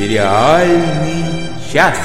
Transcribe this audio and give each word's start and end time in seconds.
Сериальный 0.00 1.50
час. 1.70 1.98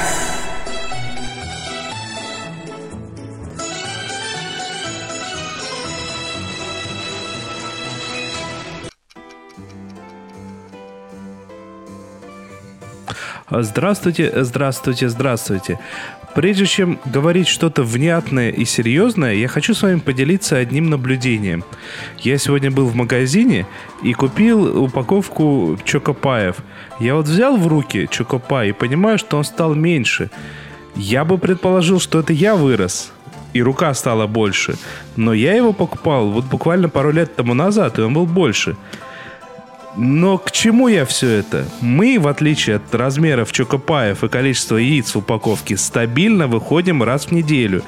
Здравствуйте, 13.48 14.44
здравствуйте, 14.44 15.08
здравствуйте. 15.08 15.78
Прежде 16.36 16.66
чем 16.66 16.98
говорить 17.06 17.48
что-то 17.48 17.82
внятное 17.82 18.50
и 18.50 18.66
серьезное, 18.66 19.32
я 19.32 19.48
хочу 19.48 19.72
с 19.72 19.80
вами 19.80 20.00
поделиться 20.00 20.58
одним 20.58 20.90
наблюдением. 20.90 21.64
Я 22.18 22.36
сегодня 22.36 22.70
был 22.70 22.88
в 22.88 22.94
магазине 22.94 23.64
и 24.02 24.12
купил 24.12 24.84
упаковку 24.84 25.78
чокопаев. 25.82 26.56
Я 27.00 27.14
вот 27.14 27.24
взял 27.24 27.56
в 27.56 27.66
руки 27.66 28.06
чокопай 28.10 28.68
и 28.68 28.72
понимаю, 28.72 29.16
что 29.16 29.38
он 29.38 29.44
стал 29.44 29.74
меньше. 29.74 30.30
Я 30.94 31.24
бы 31.24 31.38
предположил, 31.38 32.00
что 32.00 32.20
это 32.20 32.34
я 32.34 32.54
вырос, 32.54 33.12
и 33.54 33.62
рука 33.62 33.94
стала 33.94 34.26
больше. 34.26 34.76
Но 35.16 35.32
я 35.32 35.54
его 35.54 35.72
покупал 35.72 36.28
вот 36.28 36.44
буквально 36.44 36.90
пару 36.90 37.12
лет 37.12 37.34
тому 37.34 37.54
назад, 37.54 37.98
и 37.98 38.02
он 38.02 38.12
был 38.12 38.26
больше. 38.26 38.76
Но 39.96 40.36
к 40.36 40.50
чему 40.52 40.88
я 40.88 41.06
все 41.06 41.28
это? 41.28 41.66
Мы, 41.80 42.18
в 42.18 42.28
отличие 42.28 42.76
от 42.76 42.94
размеров 42.94 43.50
чокопаев 43.52 44.22
и 44.24 44.28
количества 44.28 44.76
яиц 44.76 45.14
в 45.14 45.18
упаковке, 45.18 45.76
стабильно 45.76 46.46
выходим 46.46 47.02
раз 47.02 47.26
в 47.26 47.32
неделю. 47.32 47.82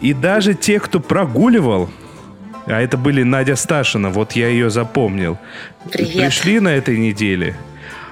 И 0.00 0.12
даже 0.12 0.54
те, 0.54 0.80
кто 0.80 0.98
прогуливал, 0.98 1.88
а 2.66 2.80
это 2.80 2.96
были 2.96 3.22
Надя 3.22 3.54
Сташина, 3.54 4.10
вот 4.10 4.32
я 4.32 4.48
ее 4.48 4.70
запомнил, 4.70 5.38
Привет. 5.92 6.14
пришли 6.14 6.58
на 6.58 6.68
этой 6.68 6.98
неделе. 6.98 7.56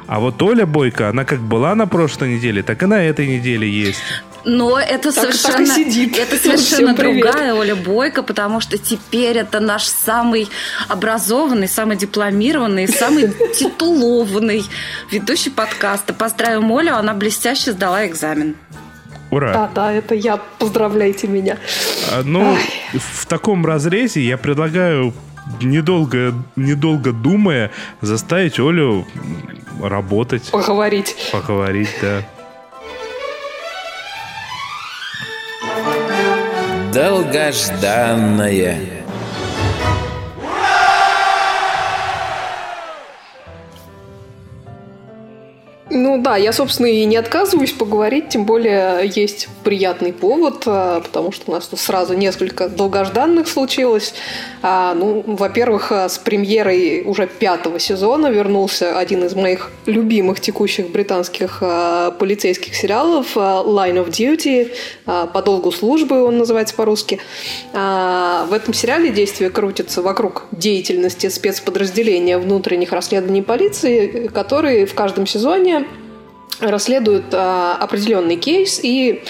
А 0.07 0.21
вот 0.21 0.41
Оля 0.43 0.65
Бойко, 0.65 1.09
она 1.09 1.25
как 1.25 1.41
была 1.41 1.75
на 1.75 1.87
прошлой 1.87 2.37
неделе, 2.37 2.63
так 2.63 2.83
и 2.83 2.87
на 2.87 3.03
этой 3.03 3.27
неделе 3.27 3.69
есть. 3.69 4.03
Но 4.45 4.79
это 4.79 5.13
Так- 5.13 5.25
так 5.25 5.35
и 5.35 5.37
совершенно, 5.37 5.75
сидит. 5.75 6.17
это 6.17 6.37
совершенно 6.43 6.95
другая 6.95 7.55
Оля 7.55 7.75
Бойко, 7.77 8.23
потому 8.23 8.61
что 8.61 8.79
теперь 8.79 9.37
это 9.39 9.61
наш 9.61 9.85
самый 9.85 10.49
образованный, 10.89 11.69
самый 11.69 11.97
дипломированный, 11.97 12.89
самый 12.89 13.33
титулованный 13.59 14.65
ведущий 15.11 15.51
подкаста. 15.51 16.15
Поздравим 16.15 16.73
Олю, 16.73 16.95
она 16.95 17.15
блестяще 17.15 17.73
сдала 17.73 18.07
экзамен. 18.07 18.55
Ура! 19.31 19.53
Да, 19.53 19.71
да, 19.75 19.93
это 19.93 20.15
я. 20.15 20.39
Поздравляйте 20.59 21.27
меня. 21.29 21.59
А, 22.11 22.23
Ну, 22.25 22.57
в 22.95 23.27
таком 23.27 23.67
разрезе 23.67 24.23
я 24.23 24.39
предлагаю, 24.39 25.13
недолго, 25.61 26.33
недолго 26.57 27.13
думая, 27.13 27.71
заставить 28.01 28.59
Олю 28.59 29.07
работать, 29.83 30.51
Поговорить. 30.51 31.15
поговорить, 31.33 31.91
да. 32.01 32.23
Долгожданное. 36.99 38.98
Ну 45.91 46.21
да, 46.21 46.37
я, 46.37 46.53
собственно, 46.53 46.87
и 46.87 47.05
не 47.07 47.17
отказываюсь 47.17 47.73
поговорить, 47.73 48.29
тем 48.29 48.45
более 48.45 49.11
есть 49.15 49.49
приятный 49.65 50.13
повод, 50.13 50.65
а, 50.67 51.01
потому 51.01 51.33
что 51.33 51.51
у 51.51 51.55
нас 51.55 51.67
тут 51.67 51.81
сразу 51.81 52.13
несколько 52.13 52.69
долгожданных 52.69 53.49
случилось. 53.49 54.13
А, 54.63 54.95
Ну, 54.95 55.23
во-первых, 55.27 55.93
а, 55.93 56.09
с 56.09 56.19
премьерой 56.19 57.03
уже 57.05 57.27
пятого 57.27 57.79
сезона 57.79 58.27
вернулся 58.27 58.99
один 58.99 59.25
из 59.25 59.35
моих 59.35 59.71
любимых 59.87 60.41
текущих 60.41 60.91
британских 60.91 61.63
полицейских 62.19 62.75
сериалов 62.75 63.37
Line 63.37 64.05
of 64.05 64.11
Duty, 64.11 64.71
по 65.05 65.43
долгу 65.43 65.73
службы 65.73 66.23
он 66.23 66.39
называется 66.39 66.75
по-русски. 66.75 67.21
В 67.73 68.53
этом 68.53 68.75
сериале 68.75 69.11
действие 69.11 69.51
крутится 69.51 70.03
вокруг 70.03 70.45
деятельности 70.53 71.29
спецподразделения 71.29 72.39
внутренних 72.39 72.93
расследований 72.93 73.43
полиции, 73.43 74.29
которые 74.29 74.87
в 74.87 74.95
каждом 74.95 75.27
сезоне 75.27 75.78
расследуют 76.61 77.27
а, 77.33 77.77
определенный 77.81 78.37
кейс, 78.37 78.81
и 78.83 79.23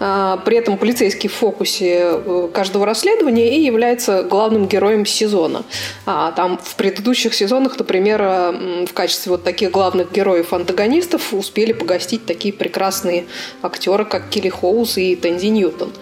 а, 0.00 0.38
при 0.38 0.56
этом 0.56 0.76
полицейский 0.76 1.28
в 1.28 1.34
фокусе 1.34 2.00
э, 2.02 2.48
каждого 2.52 2.86
расследования 2.86 3.56
и 3.56 3.64
является 3.64 4.22
главным 4.22 4.66
героем 4.66 5.06
сезона. 5.06 5.64
А, 6.06 6.32
там 6.32 6.58
в 6.62 6.76
предыдущих 6.76 7.34
сезонах, 7.34 7.78
например, 7.78 8.20
а, 8.22 8.52
в 8.86 8.92
качестве 8.92 9.32
вот 9.32 9.44
таких 9.44 9.70
главных 9.70 10.12
героев-антагонистов 10.12 11.32
успели 11.32 11.72
погостить 11.72 12.26
такие 12.26 12.52
прекрасные 12.52 13.26
актеры, 13.62 14.04
как 14.04 14.28
Килли 14.28 14.48
Хоус 14.48 14.98
и 14.98 15.16
Тенди 15.16 15.46
Ньютон. 15.46 15.92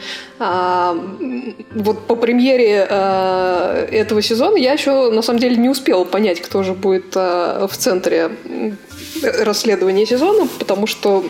А, 0.45 0.99
вот 1.71 2.09
по 2.09 2.17
премьере 2.17 2.85
а, 2.91 3.87
этого 3.93 4.21
сезона 4.23 4.57
я 4.57 4.73
еще 4.73 5.13
на 5.13 5.23
самом 5.23 5.39
деле 5.39 5.57
не 5.57 5.69
успела 5.69 6.03
понять, 6.03 6.41
кто 6.41 6.65
же 6.65 6.73
будет 6.75 7.13
а, 7.15 7.69
в 7.69 7.77
центре 7.77 8.29
расследования 9.23 10.05
сезона, 10.05 10.49
потому 10.59 10.89
что 10.89 11.25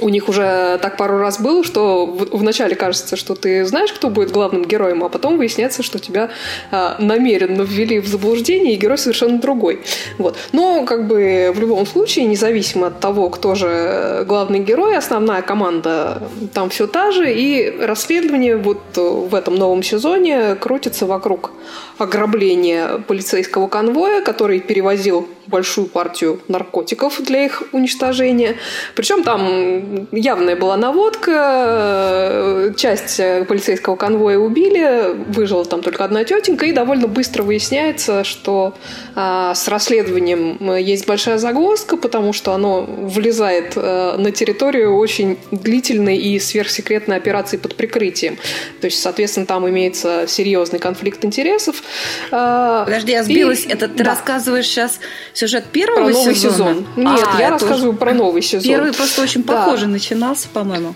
у 0.00 0.08
них 0.08 0.28
уже 0.28 0.78
так 0.82 0.96
пару 0.96 1.18
раз 1.18 1.40
было, 1.40 1.64
что 1.64 2.06
вначале 2.06 2.76
кажется, 2.76 3.16
что 3.16 3.34
ты 3.34 3.64
знаешь, 3.64 3.92
кто 3.92 4.10
будет 4.10 4.30
главным 4.30 4.64
героем, 4.64 5.04
а 5.04 5.08
потом 5.08 5.38
выясняется, 5.38 5.82
что 5.82 5.98
тебя 5.98 6.30
а, 6.70 6.96
намеренно 6.98 7.62
ввели 7.62 7.98
в 8.00 8.06
заблуждение, 8.06 8.74
и 8.74 8.76
герой 8.76 8.98
совершенно 8.98 9.38
другой. 9.38 9.80
Вот. 10.18 10.36
Но, 10.52 10.84
как 10.84 11.06
бы, 11.06 11.52
в 11.54 11.60
любом 11.60 11.86
случае, 11.86 12.26
независимо 12.26 12.88
от 12.88 13.00
того, 13.00 13.30
кто 13.30 13.54
же 13.54 14.24
главный 14.26 14.60
герой, 14.60 14.96
основная 14.96 15.42
команда 15.42 16.22
там 16.54 16.70
все 16.70 16.86
та 16.86 17.10
же, 17.10 17.32
и 17.32 17.70
расследование 17.80 18.56
вот 18.56 18.80
э, 18.96 19.00
в 19.00 19.34
этом 19.34 19.54
новом 19.56 19.82
сезоне 19.82 20.54
крутится 20.56 21.06
вокруг 21.06 21.52
ограбления 21.98 22.98
полицейского 22.98 23.68
конвоя, 23.68 24.20
который 24.22 24.60
перевозил 24.60 25.26
большую 25.46 25.86
партию 25.86 26.40
наркотиков 26.48 27.22
для 27.22 27.44
их 27.44 27.62
уничтожения. 27.72 28.56
Причем 28.94 29.22
там 29.22 29.85
явная 30.12 30.56
была 30.56 30.76
наводка, 30.76 31.32
э, 31.68 32.72
часть 32.76 33.16
полицейского 33.48 33.96
конвоя 33.96 34.38
убили, 34.38 35.14
выжила 35.28 35.64
там 35.64 35.82
только 35.82 36.04
одна 36.04 36.24
тетенька, 36.24 36.66
и 36.66 36.72
довольно 36.72 37.08
быстро 37.08 37.42
выясняется, 37.42 38.24
что 38.24 38.74
а, 39.14 39.54
с 39.54 39.68
расследованием 39.68 40.58
есть 40.76 41.06
большая 41.06 41.38
загвоздка, 41.38 41.96
потому 41.96 42.32
что 42.32 42.52
оно 42.52 42.82
влезает 42.82 43.72
э, 43.76 44.16
на 44.16 44.30
территорию 44.32 44.96
очень 44.96 45.38
длительной 45.50 46.16
и 46.18 46.38
сверхсекретной 46.38 47.16
операции 47.16 47.56
под 47.56 47.74
прикрытием. 47.76 48.36
То 48.80 48.86
есть, 48.86 49.00
соответственно, 49.00 49.46
там 49.46 49.68
имеется 49.68 50.26
серьезный 50.28 50.78
конфликт 50.78 51.24
интересов. 51.24 51.82
А, 52.30 52.84
Подожди, 52.84 53.12
я 53.12 53.20
и- 53.20 53.24
сбилась. 53.24 53.66
Это 53.68 53.88
ты 53.88 54.04
да. 54.04 54.10
рассказываешь 54.10 54.66
сейчас 54.66 55.00
сюжет 55.32 55.64
первого 55.66 56.06
Про 56.06 56.12
новый 56.14 56.34
сезона? 56.34 56.74
сезон. 56.74 56.86
Нет, 56.96 57.24
А, 57.34 57.40
я 57.40 57.50
рассказываю 57.50 57.90
уже- 57.90 57.98
про 57.98 58.12
новый 58.14 58.42
сезон. 58.42 58.62
Первый 58.70 58.92
просто 58.92 59.22
очень 59.22 59.42
Да. 59.42 59.64
Похоже 59.76 59.92
начинался, 59.92 60.48
по-моему. 60.48 60.94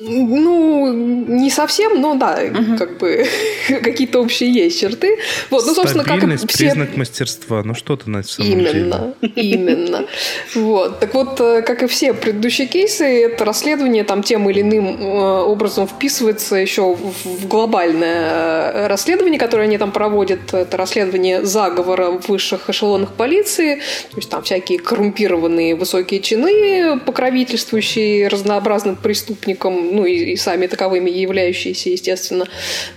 Ну, 0.00 0.92
не 0.92 1.50
совсем, 1.50 2.00
но 2.00 2.14
да, 2.14 2.38
как 2.78 2.98
бы 2.98 3.26
какие-то 3.68 4.20
общие 4.20 4.52
есть 4.52 4.80
черты. 4.80 5.18
Вот, 5.50 5.66
ну, 5.66 5.74
собственно, 5.74 6.04
как 6.04 6.22
и 6.22 6.36
все 6.36 6.46
признак 6.46 6.96
мастерства. 6.96 7.62
Ну 7.64 7.74
что 7.74 7.96
ты 7.96 8.10
на 8.10 8.22
самом 8.22 8.50
деле? 8.50 8.80
Именно, 8.80 9.14
именно. 9.34 10.06
Вот. 10.54 11.00
Так 11.00 11.14
вот, 11.14 11.40
э, 11.40 11.62
как 11.62 11.82
и 11.82 11.86
все 11.86 12.14
предыдущие 12.14 12.66
кейсы, 12.66 13.04
это 13.04 13.44
расследование 13.44 14.04
там 14.04 14.22
тем 14.22 14.48
или 14.48 14.60
иным 14.60 15.00
э, 15.00 15.42
образом 15.42 15.86
вписывается 15.88 16.56
еще 16.56 16.94
в 16.94 17.18
в 17.24 17.46
глобальное 17.46 18.72
э, 18.72 18.86
расследование, 18.86 19.38
которое 19.38 19.64
они 19.64 19.78
там 19.78 19.92
проводят. 19.92 20.52
Это 20.52 20.76
расследование 20.76 21.44
заговора 21.44 22.10
в 22.10 22.28
высших 22.28 22.68
эшелонах 22.70 23.12
полиции. 23.12 23.76
То 24.10 24.16
есть 24.16 24.30
там 24.30 24.42
всякие 24.42 24.78
коррумпированные 24.78 25.74
высокие 25.74 26.20
чины, 26.20 26.98
покровительствующие 27.00 28.28
разнообразным 28.28 28.96
преступникам, 28.96 29.87
ну 29.90 30.04
и, 30.04 30.32
и 30.32 30.36
сами 30.36 30.66
таковыми 30.66 31.10
являющиеся, 31.10 31.90
естественно. 31.90 32.46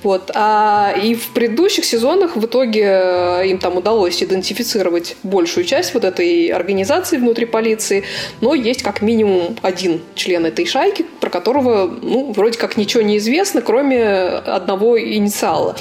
Вот. 0.04 0.32
А, 0.34 0.94
и 1.02 1.16
в 1.16 1.30
предыдущих 1.34 1.86
сезонах 1.86 2.36
в 2.36 2.46
итоге 2.46 2.84
э, 2.84 3.48
им 3.48 3.60
там 3.60 3.78
удалось 3.78 4.22
идентифицировать 4.22 5.16
большую 5.24 5.64
часть 5.64 5.94
вот 5.94 6.04
этой 6.04 6.48
организации 6.48 7.18
внутри 7.18 7.46
полиции, 7.46 8.04
но 8.42 8.54
есть 8.54 8.84
как 8.84 9.02
минимум 9.02 9.58
один 9.62 10.02
член 10.16 10.46
этой 10.46 10.66
шайки, 10.66 11.06
про 11.20 11.30
которого, 11.30 11.86
ну, 12.02 12.34
вроде 12.34 12.58
как 12.58 12.78
ничего 12.78 13.04
не 13.04 13.18
известно, 13.18 13.62
кроме 13.62 14.04
одного 14.04 15.02
инициала. 15.02 15.76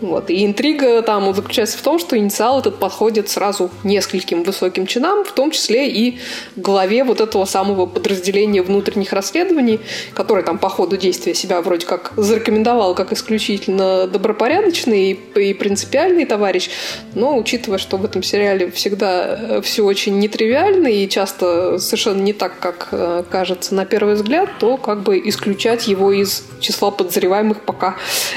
Вот. 0.00 0.30
И 0.30 0.44
интрига 0.44 1.00
там 1.02 1.32
заключается 1.34 1.78
в 1.78 1.82
том, 1.82 1.98
что 1.98 2.18
инициал 2.18 2.60
этот 2.60 2.78
подходит 2.78 3.28
сразу 3.28 3.70
нескольким 3.84 4.42
высоким 4.42 4.86
чинам, 4.86 5.24
в 5.24 5.32
том 5.32 5.50
числе 5.50 5.88
и 5.88 6.18
главе 6.56 7.04
вот 7.04 7.20
этого 7.20 7.44
самого 7.44 7.86
подразделения 7.86 8.62
внутренних 8.62 9.12
расследований, 9.12 9.80
который 10.12 10.42
там 10.42 10.55
там 10.55 10.55
по 10.58 10.68
ходу 10.68 10.96
действия 10.96 11.34
себя 11.34 11.60
вроде 11.60 11.86
как 11.86 12.12
зарекомендовал 12.16 12.94
как 12.94 13.12
исключительно 13.12 14.06
добропорядочный 14.06 15.12
и, 15.12 15.54
принципиальный 15.54 16.24
товарищ, 16.24 16.70
но 17.14 17.36
учитывая, 17.36 17.78
что 17.78 17.96
в 17.96 18.04
этом 18.04 18.22
сериале 18.22 18.70
всегда 18.70 19.38
э, 19.38 19.60
все 19.62 19.82
очень 19.82 20.18
нетривиально 20.18 20.88
и 20.88 21.08
часто 21.08 21.78
совершенно 21.78 22.22
не 22.22 22.32
так, 22.32 22.58
как 22.58 22.88
э, 22.92 23.24
кажется 23.30 23.74
на 23.74 23.84
первый 23.84 24.14
взгляд, 24.14 24.50
то 24.58 24.76
как 24.76 25.02
бы 25.02 25.18
исключать 25.28 25.88
его 25.88 26.12
из 26.12 26.44
числа 26.60 26.90
подозреваемых 26.90 27.62
пока 27.62 27.96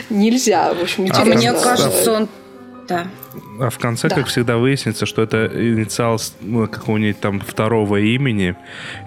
нельзя. 0.10 0.74
В 0.74 0.81
общем, 0.81 1.07
интересно. 1.07 1.33
А 1.33 1.38
мне 1.38 1.54
кажется, 1.54 2.12
он 2.13 2.30
да. 2.88 3.07
А 3.59 3.69
в 3.69 3.77
конце, 3.77 4.07
да. 4.07 4.15
как 4.15 4.27
всегда, 4.27 4.57
выяснится, 4.57 5.05
что 5.05 5.21
это 5.21 5.49
инициал 5.53 6.19
ну, 6.41 6.67
какого-нибудь 6.67 7.19
там 7.19 7.39
второго 7.39 7.97
имени, 7.97 8.55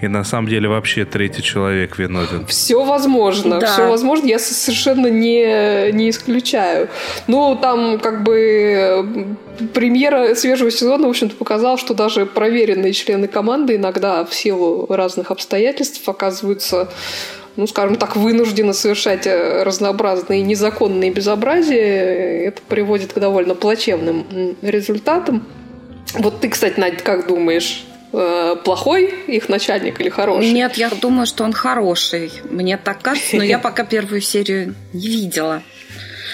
и 0.00 0.08
на 0.08 0.24
самом 0.24 0.48
деле 0.48 0.68
вообще 0.68 1.04
третий 1.04 1.42
человек 1.42 1.98
виновен. 1.98 2.46
Все 2.46 2.84
возможно, 2.84 3.58
да. 3.58 3.66
все 3.66 3.88
возможно, 3.88 4.26
я 4.26 4.38
совершенно 4.38 5.08
не, 5.08 5.92
не 5.92 6.10
исключаю. 6.10 6.88
Ну, 7.26 7.56
там 7.60 7.98
как 7.98 8.22
бы 8.22 9.36
премьера 9.74 10.34
свежего 10.34 10.70
сезона, 10.70 11.06
в 11.06 11.10
общем-то, 11.10 11.36
показала, 11.36 11.78
что 11.78 11.94
даже 11.94 12.26
проверенные 12.26 12.92
члены 12.92 13.28
команды 13.28 13.76
иногда 13.76 14.24
в 14.24 14.34
силу 14.34 14.86
разных 14.88 15.30
обстоятельств 15.30 16.08
оказываются 16.08 16.90
ну, 17.56 17.66
скажем 17.66 17.96
так, 17.96 18.16
вынуждены 18.16 18.72
совершать 18.74 19.26
э, 19.26 19.62
разнообразные 19.62 20.42
незаконные 20.42 21.10
безобразия, 21.10 22.48
это 22.48 22.62
приводит 22.62 23.12
к 23.12 23.18
довольно 23.18 23.54
плачевным 23.54 24.56
результатам. 24.62 25.46
Вот 26.14 26.40
ты, 26.40 26.48
кстати, 26.48 26.78
Надя, 26.78 27.02
как 27.02 27.26
думаешь, 27.26 27.84
э, 28.12 28.56
плохой 28.64 29.12
их 29.26 29.48
начальник 29.48 30.00
или 30.00 30.08
хороший? 30.08 30.52
Нет, 30.52 30.76
я 30.76 30.90
думаю, 30.90 31.26
что 31.26 31.44
он 31.44 31.52
хороший. 31.52 32.32
Мне 32.50 32.76
так 32.76 33.02
кажется, 33.02 33.36
но 33.36 33.42
я 33.42 33.58
пока 33.58 33.84
первую 33.84 34.20
серию 34.20 34.74
не 34.92 35.08
видела. 35.08 35.62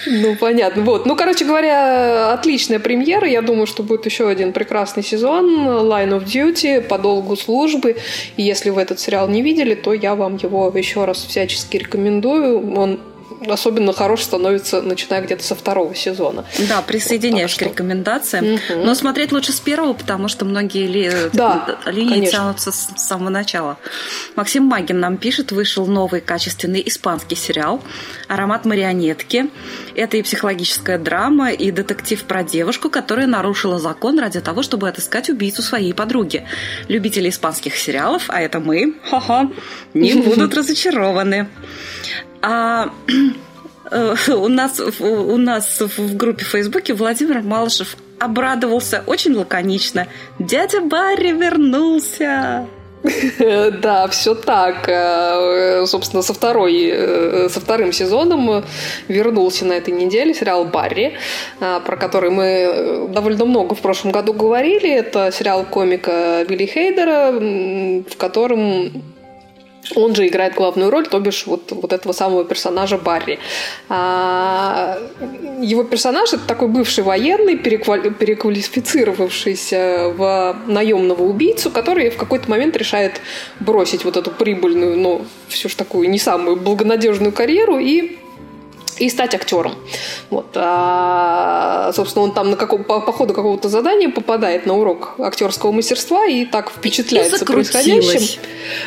Ну, 0.07 0.35
понятно. 0.35 0.83
Вот. 0.83 1.05
Ну, 1.05 1.15
короче 1.15 1.45
говоря, 1.45 2.33
отличная 2.33 2.79
премьера. 2.79 3.27
Я 3.27 3.41
думаю, 3.41 3.67
что 3.67 3.83
будет 3.83 4.05
еще 4.05 4.27
один 4.29 4.53
прекрасный 4.53 5.03
сезон 5.03 5.67
Line 5.67 6.19
of 6.19 6.25
Duty 6.25 6.81
по 6.81 6.97
долгу 6.97 7.35
службы. 7.35 7.97
И 8.37 8.43
если 8.43 8.69
вы 8.69 8.81
этот 8.81 8.99
сериал 8.99 9.27
не 9.27 9.41
видели, 9.41 9.75
то 9.75 9.93
я 9.93 10.15
вам 10.15 10.37
его 10.37 10.71
еще 10.75 11.05
раз 11.05 11.23
всячески 11.23 11.77
рекомендую. 11.77 12.75
Он 12.77 12.99
особенно 13.47 13.93
хорош 13.93 14.23
становится, 14.23 14.81
начиная 14.81 15.21
где-то 15.21 15.43
со 15.43 15.55
второго 15.55 15.95
сезона. 15.95 16.45
Да, 16.67 16.81
присоединяюсь 16.81 17.53
вот, 17.53 17.59
к 17.59 17.61
рекомендациям. 17.63 18.55
Угу. 18.55 18.85
Но 18.85 18.95
смотреть 18.95 19.31
лучше 19.31 19.51
с 19.51 19.59
первого, 19.59 19.93
потому 19.93 20.27
что 20.27 20.45
многие 20.45 20.87
ли... 20.87 21.11
да, 21.33 21.77
линии 21.85 22.15
конечно. 22.15 22.31
тянутся 22.31 22.71
с 22.71 22.89
самого 22.97 23.29
начала. 23.29 23.77
Максим 24.35 24.63
Магин 24.63 24.99
нам 24.99 25.17
пишет, 25.17 25.51
вышел 25.51 25.85
новый 25.85 26.21
качественный 26.21 26.83
испанский 26.85 27.35
сериал 27.35 27.81
«Аромат 28.27 28.65
марионетки». 28.65 29.49
Это 29.95 30.17
и 30.17 30.21
психологическая 30.21 30.97
драма, 30.97 31.51
и 31.51 31.71
детектив 31.71 32.23
про 32.23 32.43
девушку, 32.43 32.89
которая 32.89 33.27
нарушила 33.27 33.79
закон 33.79 34.19
ради 34.19 34.41
того, 34.41 34.63
чтобы 34.63 34.87
отыскать 34.87 35.29
убийцу 35.29 35.61
своей 35.61 35.93
подруги. 35.93 36.45
Любители 36.87 37.29
испанских 37.29 37.75
сериалов, 37.75 38.25
а 38.27 38.41
это 38.41 38.59
мы, 38.59 38.95
ха-ха, 39.09 39.49
не 39.93 40.13
будут 40.21 40.53
разочарованы. 40.53 41.47
А 42.41 42.89
э, 43.91 44.15
у 44.33 44.47
нас, 44.47 44.79
у 44.99 45.37
нас 45.37 45.81
в 45.81 46.15
группе 46.15 46.43
в 46.43 46.47
Фейсбуке 46.47 46.93
Владимир 46.93 47.41
Малышев 47.41 47.97
обрадовался 48.19 49.03
очень 49.05 49.33
лаконично. 49.33 50.07
Дядя 50.39 50.81
Барри 50.81 51.31
вернулся. 51.31 52.67
Да, 53.81 54.09
все 54.09 54.35
так. 54.35 54.89
Э, 54.89 55.85
собственно, 55.85 56.21
со, 56.21 56.33
второй, 56.33 56.89
э, 56.91 57.49
со 57.49 57.61
вторым 57.61 57.93
сезоном 57.93 58.65
вернулся 59.07 59.63
на 59.63 59.73
этой 59.73 59.93
неделе 59.93 60.33
сериал 60.33 60.65
«Барри», 60.65 61.17
про 61.59 61.95
который 61.95 62.29
мы 62.29 63.07
довольно 63.09 63.45
много 63.45 63.73
в 63.73 63.79
прошлом 63.79 64.11
году 64.11 64.33
говорили. 64.33 64.91
Это 64.91 65.31
сериал 65.31 65.63
комика 65.63 66.45
Билли 66.47 66.65
Хейдера, 66.65 67.31
в 67.31 68.17
котором 68.17 69.01
он 69.95 70.15
же 70.15 70.27
играет 70.27 70.55
главную 70.55 70.91
роль, 70.91 71.07
то 71.07 71.19
бишь 71.19 71.47
вот, 71.47 71.71
вот 71.71 71.93
этого 71.93 72.13
самого 72.13 72.45
персонажа 72.45 72.97
Барри. 72.97 73.39
А, 73.87 74.99
его 75.61 75.83
персонаж 75.83 76.33
это 76.33 76.45
такой 76.45 76.67
бывший 76.67 77.03
военный, 77.03 77.57
переквали, 77.57 78.09
переквалифицировавшийся 78.09 80.13
в 80.15 80.55
наемного 80.67 81.23
убийцу, 81.23 81.71
который 81.71 82.09
в 82.09 82.17
какой-то 82.17 82.49
момент 82.49 82.77
решает 82.77 83.21
бросить 83.59 84.05
вот 84.05 84.17
эту 84.17 84.31
прибыльную, 84.31 84.97
но 84.97 85.21
все 85.47 85.69
же 85.69 85.75
такую 85.75 86.09
не 86.09 86.19
самую 86.19 86.55
благонадежную 86.55 87.31
карьеру 87.31 87.79
и 87.79 88.17
и 88.99 89.09
стать 89.09 89.35
актером. 89.35 89.75
Вот. 90.29 90.45
А, 90.55 91.91
собственно, 91.93 92.25
он 92.25 92.33
там 92.33 92.51
на 92.51 92.55
каком, 92.55 92.83
по, 92.83 92.99
по 92.99 93.11
ходу 93.11 93.33
какого-то 93.33 93.69
задания 93.69 94.09
попадает 94.09 94.65
на 94.65 94.77
урок 94.77 95.15
актерского 95.19 95.71
мастерства 95.71 96.25
и 96.25 96.45
так 96.45 96.69
впечатляется 96.69 97.43
и 97.43 97.47
происходящим. 97.47 98.39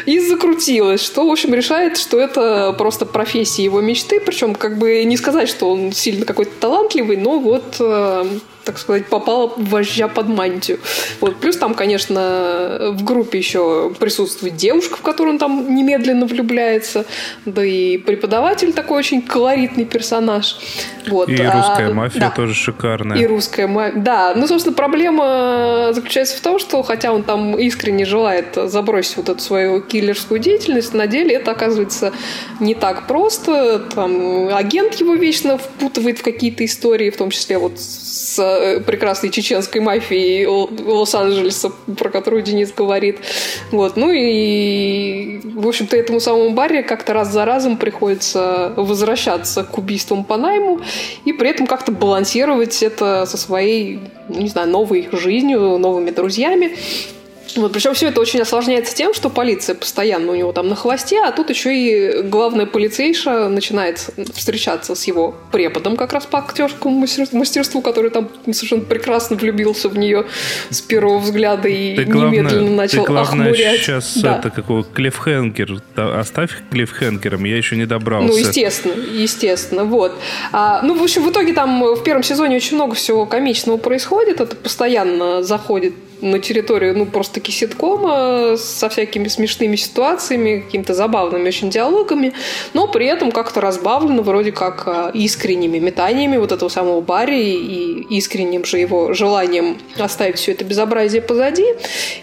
И 0.06 0.20
закрутилось, 0.20 1.02
что, 1.02 1.26
в 1.26 1.30
общем, 1.30 1.54
решает, 1.54 1.96
что 1.96 2.18
это 2.18 2.74
просто 2.78 3.06
профессия 3.06 3.64
его 3.64 3.80
мечты. 3.80 4.20
Причем, 4.20 4.54
как 4.54 4.78
бы 4.78 5.04
не 5.04 5.16
сказать, 5.16 5.48
что 5.48 5.70
он 5.70 5.92
сильно 5.92 6.24
какой-то 6.24 6.52
талантливый, 6.60 7.16
но 7.16 7.38
вот 7.38 7.76
э, 7.80 8.24
так 8.64 8.78
сказать, 8.78 9.06
попала 9.06 9.52
вожжа 9.56 10.08
под 10.08 10.28
мантию. 10.28 10.78
Вот. 11.20 11.36
Плюс 11.36 11.56
там, 11.56 11.74
конечно, 11.74 12.92
в 12.92 13.04
группе 13.04 13.38
еще 13.38 13.92
присутствует 13.98 14.56
девушка, 14.56 14.96
в 14.96 15.02
которую 15.02 15.34
он 15.34 15.38
там 15.38 15.74
немедленно 15.74 16.26
влюбляется, 16.26 17.04
да 17.44 17.64
и 17.64 17.98
преподаватель 17.98 18.72
такой 18.72 18.98
очень 18.98 19.22
колоритный 19.22 19.84
персонаж. 19.84 20.56
Вот. 21.08 21.28
И 21.28 21.42
а, 21.42 21.52
русская 21.52 21.92
мафия 21.92 22.20
да. 22.20 22.30
тоже 22.30 22.54
шикарная. 22.54 23.18
И 23.18 23.26
русская 23.26 23.66
мафия. 23.66 24.00
Да, 24.00 24.34
ну, 24.36 24.46
собственно, 24.46 24.74
проблема 24.74 25.90
заключается 25.92 26.36
в 26.36 26.40
том, 26.40 26.58
что 26.58 26.82
хотя 26.82 27.12
он 27.12 27.22
там 27.22 27.58
искренне 27.58 28.04
желает 28.04 28.54
забросить 28.54 29.16
вот 29.16 29.28
эту 29.28 29.40
свою 29.40 29.80
киллерскую 29.80 30.38
деятельность, 30.38 30.94
на 30.94 31.06
деле 31.06 31.34
это 31.34 31.50
оказывается 31.50 32.12
не 32.60 32.74
так 32.74 33.06
просто. 33.06 33.80
Там 33.94 34.54
агент 34.54 34.94
его 34.94 35.14
вечно 35.14 35.58
впутывает 35.58 36.18
в 36.18 36.22
какие-то 36.22 36.64
истории, 36.64 37.10
в 37.10 37.16
том 37.16 37.30
числе 37.30 37.58
вот 37.58 37.78
с 37.78 38.38
э, 38.58 38.80
прекрасной 38.80 39.30
чеченской 39.30 39.80
мафией 39.80 40.46
Лос-Анджелеса, 40.46 41.70
про 41.98 42.10
которую 42.10 42.42
Денис 42.42 42.72
говорит. 42.72 43.18
Вот. 43.70 43.96
Ну 43.96 44.10
и, 44.12 45.40
в 45.44 45.68
общем-то, 45.68 45.96
этому 45.96 46.20
самому 46.20 46.50
Барри 46.50 46.82
как-то 46.82 47.12
раз 47.12 47.32
за 47.32 47.44
разом 47.44 47.76
приходится 47.76 48.72
возвращаться 48.76 49.64
к 49.64 49.76
убийствам 49.78 50.24
по 50.24 50.36
найму 50.36 50.80
и 51.24 51.32
при 51.32 51.50
этом 51.50 51.66
как-то 51.66 51.92
балансировать 51.92 52.82
это 52.82 53.26
со 53.26 53.36
своей, 53.36 54.00
не 54.28 54.48
знаю, 54.48 54.68
новой 54.68 55.08
жизнью, 55.12 55.78
новыми 55.78 56.10
друзьями. 56.10 56.76
Вот, 57.56 57.72
причем 57.72 57.94
все 57.94 58.08
это 58.08 58.20
очень 58.20 58.40
осложняется 58.40 58.94
тем, 58.94 59.14
что 59.14 59.28
полиция 59.28 59.74
постоянно 59.74 60.32
у 60.32 60.34
него 60.34 60.52
там 60.52 60.68
на 60.68 60.76
хвосте, 60.76 61.20
а 61.22 61.32
тут 61.32 61.50
еще 61.50 61.76
и 61.76 62.22
главная 62.22 62.66
полицейша 62.66 63.48
начинает 63.48 64.10
встречаться 64.34 64.94
с 64.94 65.04
его 65.04 65.34
преподом 65.50 65.96
как 65.96 66.12
раз 66.12 66.26
по 66.26 66.38
актерскому 66.38 67.06
мастерству, 67.32 67.82
который 67.82 68.10
там 68.10 68.30
совершенно 68.50 68.82
прекрасно 68.82 69.36
влюбился 69.36 69.88
в 69.88 69.98
нее 69.98 70.26
с 70.70 70.80
первого 70.80 71.18
взгляда 71.18 71.68
и 71.68 71.96
ты 71.96 72.04
немедленно 72.06 72.50
главное, 72.50 72.76
начал 72.76 73.04
ты 73.04 73.08
главное 73.08 73.50
охмурять. 73.50 73.80
сейчас 73.80 74.16
да. 74.16 74.38
это 74.38 74.50
какого 74.50 74.84
клиффхенгер, 74.84 75.82
оставь 75.96 76.50
клиффхенгером, 76.70 77.44
я 77.44 77.56
еще 77.56 77.76
не 77.76 77.86
добрался. 77.86 78.28
Ну, 78.28 78.36
естественно, 78.36 78.94
естественно, 79.12 79.84
вот. 79.84 80.12
А, 80.52 80.80
ну, 80.82 80.98
в 80.98 81.02
общем, 81.02 81.22
в 81.24 81.30
итоге 81.30 81.52
там 81.52 81.82
в 81.94 82.02
первом 82.02 82.22
сезоне 82.22 82.56
очень 82.56 82.76
много 82.76 82.94
всего 82.94 83.26
комичного 83.26 83.76
происходит, 83.76 84.40
это 84.40 84.56
постоянно 84.56 85.42
заходит 85.42 85.94
на 86.22 86.38
территорию, 86.38 86.96
ну, 86.96 87.06
просто-таки 87.06 87.52
ситкома 87.52 88.56
со 88.56 88.88
всякими 88.88 89.28
смешными 89.28 89.76
ситуациями, 89.76 90.60
какими-то 90.60 90.94
забавными 90.94 91.48
очень 91.48 91.70
диалогами, 91.70 92.32
но 92.74 92.88
при 92.88 93.06
этом 93.06 93.32
как-то 93.32 93.60
разбавлено 93.60 94.22
вроде 94.22 94.52
как 94.52 94.84
а, 94.86 95.10
искренними 95.12 95.78
метаниями 95.78 96.36
вот 96.36 96.52
этого 96.52 96.68
самого 96.68 97.00
Барри 97.00 97.40
и 97.40 98.16
искренним 98.16 98.64
же 98.64 98.78
его 98.78 99.12
желанием 99.12 99.78
оставить 99.98 100.36
все 100.38 100.52
это 100.52 100.64
безобразие 100.64 101.22
позади. 101.22 101.66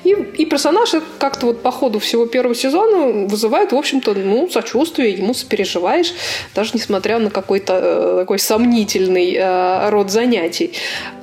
И, 0.03 0.11
и 0.11 0.45
персонаж 0.45 0.91
как-то 1.17 1.47
вот 1.47 1.61
по 1.61 1.71
ходу 1.71 1.99
всего 1.99 2.25
первого 2.25 2.55
сезона 2.55 3.27
вызывает, 3.27 3.71
в 3.71 3.75
общем-то, 3.75 4.13
ну, 4.13 4.49
сочувствие, 4.49 5.11
ему 5.11 5.33
сопереживаешь, 5.33 6.13
даже 6.55 6.71
несмотря 6.73 7.19
на 7.19 7.29
какой-то 7.29 7.79
э, 7.81 8.15
такой 8.21 8.39
сомнительный 8.39 9.35
э, 9.35 9.89
род 9.89 10.11
занятий. 10.11 10.73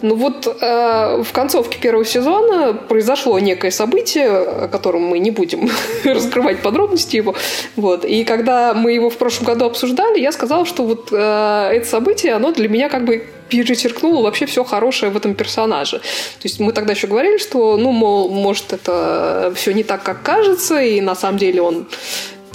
Ну 0.02 0.14
вот 0.14 0.46
э, 0.46 1.22
в 1.22 1.32
концовке 1.32 1.78
первого 1.78 2.04
сезона 2.04 2.65
произошло 2.72 3.38
некое 3.38 3.70
событие, 3.70 4.28
о 4.28 4.68
котором 4.68 5.02
мы 5.02 5.18
не 5.18 5.30
будем 5.30 5.70
раскрывать 6.04 6.62
подробности 6.62 7.16
его. 7.16 7.34
Вот. 7.76 8.04
И 8.04 8.24
когда 8.24 8.74
мы 8.74 8.92
его 8.92 9.10
в 9.10 9.16
прошлом 9.16 9.46
году 9.46 9.66
обсуждали, 9.66 10.20
я 10.20 10.32
сказала, 10.32 10.66
что 10.66 10.84
вот 10.84 11.08
э, 11.12 11.70
это 11.72 11.86
событие, 11.86 12.34
оно 12.34 12.52
для 12.52 12.68
меня 12.68 12.88
как 12.88 13.04
бы 13.04 13.26
перечеркнуло 13.48 14.22
вообще 14.22 14.46
все 14.46 14.64
хорошее 14.64 15.12
в 15.12 15.16
этом 15.16 15.34
персонаже. 15.34 15.98
То 15.98 16.44
есть 16.44 16.60
мы 16.60 16.72
тогда 16.72 16.92
еще 16.92 17.06
говорили, 17.06 17.38
что, 17.38 17.76
ну, 17.76 17.92
мол, 17.92 18.28
может, 18.28 18.72
это 18.72 19.52
все 19.54 19.72
не 19.72 19.84
так, 19.84 20.02
как 20.02 20.22
кажется, 20.22 20.80
и 20.80 21.00
на 21.00 21.14
самом 21.14 21.38
деле 21.38 21.62
он 21.62 21.86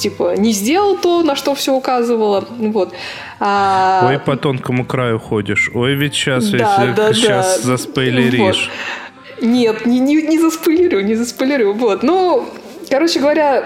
типа 0.01 0.35
не 0.35 0.51
сделал 0.51 0.97
то, 0.97 1.21
на 1.21 1.35
что 1.35 1.53
все 1.55 1.73
указывало. 1.73 2.45
Вот. 2.49 2.93
А... 3.39 4.07
Ой, 4.09 4.19
по 4.19 4.35
тонкому 4.35 4.85
краю 4.85 5.19
ходишь. 5.19 5.69
Ой, 5.73 5.93
ведь 5.93 6.15
сейчас, 6.15 6.49
да, 6.49 6.85
ведь 6.85 6.95
да, 6.95 7.13
сейчас 7.13 7.59
да. 7.59 7.67
заспойлеришь. 7.67 8.69
Вот. 8.69 9.10
Нет, 9.41 9.85
не, 9.85 9.99
не, 9.99 10.21
не 10.21 10.39
заспойлерю, 10.39 11.01
не 11.01 11.15
заспойлерю. 11.15 11.73
Вот. 11.73 12.03
Ну, 12.03 12.45
короче 12.89 13.19
говоря, 13.19 13.65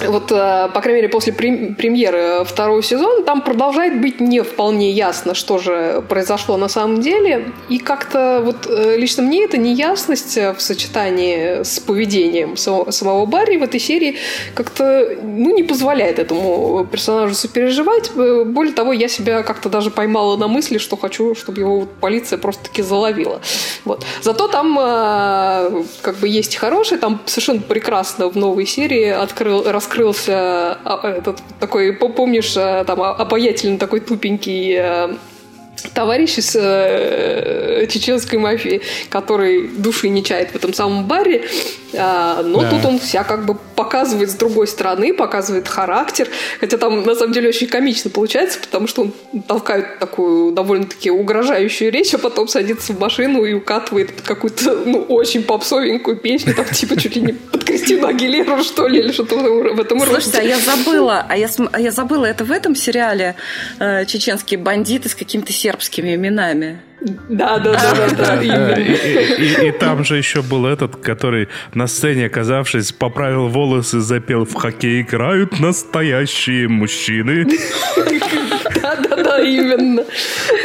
вот, 0.00 0.32
э, 0.32 0.68
по 0.72 0.80
крайней 0.80 1.02
мере, 1.02 1.08
после 1.08 1.32
премьеры 1.32 2.44
второго 2.44 2.82
сезона, 2.82 3.22
там 3.22 3.42
продолжает 3.42 4.00
быть 4.00 4.20
не 4.20 4.40
вполне 4.40 4.90
ясно, 4.90 5.34
что 5.34 5.58
же 5.58 6.02
произошло 6.08 6.56
на 6.56 6.68
самом 6.68 7.00
деле. 7.00 7.52
И 7.68 7.78
как-то 7.78 8.40
вот 8.42 8.66
э, 8.66 8.96
лично 8.96 9.22
мне 9.22 9.44
эта 9.44 9.58
неясность 9.58 10.36
в 10.36 10.60
сочетании 10.60 11.62
с 11.62 11.78
поведением 11.78 12.56
самого 12.56 13.26
Барри 13.26 13.58
в 13.58 13.62
этой 13.62 13.80
серии 13.80 14.16
как-то 14.54 15.14
ну, 15.22 15.54
не 15.54 15.62
позволяет 15.62 16.18
этому 16.18 16.86
персонажу 16.90 17.34
сопереживать. 17.34 18.10
Э, 18.16 18.44
более 18.44 18.72
того, 18.72 18.94
я 18.94 19.08
себя 19.08 19.42
как-то 19.42 19.68
даже 19.68 19.90
поймала 19.90 20.38
на 20.38 20.48
мысли, 20.48 20.78
что 20.78 20.96
хочу, 20.96 21.34
чтобы 21.34 21.60
его 21.60 21.86
полиция 22.00 22.38
просто-таки 22.38 22.80
заловила. 22.80 23.42
Вот. 23.84 24.06
Зато 24.22 24.48
там 24.48 24.74
как 26.00 26.16
бы 26.16 26.28
есть 26.28 26.56
хороший, 26.56 26.96
там 26.98 27.20
совершенно 27.26 27.60
прекрасно 27.60 28.28
в 28.28 28.36
новой 28.36 28.66
серии 28.66 29.08
открыл, 29.08 29.70
раскрылся 29.82 30.78
а, 30.84 31.00
этот 31.08 31.42
такой, 31.58 31.92
помнишь, 31.92 32.56
э, 32.56 32.84
там 32.86 33.02
обаятельный 33.02 33.78
такой 33.78 34.00
тупенький 34.00 34.76
э, 34.78 35.16
товарищ 35.94 36.38
из 36.38 36.54
э, 36.54 37.86
чеченской 37.88 38.38
мафии, 38.38 38.82
который 39.08 39.68
души 39.68 40.08
не 40.08 40.22
чает 40.22 40.50
в 40.50 40.56
этом 40.56 40.72
самом 40.72 41.06
баре, 41.06 41.44
а, 41.94 42.42
но 42.42 42.62
да. 42.62 42.70
тут 42.70 42.84
он 42.84 42.98
вся 42.98 43.24
как 43.24 43.44
бы 43.44 43.54
показывает 43.54 44.30
с 44.30 44.34
другой 44.34 44.66
стороны, 44.66 45.12
показывает 45.12 45.68
характер, 45.68 46.28
хотя 46.60 46.78
там 46.78 47.02
на 47.02 47.14
самом 47.14 47.32
деле 47.32 47.48
очень 47.48 47.66
комично 47.66 48.10
получается, 48.10 48.58
потому 48.60 48.86
что 48.86 49.02
он 49.02 49.42
толкает 49.42 49.98
такую 49.98 50.52
довольно-таки 50.52 51.10
угрожающую 51.10 51.90
речь, 51.90 52.14
а 52.14 52.18
потом 52.18 52.48
садится 52.48 52.92
в 52.92 53.00
машину 53.00 53.44
и 53.44 53.52
укатывает 53.52 54.22
какую-то 54.22 54.82
ну, 54.86 55.02
очень 55.02 55.42
попсовенькую 55.42 56.16
песню, 56.16 56.54
там 56.54 56.66
типа 56.66 56.98
чуть 56.98 57.16
ли 57.16 57.22
не 57.22 57.32
под 57.32 57.64
Кристину 57.64 58.06
Агилеру, 58.06 58.62
что 58.62 58.86
ли, 58.86 59.00
или 59.00 59.12
что-то 59.12 59.36
в 59.36 59.80
этом 59.80 59.98
роде. 60.02 60.22
Слушайте, 60.22 60.38
а 60.38 60.42
я 60.42 60.58
забыла, 60.58 61.26
а 61.28 61.36
я, 61.36 61.48
а 61.72 61.80
я 61.80 61.90
забыла, 61.90 62.26
это 62.26 62.44
в 62.44 62.52
этом 62.52 62.74
сериале 62.74 63.34
э, 63.78 64.04
чеченские 64.06 64.58
бандиты 64.58 65.08
с 65.08 65.14
какими-то 65.14 65.52
сербскими 65.62 66.14
именами? 66.16 66.80
Да, 67.28 67.58
да, 67.58 67.72
да, 67.72 68.08
да, 68.16 68.36
да. 68.36 68.80
И, 68.80 69.72
там 69.72 70.04
же 70.04 70.16
еще 70.16 70.42
был 70.42 70.66
этот, 70.66 70.96
который 70.96 71.48
на 71.74 71.86
сцене, 71.86 72.26
оказавшись, 72.26 72.92
поправил 72.92 73.48
волосы, 73.48 74.00
запел 74.00 74.44
«В 74.44 74.54
хоккей 74.54 75.02
играют 75.02 75.58
настоящие 75.60 76.68
мужчины». 76.68 77.46
Да, 78.82 78.96
да, 78.96 79.16
да, 79.22 79.40
именно. 79.40 80.04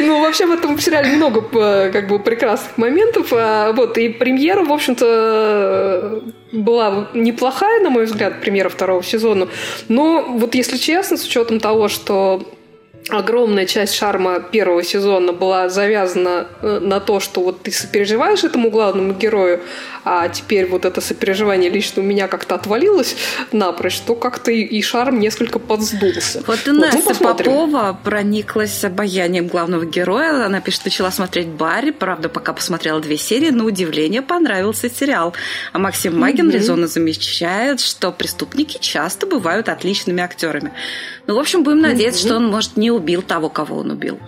Ну, 0.00 0.20
вообще 0.22 0.46
в 0.46 0.50
этом 0.50 0.78
сериале 0.78 1.16
много 1.16 1.44
э, 1.58 1.90
как 1.92 2.08
бы 2.08 2.18
прекрасных 2.18 2.76
моментов. 2.76 3.28
А, 3.32 3.72
вот, 3.72 3.96
и 3.98 4.08
премьера, 4.08 4.64
в 4.64 4.72
общем-то, 4.72 6.22
была 6.52 7.08
неплохая, 7.14 7.80
на 7.80 7.90
мой 7.90 8.06
взгляд, 8.06 8.40
премьера 8.40 8.68
второго 8.68 9.04
сезона. 9.04 9.48
Но 9.88 10.24
вот 10.28 10.54
если 10.54 10.76
честно, 10.76 11.16
с 11.16 11.24
учетом 11.24 11.60
того, 11.60 11.88
что 11.88 12.42
огромная 13.08 13.66
часть 13.66 13.94
шарма 13.94 14.40
первого 14.40 14.82
сезона 14.82 15.32
была 15.32 15.68
завязана 15.68 16.46
э, 16.62 16.78
на 16.80 17.00
то, 17.00 17.20
что 17.20 17.42
вот 17.42 17.62
ты 17.62 17.72
сопереживаешь 17.72 18.44
этому 18.44 18.70
главному 18.70 19.12
герою, 19.12 19.60
а 20.04 20.28
теперь 20.28 20.66
вот 20.66 20.84
это 20.84 21.00
сопереживание 21.00 21.70
лично 21.70 22.02
у 22.02 22.04
меня 22.04 22.28
как-то 22.28 22.54
отвалилось 22.54 23.16
напрочь, 23.52 24.00
то 24.00 24.14
как-то 24.14 24.50
и, 24.50 24.80
шарм 24.80 25.18
несколько 25.18 25.58
подсдулся. 25.58 26.42
Вот 26.46 26.66
и 26.66 26.70
вот, 26.70 26.80
Настя 26.80 27.16
ну, 27.20 27.34
Попова 27.34 27.98
прониклась 28.02 28.84
обаянием 28.84 29.48
главного 29.48 29.84
героя. 29.84 30.46
Она 30.46 30.60
пишет, 30.60 30.86
начала 30.86 31.10
смотреть 31.10 31.48
Барри, 31.48 31.90
правда, 31.90 32.28
пока 32.28 32.52
посмотрела 32.52 33.00
две 33.00 33.18
серии, 33.18 33.50
на 33.50 33.64
удивление 33.64 34.22
понравился 34.22 34.88
сериал. 34.88 35.34
А 35.72 35.78
Максим 35.78 36.18
Магин 36.18 36.48
mm-hmm. 36.48 36.54
резонно 36.54 36.86
замечает, 36.86 37.80
что 37.80 38.10
преступники 38.10 38.78
часто 38.80 39.26
бывают 39.26 39.68
отличными 39.68 40.22
актерами. 40.22 40.72
Ну, 41.28 41.34
в 41.34 41.38
общем, 41.38 41.62
будем 41.62 41.82
надеяться, 41.82 42.22
mm-hmm. 42.22 42.26
что 42.26 42.36
он, 42.36 42.46
может, 42.46 42.76
не 42.78 42.90
убил 42.90 43.20
того, 43.20 43.50
кого 43.50 43.76
он 43.76 43.90
убил. 43.90 44.18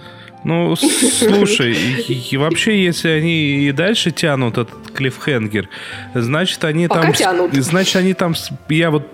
Ну, 0.44 0.74
слушай, 0.76 1.72
и, 1.72 2.28
и 2.30 2.36
вообще, 2.36 2.82
если 2.82 3.08
они 3.08 3.66
и 3.66 3.72
дальше 3.72 4.10
тянут 4.10 4.58
этот 4.58 4.90
клиффхенгер, 4.94 5.68
значит, 6.14 6.64
они 6.64 6.88
Пока 6.88 7.02
там... 7.02 7.12
Тянут. 7.12 7.54
Значит, 7.54 7.96
они 7.96 8.14
там... 8.14 8.34
Я 8.68 8.90
вот 8.90 9.06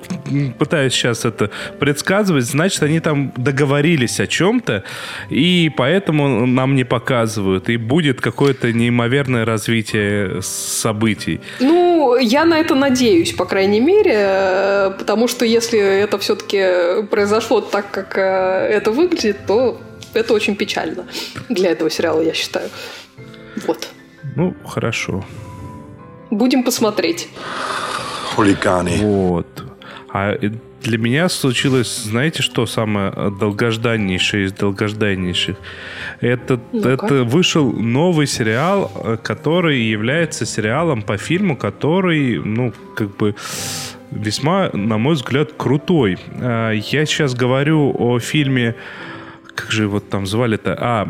пытаюсь 0.58 0.92
сейчас 0.92 1.24
это 1.24 1.50
предсказывать. 1.80 2.44
Значит, 2.44 2.82
они 2.82 3.00
там 3.00 3.32
договорились 3.36 4.20
о 4.20 4.26
чем-то, 4.26 4.84
и 5.28 5.70
поэтому 5.76 6.46
нам 6.46 6.74
не 6.76 6.84
показывают. 6.84 7.68
И 7.68 7.76
будет 7.76 8.20
какое-то 8.20 8.72
неимоверное 8.72 9.44
развитие 9.44 10.42
событий. 10.42 11.40
Ну, 11.60 12.16
я 12.16 12.44
на 12.44 12.58
это 12.58 12.74
надеюсь, 12.74 13.32
по 13.32 13.44
крайней 13.46 13.80
мере, 13.80 14.94
потому 14.98 15.28
что 15.28 15.44
если 15.44 15.78
это 15.78 16.18
все-таки 16.18 17.04
произошло 17.10 17.60
так, 17.60 17.90
как 17.90 18.16
э, 18.16 18.68
это 18.70 18.92
выглядит, 18.92 19.46
то 19.46 19.80
это 20.16 20.34
очень 20.34 20.56
печально 20.56 21.06
для 21.48 21.70
этого 21.70 21.90
сериала, 21.90 22.20
я 22.20 22.34
считаю. 22.34 22.70
Вот. 23.66 23.88
Ну, 24.34 24.54
хорошо. 24.64 25.24
Будем 26.30 26.62
посмотреть. 26.62 27.28
Хулиганы. 28.34 28.96
Вот. 28.98 29.64
А 30.12 30.36
для 30.82 30.98
меня 30.98 31.28
случилось, 31.28 32.04
знаете, 32.04 32.42
что 32.42 32.66
самое 32.66 33.12
долгожданнейшее 33.40 34.46
из 34.46 34.52
долгожданнейших? 34.52 35.56
Это, 36.20 36.60
это 36.72 37.24
вышел 37.24 37.72
новый 37.72 38.26
сериал, 38.26 39.18
который 39.22 39.80
является 39.82 40.46
сериалом 40.46 41.02
по 41.02 41.16
фильму, 41.16 41.56
который, 41.56 42.38
ну, 42.38 42.72
как 42.94 43.16
бы 43.16 43.34
весьма, 44.10 44.70
на 44.72 44.98
мой 44.98 45.14
взгляд, 45.14 45.52
крутой. 45.56 46.18
А, 46.40 46.70
я 46.72 47.06
сейчас 47.06 47.34
говорю 47.34 47.94
о 47.98 48.18
фильме 48.18 48.74
как 49.56 49.72
же 49.72 49.88
вот 49.88 50.08
там 50.08 50.26
звали-то? 50.26 50.76
А, 50.78 51.08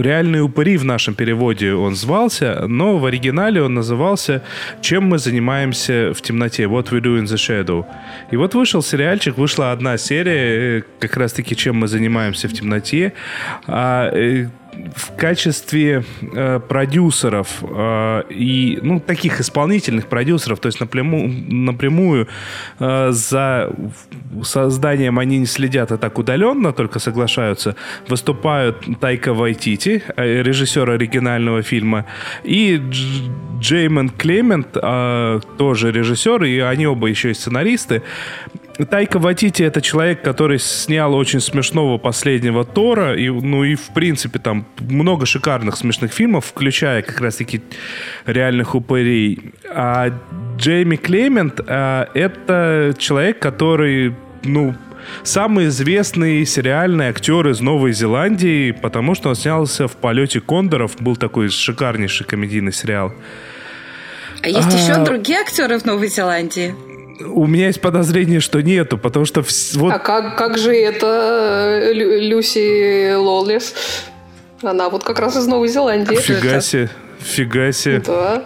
реальные 0.00 0.42
упыри 0.42 0.76
в 0.76 0.84
нашем 0.84 1.14
переводе 1.14 1.74
он 1.74 1.94
звался, 1.94 2.66
но 2.66 2.98
в 2.98 3.04
оригинале 3.04 3.62
он 3.62 3.74
назывался 3.74 4.42
«Чем 4.80 5.04
мы 5.04 5.18
занимаемся 5.18 6.12
в 6.14 6.20
темноте?» 6.20 6.64
«What 6.64 6.90
we 6.90 7.00
do 7.00 7.18
in 7.18 7.24
the 7.24 7.36
shadow». 7.36 7.84
И 8.32 8.36
вот 8.36 8.54
вышел 8.54 8.82
сериальчик, 8.82 9.38
вышла 9.38 9.72
одна 9.72 9.98
серия, 9.98 10.78
э, 10.78 10.82
как 10.98 11.16
раз-таки 11.16 11.54
«Чем 11.54 11.76
мы 11.76 11.88
занимаемся 11.88 12.48
в 12.48 12.52
темноте». 12.52 13.12
А, 13.66 14.10
э, 14.12 14.48
в 14.94 15.16
качестве 15.16 16.04
э, 16.20 16.60
продюсеров 16.60 17.62
э, 17.62 18.22
и 18.30 18.78
ну 18.82 19.00
таких 19.00 19.40
исполнительных 19.40 20.06
продюсеров, 20.06 20.60
то 20.60 20.66
есть 20.66 20.80
напрямую, 20.80 21.28
напрямую 21.48 22.28
э, 22.78 23.10
за 23.10 23.72
созданием 24.42 25.18
они 25.18 25.38
не 25.38 25.46
следят, 25.46 25.92
а 25.92 25.98
так 25.98 26.18
удаленно 26.18 26.72
только 26.72 26.98
соглашаются, 26.98 27.76
выступают 28.08 28.84
Тайка 29.00 29.34
Вайтити, 29.34 30.02
э, 30.16 30.42
режиссер 30.42 30.90
оригинального 30.90 31.62
фильма, 31.62 32.06
и 32.44 32.78
Дж 32.78 33.30
Джеймон 33.60 34.10
Клемент, 34.10 34.76
э, 34.76 35.40
тоже 35.56 35.90
режиссер, 35.90 36.44
и 36.44 36.58
они 36.58 36.86
оба 36.86 37.06
еще 37.06 37.30
и 37.30 37.34
сценаристы. 37.34 38.02
Тайка 38.90 39.18
Ватити 39.18 39.62
это 39.62 39.80
человек, 39.80 40.22
который 40.22 40.58
снял 40.58 41.14
очень 41.14 41.40
смешного 41.40 41.96
последнего 41.98 42.64
Тора, 42.64 43.14
и, 43.14 43.28
ну 43.28 43.62
и 43.62 43.76
в 43.76 43.90
принципе 43.94 44.38
там 44.40 44.66
много 44.80 45.26
шикарных 45.26 45.76
смешных 45.76 46.12
фильмов, 46.12 46.46
включая 46.46 47.02
как 47.02 47.20
раз-таки 47.20 47.62
реальных 48.26 48.74
упырей. 48.74 49.52
А 49.70 50.10
Джейми 50.56 50.96
Клемент 50.96 51.60
а, 51.66 52.08
это 52.14 52.94
человек, 52.98 53.38
который, 53.38 54.14
ну, 54.42 54.74
самый 55.22 55.66
известный 55.66 56.44
сериальный 56.44 57.06
актер 57.06 57.48
из 57.48 57.60
Новой 57.60 57.92
Зеландии, 57.92 58.72
потому 58.72 59.14
что 59.14 59.28
он 59.28 59.36
снялся 59.36 59.86
в 59.86 59.96
«Полете 59.96 60.40
кондоров», 60.40 60.96
был 61.00 61.14
такой 61.14 61.48
шикарнейший 61.48 62.26
комедийный 62.26 62.72
сериал. 62.72 63.12
А 64.42 64.48
есть 64.48 64.74
а... 64.74 64.76
еще 64.76 65.04
другие 65.04 65.38
актеры 65.38 65.78
в 65.78 65.84
Новой 65.84 66.08
Зеландии? 66.08 66.74
У 67.20 67.46
меня 67.46 67.66
есть 67.66 67.80
подозрение, 67.80 68.40
что 68.40 68.60
нету, 68.60 68.98
потому 68.98 69.24
что... 69.24 69.44
Вот... 69.74 69.92
А 69.92 69.98
как, 69.98 70.36
как 70.36 70.58
же 70.58 70.74
это 70.74 71.80
э, 71.82 71.92
Лю, 71.92 72.20
Люси 72.28 73.14
Лоллес? 73.14 73.74
Она 74.62 74.88
вот 74.88 75.04
как 75.04 75.18
раз 75.20 75.36
из 75.36 75.46
Новой 75.46 75.68
Зеландии. 75.68 76.16
Фига 76.16 76.60
себе, 76.60 76.90
фига 77.20 77.72
себе. 77.72 78.02
Да. 78.04 78.44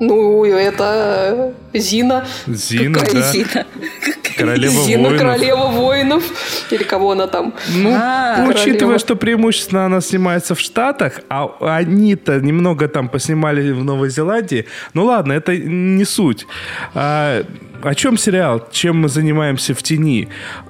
Ну, 0.00 0.44
это 0.44 1.54
Зина. 1.72 2.26
Зина, 2.46 2.98
Какая 2.98 3.14
да. 3.14 3.32
Зина? 3.32 3.66
Королева 4.36 4.72
Зина, 4.84 5.02
воинов. 5.08 5.18
королева 5.20 5.66
воинов. 5.66 6.24
Или 6.70 6.82
кого 6.82 7.12
она 7.12 7.26
там? 7.26 7.52
Ну, 7.76 7.92
а, 7.94 8.46
учитывая, 8.48 8.78
королева. 8.78 8.98
что 8.98 9.16
преимущественно 9.16 9.84
она 9.86 10.00
снимается 10.00 10.54
в 10.54 10.60
Штатах, 10.60 11.20
а 11.28 11.50
они-то 11.60 12.40
немного 12.40 12.88
там 12.88 13.08
поснимали 13.08 13.70
в 13.72 13.84
Новой 13.84 14.08
Зеландии, 14.08 14.66
ну 14.94 15.04
ладно, 15.04 15.32
это 15.32 15.56
не 15.56 16.04
суть. 16.04 16.46
А, 16.94 17.44
о 17.82 17.94
чем 17.94 18.18
сериал? 18.18 18.66
Чем 18.72 19.00
мы 19.00 19.08
занимаемся 19.08 19.74
в 19.74 19.82
тени? 19.82 20.28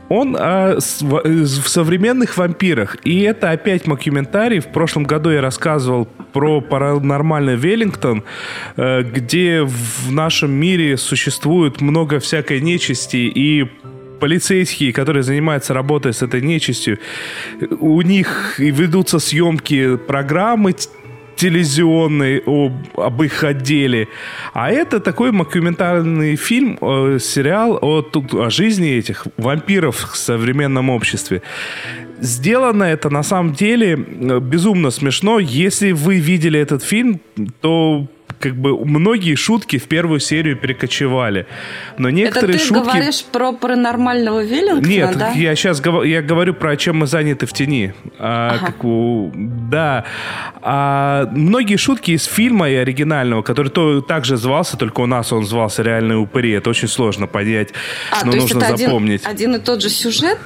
Он 0.08 0.36
о 0.38 0.78
в 1.00 1.68
современных 1.68 2.36
вампирах. 2.36 2.96
И 3.04 3.22
это 3.22 3.50
опять 3.50 3.86
мокюментарий. 3.86 4.60
В 4.60 4.66
прошлом 4.68 5.04
году 5.04 5.30
я 5.30 5.40
рассказывал 5.40 6.06
про 6.32 6.60
паранормальный 6.60 7.56
Веллингтон, 7.56 8.24
э, 8.76 9.02
где 9.02 9.62
в 9.62 10.10
нашем 10.10 10.50
мире 10.52 10.89
существует 10.96 11.80
много 11.80 12.18
всякой 12.18 12.60
нечисти 12.60 13.16
и 13.16 13.66
полицейские, 14.20 14.92
которые 14.92 15.22
занимаются 15.22 15.74
работой 15.74 16.12
с 16.12 16.22
этой 16.22 16.42
нечистью, 16.42 16.98
у 17.80 18.02
них 18.02 18.58
ведутся 18.58 19.18
съемки 19.18 19.96
программы 19.96 20.74
телевизионный 21.36 22.42
об, 22.46 22.72
об 22.96 23.22
их 23.22 23.44
отделе. 23.44 24.08
А 24.52 24.70
это 24.70 25.00
такой 25.00 25.32
документальный 25.32 26.36
фильм, 26.36 26.78
э, 26.80 27.18
сериал 27.18 27.78
о, 27.80 28.04
о 28.32 28.50
жизни 28.50 28.90
этих 28.98 29.26
вампиров 29.38 29.96
в 30.12 30.16
современном 30.16 30.90
обществе. 30.90 31.40
Сделано 32.20 32.84
это 32.84 33.08
на 33.08 33.22
самом 33.22 33.54
деле 33.54 33.92
э, 33.92 34.40
безумно 34.40 34.90
смешно. 34.90 35.38
Если 35.38 35.92
вы 35.92 36.20
видели 36.20 36.60
этот 36.60 36.82
фильм, 36.82 37.20
то 37.62 38.06
как 38.40 38.56
бы 38.56 38.84
многие 38.86 39.34
шутки 39.34 39.78
в 39.78 39.86
первую 39.86 40.18
серию 40.18 40.56
перекочевали. 40.56 41.46
Но 41.98 42.08
некоторые 42.08 42.56
Это 42.56 42.62
ты 42.64 42.68
шутки... 42.68 42.88
говоришь 42.88 43.22
про 43.24 43.52
паранормального 43.52 44.42
Веллингтона, 44.42 44.86
Нет, 44.90 45.16
да? 45.18 45.30
я 45.32 45.54
сейчас 45.54 45.82
я 46.04 46.22
говорю 46.22 46.54
про 46.54 46.76
чем 46.78 46.96
мы 47.00 47.06
заняты 47.06 47.44
в 47.44 47.52
тени. 47.52 47.92
А, 48.18 48.56
Ага. 48.56 48.66
как 48.66 48.84
у- 48.84 49.30
да. 49.36 50.06
А, 50.62 51.28
многие 51.32 51.76
шутки 51.76 52.12
из 52.12 52.24
фильма 52.24 52.70
и 52.70 52.74
оригинального, 52.76 53.42
который 53.42 53.68
то, 53.68 54.00
также 54.00 54.38
звался, 54.38 54.78
только 54.78 55.00
у 55.02 55.06
нас 55.06 55.32
он 55.32 55.44
звался 55.44 55.82
«Реальные 55.82 56.16
упыри». 56.18 56.52
Это 56.52 56.70
очень 56.70 56.88
сложно 56.88 57.26
понять, 57.26 57.68
А, 58.10 58.24
но 58.24 58.32
то 58.32 58.38
есть 58.38 58.54
нужно 58.54 58.64
это 58.64 58.74
один, 58.74 58.86
запомнить. 58.86 59.22
один 59.26 59.54
и 59.56 59.58
тот 59.58 59.82
же 59.82 59.90
сюжет? 59.90 60.38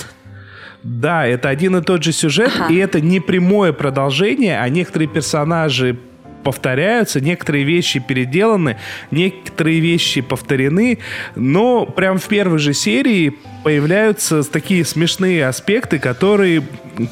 Да, 0.82 1.26
это 1.26 1.48
один 1.48 1.76
и 1.76 1.80
тот 1.82 2.02
же 2.02 2.10
сюжет, 2.12 2.52
Ага. 2.58 2.72
и 2.74 2.76
это 2.76 3.00
не 3.00 3.20
прямое 3.20 3.72
продолжение, 3.72 4.60
а 4.60 4.68
некоторые 4.68 5.08
персонажи 5.08 5.96
повторяются, 6.44 7.20
некоторые 7.20 7.64
вещи 7.64 7.98
переделаны, 7.98 8.76
некоторые 9.10 9.80
вещи 9.80 10.20
повторены, 10.20 10.98
но 11.34 11.86
прям 11.86 12.18
в 12.18 12.28
первой 12.28 12.58
же 12.58 12.74
серии 12.74 13.36
появляются 13.64 14.44
такие 14.44 14.84
смешные 14.84 15.46
аспекты, 15.48 15.98
которые 15.98 16.62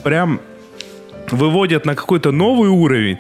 прям 0.05 0.41
выводят 1.33 1.87
на 1.87 1.95
какой-то 1.95 2.31
новый 2.33 2.69
уровень. 2.69 3.19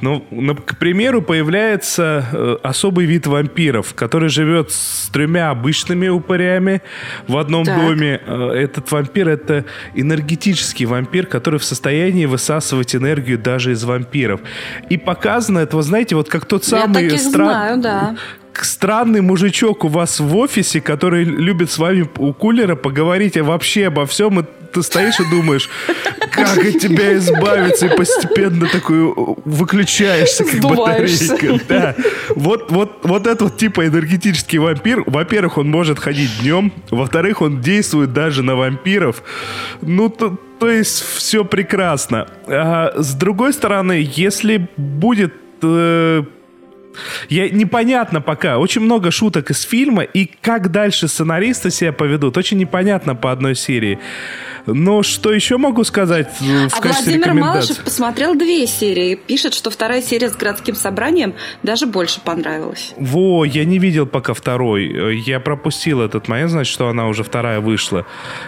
Ну, 0.00 0.24
на- 0.30 0.54
к 0.54 0.76
примеру, 0.78 1.22
появляется 1.22 2.24
э, 2.32 2.56
особый 2.62 3.06
вид 3.06 3.26
вампиров, 3.26 3.94
который 3.94 4.28
живет 4.28 4.70
с 4.70 5.08
тремя 5.12 5.50
обычными 5.50 6.08
упырями 6.08 6.82
в 7.28 7.36
одном 7.36 7.64
Так. 7.64 7.76
доме. 7.80 8.20
Э, 8.26 8.50
Этот 8.52 8.90
вампир 8.92 9.28
это 9.28 9.64
энергетический 9.94 10.86
вампир, 10.86 11.26
который 11.26 11.58
в 11.58 11.64
состоянии 11.64 12.26
высасывать 12.26 12.94
энергию 12.94 13.38
даже 13.38 13.72
из 13.72 13.84
вампиров. 13.84 14.40
И 14.90 14.96
показано 14.98 15.60
это, 15.60 15.76
вы 15.76 15.82
знаете, 15.82 16.14
вот 16.16 16.28
как 16.28 16.44
тот 16.46 16.64
самый 16.64 17.04
Я 17.04 17.10
таких 17.10 17.26
стра- 17.26 17.44
знаю, 17.44 17.80
да. 17.80 18.16
странный 18.54 19.20
мужичок 19.20 19.84
у 19.84 19.88
вас 19.88 20.20
в 20.20 20.36
офисе, 20.36 20.80
который 20.80 21.24
любит 21.24 21.70
с 21.70 21.78
вами 21.78 22.06
у 22.18 22.32
кулера 22.32 22.76
поговорить 22.76 23.36
а 23.36 23.44
вообще 23.44 23.86
обо 23.86 24.04
всем, 24.06 24.40
и 24.40 24.44
ты 24.72 24.82
стоишь 24.82 25.20
и 25.20 25.30
думаешь, 25.30 25.68
как 26.32 26.58
от 26.58 26.78
тебя 26.78 27.16
избавиться, 27.16 27.86
и 27.86 27.96
постепенно 27.96 28.66
такой 28.66 29.10
э, 29.10 29.12
выключаешься, 29.44 30.44
как 30.44 30.54
Сдуваешься. 30.54 31.34
батарейка. 31.34 31.64
Да. 31.68 31.94
Вот, 32.34 32.70
вот, 32.70 32.98
вот 33.02 33.26
этот 33.26 33.42
вот 33.42 33.58
типа 33.58 33.86
энергетический 33.86 34.58
вампир, 34.58 35.04
во-первых, 35.06 35.58
он 35.58 35.70
может 35.70 35.98
ходить 35.98 36.30
днем, 36.40 36.72
во-вторых, 36.90 37.42
он 37.42 37.60
действует 37.60 38.12
даже 38.12 38.42
на 38.42 38.56
вампиров. 38.56 39.22
Ну, 39.80 40.08
то, 40.08 40.36
то 40.58 40.70
есть 40.70 41.04
все 41.16 41.44
прекрасно. 41.44 42.28
А, 42.46 42.92
с 42.96 43.14
другой 43.14 43.52
стороны, 43.52 44.08
если 44.14 44.68
будет 44.76 45.34
э, 45.62 46.24
я 47.28 47.48
непонятно 47.48 48.20
пока. 48.20 48.58
Очень 48.58 48.82
много 48.82 49.10
шуток 49.10 49.50
из 49.50 49.62
фильма, 49.62 50.02
и 50.02 50.26
как 50.40 50.70
дальше 50.70 51.08
сценаристы 51.08 51.70
себя 51.70 51.92
поведут, 51.92 52.36
очень 52.36 52.58
непонятно 52.58 53.14
по 53.14 53.32
одной 53.32 53.54
серии. 53.54 53.98
Но 54.66 55.02
что 55.02 55.32
еще 55.32 55.56
могу 55.58 55.82
сказать 55.82 56.28
э, 56.40 56.68
в 56.68 56.78
А 56.78 56.80
качестве 56.80 57.16
Владимир? 57.18 57.34
Малышев 57.34 57.78
посмотрел 57.78 58.34
две 58.34 58.66
серии. 58.66 59.16
Пишет, 59.16 59.54
что 59.54 59.70
вторая 59.70 60.00
серия 60.02 60.30
с 60.30 60.36
городским 60.36 60.76
собранием 60.76 61.34
даже 61.64 61.86
больше 61.86 62.20
понравилась. 62.20 62.94
Во, 62.96 63.44
я 63.44 63.64
не 63.64 63.78
видел 63.78 64.06
пока 64.06 64.34
второй. 64.34 64.86
Э, 64.88 65.14
Я 65.14 65.40
пропустил 65.40 66.00
этот 66.00 66.28
момент, 66.28 66.50
значит, 66.52 66.72
что 66.72 66.88
она 66.88 67.08
уже 67.08 67.24
вторая 67.24 67.60
вышла. 67.60 68.06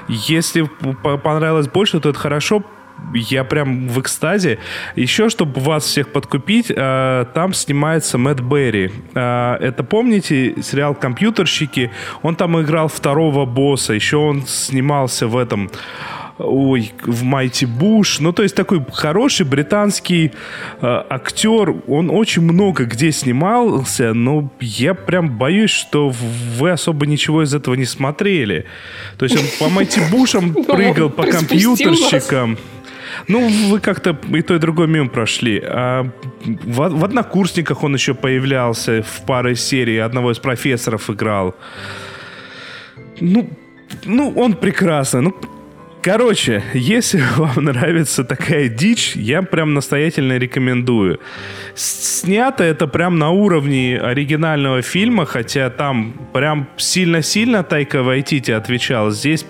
Если 0.08 0.62
понравилось 1.02 1.66
больше, 1.68 1.98
то 1.98 2.10
это 2.10 2.18
хорошо. 2.18 2.62
Я 3.12 3.44
прям 3.44 3.88
в 3.88 4.00
экстазе. 4.00 4.58
Еще, 4.96 5.28
чтобы 5.28 5.60
вас 5.60 5.84
всех 5.84 6.12
подкупить, 6.12 6.70
э, 6.70 7.26
там 7.34 7.52
снимается 7.52 8.18
Мэтт 8.18 8.40
Берри. 8.40 8.90
Э, 9.14 9.56
это 9.60 9.84
помните 9.84 10.62
сериал 10.62 10.94
«Компьютерщики»? 10.94 11.90
Он 12.22 12.36
там 12.36 12.60
играл 12.60 12.88
второго 12.88 13.44
босса. 13.44 13.92
Еще 13.92 14.16
он 14.16 14.46
снимался 14.46 15.26
в 15.26 15.36
этом 15.36 15.70
ой, 16.38 16.92
в 17.02 17.22
Майти 17.22 17.66
Буш. 17.66 18.20
Ну, 18.20 18.32
то 18.32 18.42
есть 18.42 18.54
такой 18.54 18.84
хороший 18.92 19.46
британский 19.46 20.32
э, 20.80 21.02
актер. 21.08 21.74
Он 21.86 22.10
очень 22.10 22.42
много 22.42 22.84
где 22.84 23.12
снимался, 23.12 24.14
но 24.14 24.50
я 24.60 24.94
прям 24.94 25.38
боюсь, 25.38 25.70
что 25.70 26.12
вы 26.58 26.70
особо 26.70 27.06
ничего 27.06 27.42
из 27.42 27.54
этого 27.54 27.74
не 27.74 27.84
смотрели. 27.84 28.66
То 29.18 29.24
есть 29.24 29.36
он 29.36 29.44
по 29.58 29.72
Майти 29.72 30.00
Бушам 30.10 30.52
прыгал, 30.66 31.10
по 31.10 31.22
приспустил 31.22 31.90
вас. 31.90 32.58
Ну, 33.28 33.48
вы 33.70 33.80
как-то 33.80 34.16
и 34.32 34.42
то, 34.42 34.54
и 34.54 34.58
другое 34.58 34.86
мимо 34.86 35.08
прошли. 35.08 35.62
А 35.64 36.10
в, 36.44 36.88
в 36.88 37.04
«Однокурсниках» 37.04 37.82
он 37.82 37.94
еще 37.94 38.14
появлялся 38.14 39.02
в 39.02 39.26
паре 39.26 39.56
серий, 39.56 39.98
одного 39.98 40.32
из 40.32 40.38
профессоров 40.38 41.10
играл. 41.10 41.54
Ну, 43.20 43.48
ну, 44.04 44.32
он 44.36 44.54
прекрасно. 44.54 45.20
Ну, 45.20 45.34
короче, 46.02 46.62
если 46.74 47.22
вам 47.36 47.64
нравится 47.64 48.24
такая 48.24 48.68
дичь, 48.68 49.16
я 49.16 49.42
прям 49.42 49.74
настоятельно 49.74 50.38
рекомендую. 50.38 51.20
Снято 51.74 52.64
это 52.64 52.86
прям 52.86 53.18
на 53.18 53.30
уровне 53.30 53.98
оригинального 53.98 54.82
фильма, 54.82 55.26
хотя 55.26 55.70
там 55.70 56.14
прям 56.32 56.68
сильно-сильно 56.76 57.62
Тайка 57.62 58.02
Вайтити 58.02 58.50
отвечал. 58.50 59.10
Здесь 59.10 59.46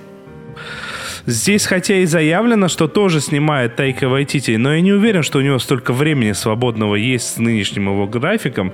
Здесь, 1.26 1.66
хотя 1.66 1.96
и 1.96 2.04
заявлено, 2.04 2.68
что 2.68 2.87
тоже 2.87 3.20
снимает 3.20 3.76
Тайка 3.76 4.08
Вайтити, 4.08 4.52
но 4.56 4.74
я 4.74 4.80
не 4.80 4.92
уверен, 4.92 5.22
что 5.22 5.38
у 5.38 5.42
него 5.42 5.58
столько 5.58 5.92
времени 5.92 6.32
свободного 6.32 6.96
есть 6.96 7.34
с 7.34 7.37
нынешним 7.38 7.88
его 7.88 8.06
графиком. 8.06 8.72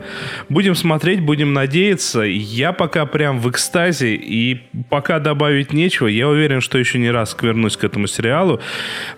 Будем 0.48 0.74
смотреть, 0.74 1.20
будем 1.20 1.52
надеяться. 1.52 2.22
Я 2.22 2.72
пока 2.72 3.06
прям 3.06 3.38
в 3.38 3.48
экстазе, 3.48 4.14
и 4.14 4.60
пока 4.88 5.20
добавить 5.20 5.72
нечего. 5.72 6.08
Я 6.08 6.28
уверен, 6.28 6.60
что 6.60 6.78
еще 6.78 6.98
не 6.98 7.10
раз 7.10 7.36
вернусь 7.40 7.76
к 7.76 7.84
этому 7.84 8.06
сериалу. 8.06 8.60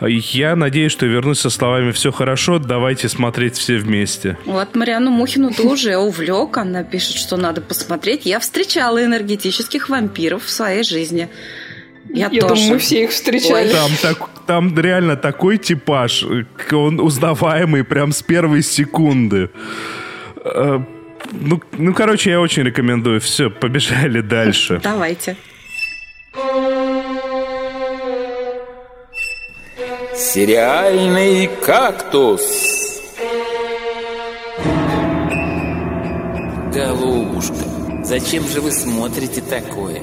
Я 0.01 0.55
надеюсь, 0.57 0.93
что 0.93 1.07
вернусь 1.07 1.41
со 1.41 1.51
словами 1.51 1.93
«все 1.93 2.13
хорошо, 2.13 2.59
давайте 2.59 3.09
смотреть 3.09 3.57
все 3.57 3.77
вместе». 3.77 4.37
Вот 4.45 4.75
Мариану 4.75 5.11
Мухину 5.11 5.51
ты 5.51 5.63
уже 5.63 5.97
увлек. 5.97 6.59
Она 6.59 6.85
пишет, 6.85 7.17
что 7.17 7.37
надо 7.37 7.61
посмотреть. 7.61 8.27
Я 8.27 8.41
встречала 8.41 9.03
энергетических 9.03 9.89
вампиров 9.89 10.45
в 10.45 10.51
своей 10.51 10.83
жизни. 10.83 11.29
Я, 12.09 12.29
Я 12.31 12.41
тоже. 12.41 12.55
думаю, 12.55 12.71
мы 12.73 12.79
все 12.79 13.05
их 13.05 13.11
встречали. 13.11 13.73
Там, 13.73 13.91
так- 14.03 14.29
там 14.47 14.79
реально 14.79 15.17
такой 15.17 15.59
типаж, 15.59 16.25
он 16.73 17.01
узнаваемый 17.01 17.85
прям 17.85 18.13
с 18.13 18.23
первой 18.23 18.63
секунды. 18.63 19.51
Э, 20.45 20.81
Ну, 21.33 21.61
ну, 21.79 21.95
короче, 21.95 22.31
я 22.31 22.41
очень 22.41 22.65
рекомендую. 22.65 23.21
Все, 23.21 23.49
побежали 23.49 24.21
дальше. 24.37 24.81
Давайте. 24.83 25.37
Сериальный 30.15 31.49
кактус. 31.65 32.43
Голубушка, 36.75 37.55
зачем 38.05 38.47
же 38.49 38.61
вы 38.61 38.73
смотрите 38.73 39.41
такое? 39.43 40.01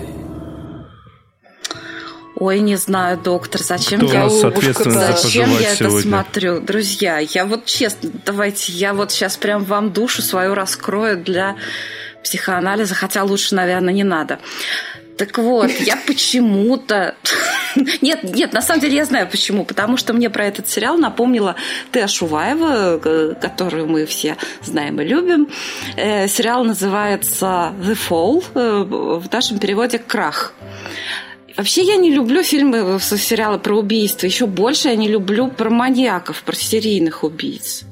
Ой, 2.39 2.61
не 2.61 2.77
знаю, 2.77 3.17
доктор, 3.17 3.61
зачем 3.61 3.99
Кто 3.99 4.09
у 4.09 4.13
я... 4.13 4.19
нас 4.23 4.33
за 4.33 4.49
да. 4.49 5.17
Зачем 5.17 5.51
я 5.51 5.73
это 5.73 5.75
сегодня? 5.75 6.01
смотрю? 6.01 6.61
Друзья, 6.61 7.19
я 7.19 7.45
вот 7.45 7.65
честно, 7.65 8.09
давайте, 8.25 8.71
я 8.71 8.93
вот 8.93 9.11
сейчас 9.11 9.35
прям 9.35 9.65
вам 9.65 9.91
душу 9.91 10.21
свою 10.21 10.55
раскрою 10.55 11.17
для 11.21 11.57
психоанализа, 12.23 12.95
хотя 12.95 13.23
лучше, 13.23 13.55
наверное, 13.55 13.93
не 13.93 14.05
надо. 14.05 14.39
Так 15.17 15.37
вот, 15.37 15.69
я 15.81 15.97
почему-то... 16.07 17.15
Нет, 18.01 18.23
нет, 18.23 18.53
на 18.53 18.61
самом 18.61 18.81
деле 18.81 18.95
я 18.95 19.05
знаю 19.05 19.27
почему. 19.29 19.63
Потому 19.63 19.97
что 19.97 20.13
мне 20.13 20.29
про 20.29 20.45
этот 20.45 20.67
сериал 20.67 20.97
напомнила 20.97 21.55
Теа 21.91 22.07
Шуваева, 22.07 22.99
э, 23.03 23.33
которую 23.39 23.85
мы 23.87 24.05
все 24.05 24.37
знаем 24.63 24.99
и 25.01 25.03
любим. 25.03 25.49
Э, 25.97 26.27
сериал 26.27 26.63
называется 26.63 27.73
The 27.79 27.97
Fall, 28.09 28.43
э, 28.55 28.83
в 29.19 29.31
нашем 29.31 29.59
переводе 29.59 29.99
«Крах». 29.99 30.53
Вообще 31.59 31.83
я 31.83 31.97
не 31.97 32.09
люблю 32.09 32.41
фильмы, 32.41 32.97
сериалы 33.01 33.59
про 33.59 33.77
убийства. 33.77 34.25
Еще 34.25 34.45
больше 34.45 34.87
я 34.87 34.95
не 34.95 35.09
люблю 35.09 35.49
про 35.49 35.69
маньяков, 35.69 36.41
про 36.43 36.55
серийных 36.55 37.25
убийц. 37.25 37.83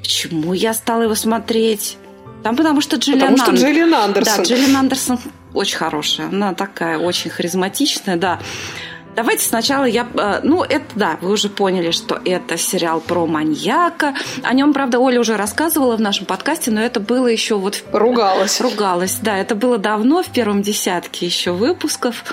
Почему 0.00 0.52
я 0.52 0.74
стала 0.74 1.04
его 1.04 1.14
смотреть? 1.14 1.96
Там 2.42 2.54
потому 2.54 2.82
что 2.82 2.96
Джиллиан 2.96 3.34
Потому 3.34 3.38
что 3.38 3.52
Джиллиан 3.52 3.94
Андерсон. 3.94 4.36
Да, 4.36 4.42
Джиллиан 4.42 4.76
Андерсон 4.76 5.18
очень 5.54 5.78
хорошая. 5.78 6.28
Она 6.28 6.52
такая 6.52 6.98
очень 6.98 7.30
харизматичная, 7.30 8.16
да. 8.16 8.38
Давайте 9.16 9.44
сначала 9.44 9.84
я... 9.84 10.06
Э, 10.14 10.40
ну, 10.42 10.62
это, 10.62 10.84
да, 10.94 11.18
вы 11.20 11.32
уже 11.32 11.48
поняли, 11.48 11.90
что 11.92 12.20
это 12.24 12.56
сериал 12.56 13.00
про 13.00 13.26
маньяка. 13.26 14.14
О 14.42 14.52
нем, 14.54 14.72
правда, 14.72 14.98
Оля 14.98 15.20
уже 15.20 15.36
рассказывала 15.36 15.96
в 15.96 16.00
нашем 16.00 16.26
подкасте, 16.26 16.70
но 16.70 16.80
это 16.80 17.00
было 17.00 17.26
еще 17.26 17.56
вот... 17.56 17.84
Ругалась. 17.92 18.60
Ругалась, 18.60 19.18
да. 19.22 19.36
Это 19.38 19.54
было 19.54 19.78
давно, 19.78 20.22
в 20.22 20.30
первом 20.30 20.62
десятке 20.62 21.26
еще 21.26 21.52
выпусков. 21.52 22.24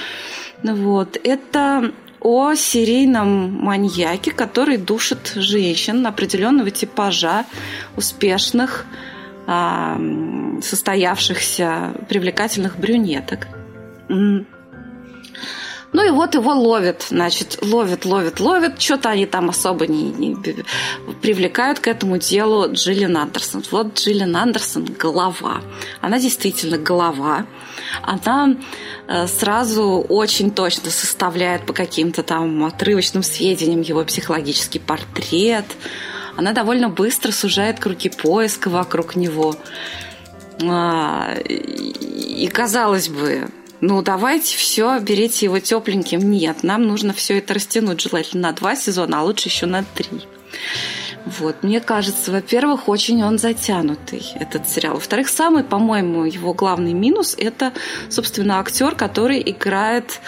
Вот. 0.64 1.18
Это 1.24 1.92
о 2.20 2.54
серийном 2.56 3.64
маньяке, 3.64 4.32
который 4.32 4.78
душит 4.78 5.34
женщин 5.36 6.06
определенного 6.06 6.70
типажа, 6.70 7.46
успешных, 7.98 8.86
состоявшихся 10.62 11.94
привлекательных 12.08 12.78
брюнеток. 12.78 13.48
Ну 15.94 16.06
и 16.06 16.10
вот 16.10 16.36
его 16.36 16.54
ловят, 16.54 17.08
значит, 17.10 17.60
ловят, 17.62 18.06
ловят, 18.06 18.40
ловят. 18.40 18.82
Что-то 18.82 19.10
они 19.10 19.26
там 19.26 19.50
особо 19.50 19.88
не, 19.88 20.04
не 20.04 20.36
привлекают 21.22 21.80
к 21.80 21.88
этому 21.88 22.18
делу 22.18 22.72
Джиллиан 22.72 23.18
Андерсон. 23.18 23.64
Вот 23.72 24.00
Джиллиан 24.00 24.36
Андерсон– 24.36 24.86
голова. 25.00 25.62
Она 26.00 26.18
действительно 26.20 26.78
голова. 26.78 27.46
Она 28.04 28.56
э, 29.08 29.28
сразу 29.28 30.06
очень 30.08 30.52
точно 30.52 30.92
составляет 30.92 31.66
по 31.66 31.74
каким-то 31.74 32.24
там 32.24 32.64
отрывочным 32.64 33.22
сведениям 33.22 33.82
его 33.82 34.06
психологический 34.06 34.80
портрет. 34.80 35.66
Она 36.38 36.54
довольно 36.54 36.88
быстро 36.88 37.32
сужает 37.32 37.82
круги 37.82 38.10
поиска 38.10 38.70
вокруг 38.70 39.18
него. 39.18 39.58
А, 40.64 41.34
и 41.44 42.48
казалось 42.48 43.10
бы, 43.10 43.50
ну 43.82 44.02
давайте 44.02 44.56
все, 44.58 45.00
берите 45.00 45.48
его 45.48 45.60
тепленьким. 45.60 46.20
Нет, 46.32 46.64
нам 46.64 46.84
нужно 46.84 47.14
все 47.14 47.40
это 47.40 47.56
растянуть 47.56 48.02
желательно 48.02 48.50
на 48.50 48.54
два 48.54 48.76
сезона, 48.76 49.20
а 49.20 49.24
лучше 49.24 49.50
еще 49.50 49.66
на 49.66 49.84
три. 49.84 50.22
Вот, 51.26 51.64
мне 51.64 51.80
кажется, 51.80 52.32
во-первых, 52.32 52.88
очень 52.88 53.24
он 53.24 53.38
затянутый, 53.38 54.24
этот 54.40 54.68
сериал. 54.70 54.96
Во-вторых, 54.96 55.30
самый, 55.30 55.64
по-моему, 55.64 56.26
его 56.26 56.54
главный 56.54 56.94
минус– 56.94 57.36
это, 57.38 57.74
собственно, 58.10 58.60
актер, 58.60 58.96
который 58.96 59.42
играет 59.46 60.20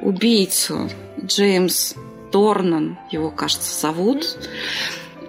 убийцу. 0.00 0.90
Джеймс 1.24 1.94
Торнан, 2.32 2.98
его, 3.10 3.30
кажется, 3.30 3.78
зовут. 3.80 4.36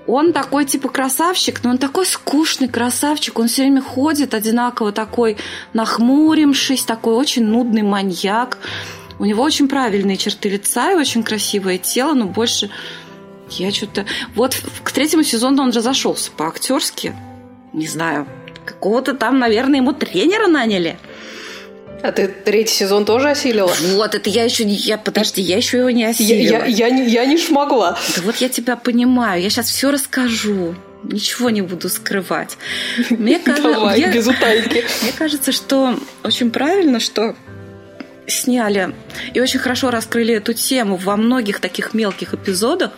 Он 0.05 0.33
такой 0.33 0.65
типа 0.65 0.89
красавчик, 0.89 1.63
но 1.63 1.71
он 1.71 1.77
такой 1.77 2.05
скучный 2.05 2.67
красавчик. 2.67 3.39
Он 3.39 3.47
все 3.47 3.63
время 3.63 3.81
ходит 3.81 4.33
одинаково 4.33 4.91
такой 4.91 5.37
нахмуримшись, 5.73 6.83
такой 6.83 7.13
очень 7.13 7.45
нудный 7.45 7.83
маньяк. 7.83 8.57
У 9.19 9.25
него 9.25 9.43
очень 9.43 9.69
правильные 9.69 10.17
черты 10.17 10.49
лица 10.49 10.91
и 10.91 10.95
очень 10.95 11.23
красивое 11.23 11.77
тело, 11.77 12.13
но 12.13 12.25
больше 12.25 12.69
я 13.49 13.71
что-то... 13.71 14.05
Вот 14.35 14.61
к 14.83 14.91
третьему 14.91 15.23
сезону 15.23 15.63
он 15.63 15.71
разошелся 15.71 16.31
по-актерски. 16.31 17.15
Не 17.71 17.87
знаю, 17.87 18.27
какого-то 18.65 19.13
там, 19.13 19.39
наверное, 19.39 19.79
ему 19.79 19.93
тренера 19.93 20.47
наняли. 20.47 20.97
А 22.03 22.11
ты 22.11 22.27
третий 22.27 22.73
сезон 22.73 23.05
тоже 23.05 23.29
осилила? 23.29 23.73
Вот, 23.93 24.13
это 24.13 24.29
я 24.29 24.43
еще 24.43 24.65
не... 24.65 24.75
Я, 24.75 24.97
подожди, 24.97 25.41
я 25.41 25.55
еще 25.55 25.77
его 25.77 25.89
не 25.89 26.03
осилила. 26.03 26.65
Я, 26.65 26.65
я, 26.65 26.87
я, 26.87 27.03
я 27.03 27.25
не 27.25 27.37
шмогла. 27.37 27.97
Да 28.17 28.21
вот 28.23 28.35
я 28.35 28.49
тебя 28.49 28.75
понимаю. 28.75 29.41
Я 29.41 29.49
сейчас 29.49 29.69
все 29.69 29.89
расскажу. 29.89 30.75
Ничего 31.03 31.49
не 31.49 31.61
буду 31.61 31.87
скрывать. 31.87 32.57
Мне 33.09 33.39
кажется, 33.45 33.71
Давай, 33.71 34.13
без 34.13 34.27
утайки. 34.27 34.83
Мне 35.01 35.13
кажется, 35.17 35.53
что 35.53 35.97
очень 36.23 36.51
правильно, 36.51 36.99
что 36.99 37.35
сняли 38.27 38.93
и 39.33 39.39
очень 39.39 39.59
хорошо 39.59 39.91
раскрыли 39.91 40.36
эту 40.36 40.53
тему 40.53 40.95
во 40.95 41.17
многих 41.17 41.59
таких 41.59 41.93
мелких 41.93 42.33
эпизодах. 42.33 42.91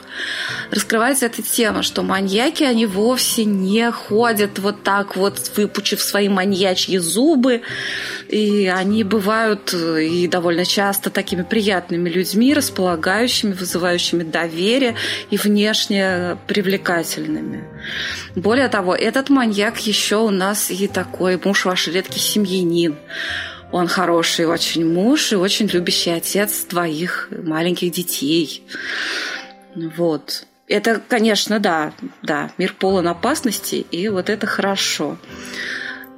Раскрывается 0.72 1.26
эта 1.26 1.42
тема, 1.42 1.84
что 1.84 2.04
маньяки, 2.04 2.64
они 2.64 2.86
вовсе 2.86 3.46
не 3.46 3.92
ходят 3.92 4.60
вот 4.60 4.84
так 4.84 5.16
вот, 5.16 5.52
выпучив 5.56 6.02
свои 6.02 6.30
маньячьи 6.30 6.98
зубы. 6.98 7.62
И 8.30 8.68
они 8.68 9.04
бывают 9.04 9.74
и 9.74 10.28
довольно 10.28 10.66
часто 10.66 11.10
такими 11.10 11.44
приятными 11.44 12.10
людьми, 12.10 12.54
располагающими, 12.54 13.54
вызывающими 13.54 14.24
доверие 14.24 14.96
и 15.30 15.38
внешне 15.38 16.38
привлекательными. 16.48 17.64
Более 18.36 18.68
того, 18.68 18.96
этот 18.96 19.30
маньяк 19.30 19.80
еще 19.80 20.18
у 20.18 20.30
нас 20.30 20.72
и 20.72 20.88
такой 20.88 21.40
муж 21.44 21.66
ваш 21.66 21.88
редкий 21.88 22.20
семьянин 22.20 22.96
он 23.72 23.88
хороший 23.88 24.46
очень 24.46 24.86
муж 24.86 25.34
и 25.34 25.36
очень 25.36 25.68
любящий 25.68 26.12
отец 26.12 26.66
двоих 26.66 27.30
маленьких 27.32 27.92
детей. 27.92 28.64
Вот. 29.76 30.46
Это, 30.68 31.02
конечно, 31.08 31.60
да, 31.60 31.94
да, 32.24 32.52
мир 32.58 32.74
полон 32.78 33.08
опасностей, 33.08 33.86
и 33.92 34.08
вот 34.10 34.30
это 34.30 34.48
хорошо. 34.48 35.18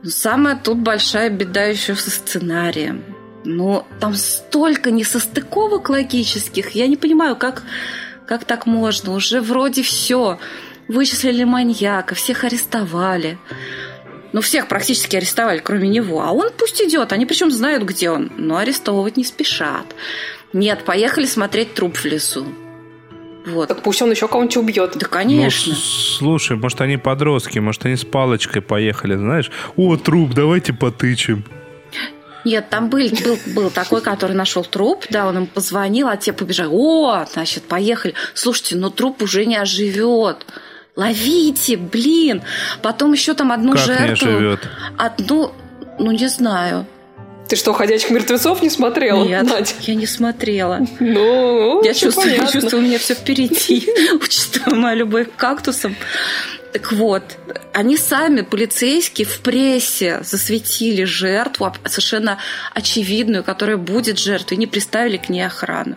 Но 0.03 0.09
самая 0.09 0.55
тут 0.55 0.77
большая 0.77 1.29
беда 1.29 1.63
еще 1.63 1.95
со 1.95 2.11
сценарием. 2.11 3.03
Но 3.43 3.87
там 3.99 4.13
столько 4.13 4.91
несостыковок 4.91 5.89
логических. 5.89 6.71
Я 6.71 6.87
не 6.87 6.97
понимаю, 6.97 7.35
как, 7.35 7.63
как 8.25 8.45
так 8.45 8.65
можно. 8.65 9.13
Уже 9.13 9.41
вроде 9.41 9.83
все. 9.83 10.39
Вычислили 10.87 11.43
маньяка, 11.43 12.15
всех 12.15 12.43
арестовали. 12.43 13.37
Ну, 14.37 14.41
всех 14.41 14.67
практически 14.67 15.15
арестовали, 15.15 15.57
кроме 15.57 15.89
него. 15.89 16.21
А 16.21 16.31
он 16.31 16.51
пусть 16.55 16.79
идет. 16.79 17.11
Они 17.11 17.25
причем 17.25 17.49
знают, 17.49 17.81
где 17.81 18.11
он. 18.11 18.31
Но 18.37 18.57
арестовывать 18.57 19.17
не 19.17 19.23
спешат. 19.23 19.95
Нет, 20.53 20.85
поехали 20.85 21.25
смотреть 21.25 21.73
труп 21.73 21.97
в 21.97 22.05
лесу. 22.05 22.45
Вот. 23.47 23.69
Так 23.69 23.81
пусть 23.81 23.99
он 24.03 24.11
еще 24.11 24.27
кого-нибудь 24.27 24.57
убьет. 24.57 24.91
Да, 24.95 25.07
конечно. 25.07 25.73
Ну, 25.73 25.79
слушай, 25.79 26.55
может, 26.55 26.81
они 26.81 26.97
подростки, 26.97 27.57
может, 27.57 27.87
они 27.87 27.95
с 27.95 28.05
палочкой 28.05 28.61
поехали, 28.61 29.15
знаешь? 29.15 29.49
О, 29.75 29.97
труп, 29.97 30.35
давайте 30.35 30.71
потычем. 30.71 31.43
Нет, 32.45 32.69
там 32.69 32.91
был, 32.91 32.99
был, 33.25 33.39
был 33.55 33.69
такой, 33.71 34.01
который 34.01 34.35
нашел 34.35 34.63
труп, 34.63 35.05
да, 35.09 35.27
он 35.27 35.35
им 35.35 35.47
позвонил, 35.47 36.09
а 36.09 36.15
те 36.15 36.31
побежали. 36.31 36.69
О, 36.71 37.25
значит, 37.25 37.63
поехали. 37.63 38.13
Слушайте, 38.35 38.75
но 38.75 38.91
труп 38.91 39.23
уже 39.23 39.47
не 39.47 39.55
оживет 39.55 40.45
ловите, 40.97 41.77
блин. 41.77 42.41
Потом 42.81 43.13
еще 43.13 43.33
там 43.33 43.53
одну 43.53 43.73
как 43.73 43.81
жертву. 43.81 44.27
Не 44.27 44.37
живет? 44.37 44.67
Одну, 44.97 45.53
ну 45.99 46.11
не 46.11 46.27
знаю. 46.27 46.85
Ты 47.47 47.55
что, 47.55 47.71
ходячих 47.71 48.09
мертвецов 48.09 48.61
не 48.61 48.69
смотрела? 48.69 49.23
Нет, 49.23 49.45
Надя? 49.45 49.71
я 49.79 49.95
не 49.95 50.05
смотрела. 50.05 50.81
Ну, 50.99 51.81
я 51.81 51.93
чувствую, 51.93 52.35
чувствую, 52.51 52.83
у 52.83 52.85
меня 52.85 52.99
все 52.99 53.13
впереди, 53.13 53.87
учитывая 54.21 54.75
мою 54.75 54.97
любовь 54.97 55.27
к 55.31 55.35
кактусам. 55.37 55.95
Так 56.77 56.91
вот, 56.91 57.23
они 57.73 57.97
сами, 57.97 58.41
полицейские, 58.41 59.25
в 59.25 59.39
прессе 59.39 60.19
засветили 60.21 61.05
жертву, 61.05 61.73
совершенно 61.85 62.37
очевидную, 62.75 63.43
которая 63.43 63.77
будет 63.77 64.19
жертвой, 64.19 64.57
и 64.57 64.59
не 64.59 64.67
приставили 64.67 65.17
к 65.17 65.27
ней 65.27 65.41
охрану. 65.41 65.95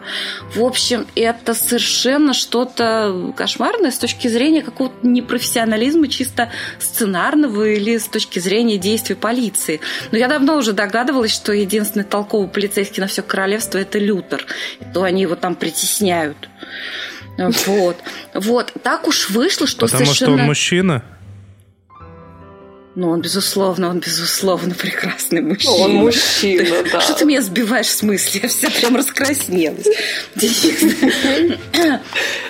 В 0.55 0.65
общем, 0.65 1.07
это 1.15 1.53
совершенно 1.53 2.33
что-то 2.33 3.35
кошмарное 3.37 3.91
с 3.91 3.99
точки 3.99 4.29
зрения 4.29 4.63
какого-то 4.63 5.07
непрофессионализма, 5.07 6.09
чисто 6.09 6.51
сценарного 6.79 7.69
или 7.69 7.99
с 7.99 8.09
точки 8.09 8.39
зрения 8.39 8.79
действий 8.79 9.15
полиции. 9.15 9.83
Но 10.13 10.17
я 10.17 10.29
давно 10.29 10.57
уже 10.57 10.73
догадывалась, 10.73 11.35
что 11.35 11.53
единственный 11.53 12.05
толковый 12.07 12.49
полицейский 12.49 13.03
на 13.03 13.07
все 13.07 13.21
королевство– 13.21 13.77
это 13.79 13.99
Лютер. 13.99 14.47
И 14.81 14.85
то 14.95 15.03
они 15.03 15.21
его 15.21 15.35
там 15.35 15.57
притесняют. 15.57 16.49
Вот. 17.49 17.97
Вот. 18.35 18.73
Так 18.83 19.09
уж 19.09 19.31
вышло, 19.31 19.67
что 19.67 19.87
Потому 19.87 20.05
совершенно... 20.05 20.33
что 20.33 20.43
он 20.43 20.47
мужчина? 20.47 21.05
Ну, 22.97 23.09
он, 23.11 23.21
безусловно, 23.23 23.89
он, 23.89 24.01
безусловно, 24.01 24.75
прекрасный 24.75 25.41
мужчина. 25.41 25.73
Он 25.73 25.95
мужчина, 25.95 26.65
ты, 26.65 26.91
да. 26.91 27.01
Что 27.01 27.15
ты 27.15 27.25
меня 27.25 27.41
сбиваешь 27.41 27.87
с 27.87 28.03
мысли? 28.03 28.41
Я 28.43 28.49
вся 28.49 28.69
прям 28.69 28.97
раскраснелась. 28.97 29.87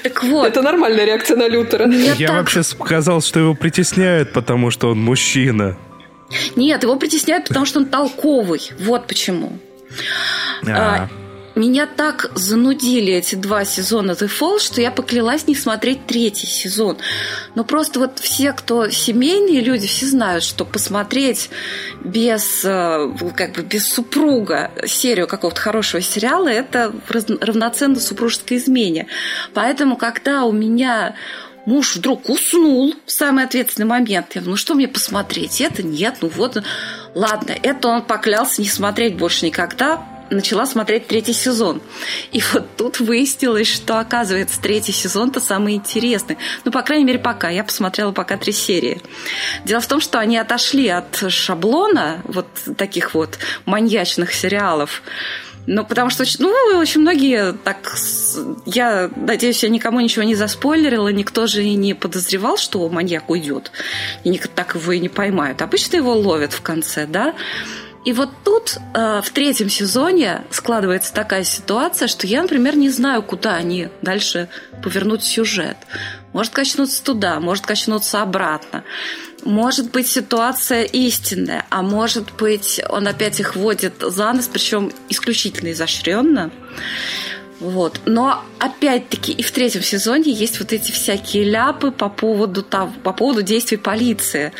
Так 0.02 0.24
вот. 0.24 0.48
Это 0.48 0.62
нормальная 0.62 1.04
реакция 1.04 1.36
на 1.36 1.46
Лютера. 1.46 1.86
Я 1.88 2.32
вообще 2.32 2.62
сказал, 2.62 3.20
что 3.20 3.38
его 3.38 3.54
притесняют, 3.54 4.32
потому 4.32 4.70
что 4.70 4.90
он 4.90 4.98
мужчина. 4.98 5.76
Нет, 6.56 6.82
его 6.84 6.96
притесняют, 6.96 7.48
потому 7.48 7.66
что 7.66 7.80
он 7.80 7.86
толковый. 7.86 8.72
Вот 8.80 9.06
почему. 9.06 9.58
А, 10.66 11.08
Меня 11.56 11.86
так 11.86 12.30
занудили 12.36 13.12
эти 13.12 13.34
два 13.34 13.64
сезона 13.64 14.12
The 14.12 14.28
Fall, 14.28 14.60
что 14.60 14.80
я 14.80 14.92
поклялась 14.92 15.48
не 15.48 15.56
смотреть 15.56 16.06
третий 16.06 16.46
сезон. 16.46 16.98
Но 17.56 17.64
просто 17.64 17.98
вот 17.98 18.20
все, 18.20 18.52
кто 18.52 18.88
семейные 18.88 19.60
люди, 19.60 19.88
все 19.88 20.06
знают, 20.06 20.44
что 20.44 20.64
посмотреть 20.64 21.50
без, 22.04 22.64
э, 22.64 23.12
как 23.36 23.54
бы 23.54 23.62
без 23.62 23.86
супруга 23.86 24.70
серию 24.86 25.26
какого-то 25.26 25.60
хорошего 25.60 26.00
сериала 26.00 26.48
это 26.48 26.92
равноценно 27.08 27.98
супружеской 27.98 28.58
измене. 28.58 29.08
Поэтому, 29.52 29.96
когда 29.96 30.44
у 30.44 30.52
меня 30.52 31.16
муж 31.66 31.96
вдруг 31.96 32.28
уснул 32.28 32.94
в 33.06 33.10
самый 33.10 33.44
ответственный 33.44 33.86
момент. 33.86 34.34
Я 34.34 34.40
думаю, 34.40 34.52
ну 34.52 34.56
что 34.56 34.74
мне 34.74 34.88
посмотреть? 34.88 35.60
Это 35.60 35.82
нет, 35.82 36.18
ну 36.20 36.28
вот, 36.28 36.62
ладно, 37.14 37.54
это 37.62 37.88
он 37.88 38.02
поклялся 38.02 38.62
не 38.62 38.68
смотреть 38.68 39.16
больше 39.16 39.46
никогда. 39.46 40.02
Начала 40.30 40.64
смотреть 40.64 41.08
третий 41.08 41.32
сезон. 41.32 41.82
И 42.30 42.40
вот 42.52 42.64
тут 42.76 43.00
выяснилось, 43.00 43.66
что, 43.66 43.98
оказывается, 43.98 44.60
третий 44.60 44.92
сезон-то 44.92 45.40
самый 45.40 45.74
интересный. 45.74 46.38
Ну, 46.64 46.70
по 46.70 46.82
крайней 46.82 47.04
мере, 47.04 47.18
пока. 47.18 47.48
Я 47.48 47.64
посмотрела 47.64 48.12
пока 48.12 48.36
три 48.36 48.52
серии. 48.52 49.02
Дело 49.64 49.80
в 49.80 49.86
том, 49.88 50.00
что 50.00 50.20
они 50.20 50.38
отошли 50.38 50.88
от 50.88 51.24
шаблона 51.30 52.22
вот 52.24 52.46
таких 52.76 53.14
вот 53.14 53.38
маньячных 53.64 54.32
сериалов. 54.32 55.02
Ну, 55.66 55.84
потому 55.84 56.10
что, 56.10 56.22
очень- 56.22 56.40
ну, 56.40 56.50
очень 56.78 57.00
многие 57.00 57.52
так... 57.52 57.94
Я 58.66 59.10
надеюсь, 59.14 59.62
я 59.62 59.68
никому 59.68 60.00
ничего 60.00 60.22
не 60.22 60.34
заспойлерила, 60.34 61.08
никто 61.08 61.46
же 61.46 61.64
и 61.64 61.74
не 61.74 61.94
подозревал, 61.94 62.56
что 62.56 62.88
маньяк 62.88 63.28
уйдет. 63.30 63.70
И 64.24 64.38
так 64.54 64.74
его 64.74 64.92
и 64.92 65.00
не 65.00 65.08
поймают. 65.08 65.60
Обычно 65.60 65.96
его 65.96 66.14
ловят 66.14 66.52
в 66.52 66.62
конце, 66.62 67.06
да? 67.06 67.34
И 68.04 68.12
вот 68.14 68.30
тут 68.44 68.78
э, 68.94 69.20
в 69.22 69.30
третьем 69.30 69.68
сезоне 69.68 70.42
складывается 70.50 71.12
такая 71.12 71.44
ситуация, 71.44 72.08
что 72.08 72.26
я, 72.26 72.42
например, 72.42 72.76
не 72.76 72.88
знаю, 72.88 73.22
куда 73.22 73.54
они 73.56 73.88
дальше 74.00 74.48
повернут 74.82 75.22
сюжет. 75.22 75.76
Может 76.32 76.52
качнуться 76.52 77.02
туда, 77.04 77.40
может 77.40 77.66
качнуться 77.66 78.22
обратно. 78.22 78.84
Может 79.44 79.90
быть 79.90 80.06
ситуация 80.06 80.84
истинная, 80.84 81.66
а 81.70 81.82
может 81.82 82.32
быть 82.36 82.80
он 82.88 83.06
опять 83.06 83.40
их 83.40 83.54
вводит 83.54 83.94
за 84.00 84.32
нос, 84.32 84.48
причем 84.50 84.92
исключительно 85.08 85.72
изощренно. 85.72 86.50
Вот. 87.58 88.00
Но 88.06 88.42
опять-таки 88.58 89.32
и 89.32 89.42
в 89.42 89.50
третьем 89.50 89.82
сезоне 89.82 90.32
есть 90.32 90.58
вот 90.60 90.72
эти 90.72 90.90
всякие 90.90 91.44
ляпы 91.44 91.90
по 91.90 92.08
поводу, 92.08 92.62
того, 92.62 92.92
по 93.02 93.12
поводу 93.12 93.42
действий 93.42 93.76
полиции. 93.76 94.52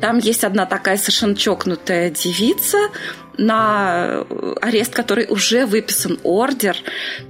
Там 0.00 0.18
есть 0.18 0.44
одна 0.44 0.66
такая 0.66 0.98
совершенно 0.98 1.34
чокнутая 1.34 2.10
девица, 2.10 2.78
на 3.38 4.24
арест, 4.60 4.94
который 4.94 5.26
уже 5.28 5.66
выписан 5.66 6.18
ордер, 6.22 6.76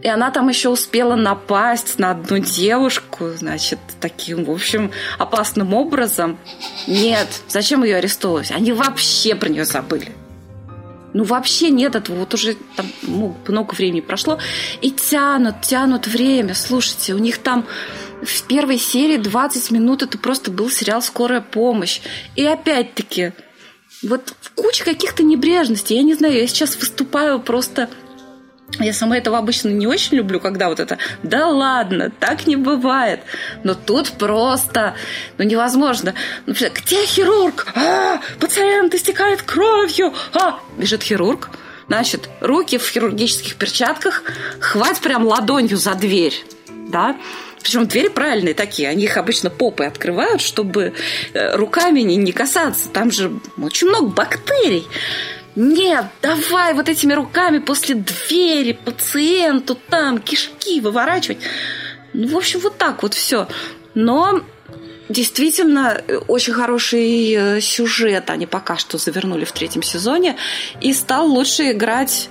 и 0.02 0.08
она 0.08 0.30
там 0.30 0.48
еще 0.48 0.68
успела 0.68 1.16
напасть 1.16 1.98
на 1.98 2.12
одну 2.12 2.38
девушку, 2.38 3.30
значит, 3.30 3.78
таким, 4.00 4.44
в 4.44 4.50
общем, 4.50 4.92
опасным 5.18 5.74
образом. 5.74 6.38
Нет, 6.86 7.28
зачем 7.48 7.84
ее 7.84 7.96
арестовывать? 7.96 8.52
Они 8.52 8.72
вообще 8.72 9.34
про 9.34 9.48
нее 9.48 9.64
забыли. 9.64 10.12
Ну, 11.12 11.24
вообще 11.24 11.70
нет 11.70 11.94
этого. 11.94 12.18
Вот 12.18 12.34
уже 12.34 12.56
там 12.76 12.86
ну, 13.00 13.34
много 13.48 13.72
времени 13.72 14.00
прошло. 14.00 14.38
И 14.82 14.90
тянут, 14.90 15.62
тянут 15.62 16.06
время. 16.06 16.54
Слушайте, 16.54 17.14
у 17.14 17.18
них 17.18 17.38
там 17.38 17.64
в 18.22 18.42
первой 18.44 18.78
серии 18.78 19.16
20 19.16 19.70
минут 19.70 20.02
это 20.02 20.18
просто 20.18 20.50
был 20.50 20.70
сериал 20.70 21.02
«Скорая 21.02 21.40
помощь». 21.40 22.00
И 22.34 22.44
опять-таки, 22.44 23.32
вот 24.02 24.34
куча 24.54 24.84
каких-то 24.84 25.22
небрежностей. 25.22 25.96
Я 25.96 26.02
не 26.02 26.14
знаю, 26.14 26.34
я 26.34 26.46
сейчас 26.46 26.76
выступаю 26.76 27.40
просто... 27.40 27.88
Я 28.80 28.92
сама 28.92 29.16
этого 29.16 29.38
обычно 29.38 29.68
не 29.68 29.86
очень 29.86 30.16
люблю, 30.16 30.40
когда 30.40 30.68
вот 30.68 30.80
это 30.80 30.98
«да 31.22 31.46
ладно, 31.46 32.10
так 32.10 32.46
не 32.46 32.56
бывает». 32.56 33.20
Но 33.62 33.74
тут 33.74 34.12
просто 34.12 34.96
ну, 35.38 35.44
невозможно. 35.44 36.14
Ну, 36.46 36.52
где 36.52 37.06
хирург? 37.06 37.68
А, 37.76 38.20
пациент 38.40 38.94
истекает 38.94 39.42
кровью. 39.42 40.12
А, 40.32 40.58
бежит 40.76 41.02
хирург. 41.02 41.50
Значит, 41.86 42.28
руки 42.40 42.78
в 42.78 42.88
хирургических 42.88 43.54
перчатках, 43.54 44.24
хвать 44.58 45.00
прям 45.00 45.24
ладонью 45.24 45.76
за 45.76 45.94
дверь. 45.94 46.34
Да? 46.88 47.16
Причем 47.66 47.88
двери 47.88 48.06
правильные 48.06 48.54
такие, 48.54 48.88
они 48.88 49.06
их 49.06 49.16
обычно 49.16 49.50
попой 49.50 49.88
открывают, 49.88 50.40
чтобы 50.40 50.92
э, 51.34 51.56
руками 51.56 51.98
не, 52.02 52.14
не 52.14 52.30
касаться. 52.30 52.88
Там 52.90 53.10
же 53.10 53.40
очень 53.60 53.88
много 53.88 54.06
бактерий. 54.06 54.86
Нет, 55.56 56.04
давай 56.22 56.74
вот 56.74 56.88
этими 56.88 57.12
руками 57.12 57.58
после 57.58 57.96
двери 57.96 58.70
пациенту 58.70 59.76
там 59.90 60.20
кишки 60.20 60.80
выворачивать. 60.80 61.38
Ну, 62.12 62.28
в 62.28 62.36
общем, 62.36 62.60
вот 62.60 62.78
так 62.78 63.02
вот 63.02 63.14
все. 63.14 63.48
Но 63.94 64.42
действительно 65.08 66.04
очень 66.28 66.52
хороший 66.52 67.32
э, 67.32 67.60
сюжет 67.60 68.30
они 68.30 68.46
пока 68.46 68.76
что 68.76 68.96
завернули 68.96 69.44
в 69.44 69.50
третьем 69.50 69.82
сезоне. 69.82 70.36
И 70.80 70.92
стал 70.92 71.26
лучше 71.26 71.72
играть 71.72 72.28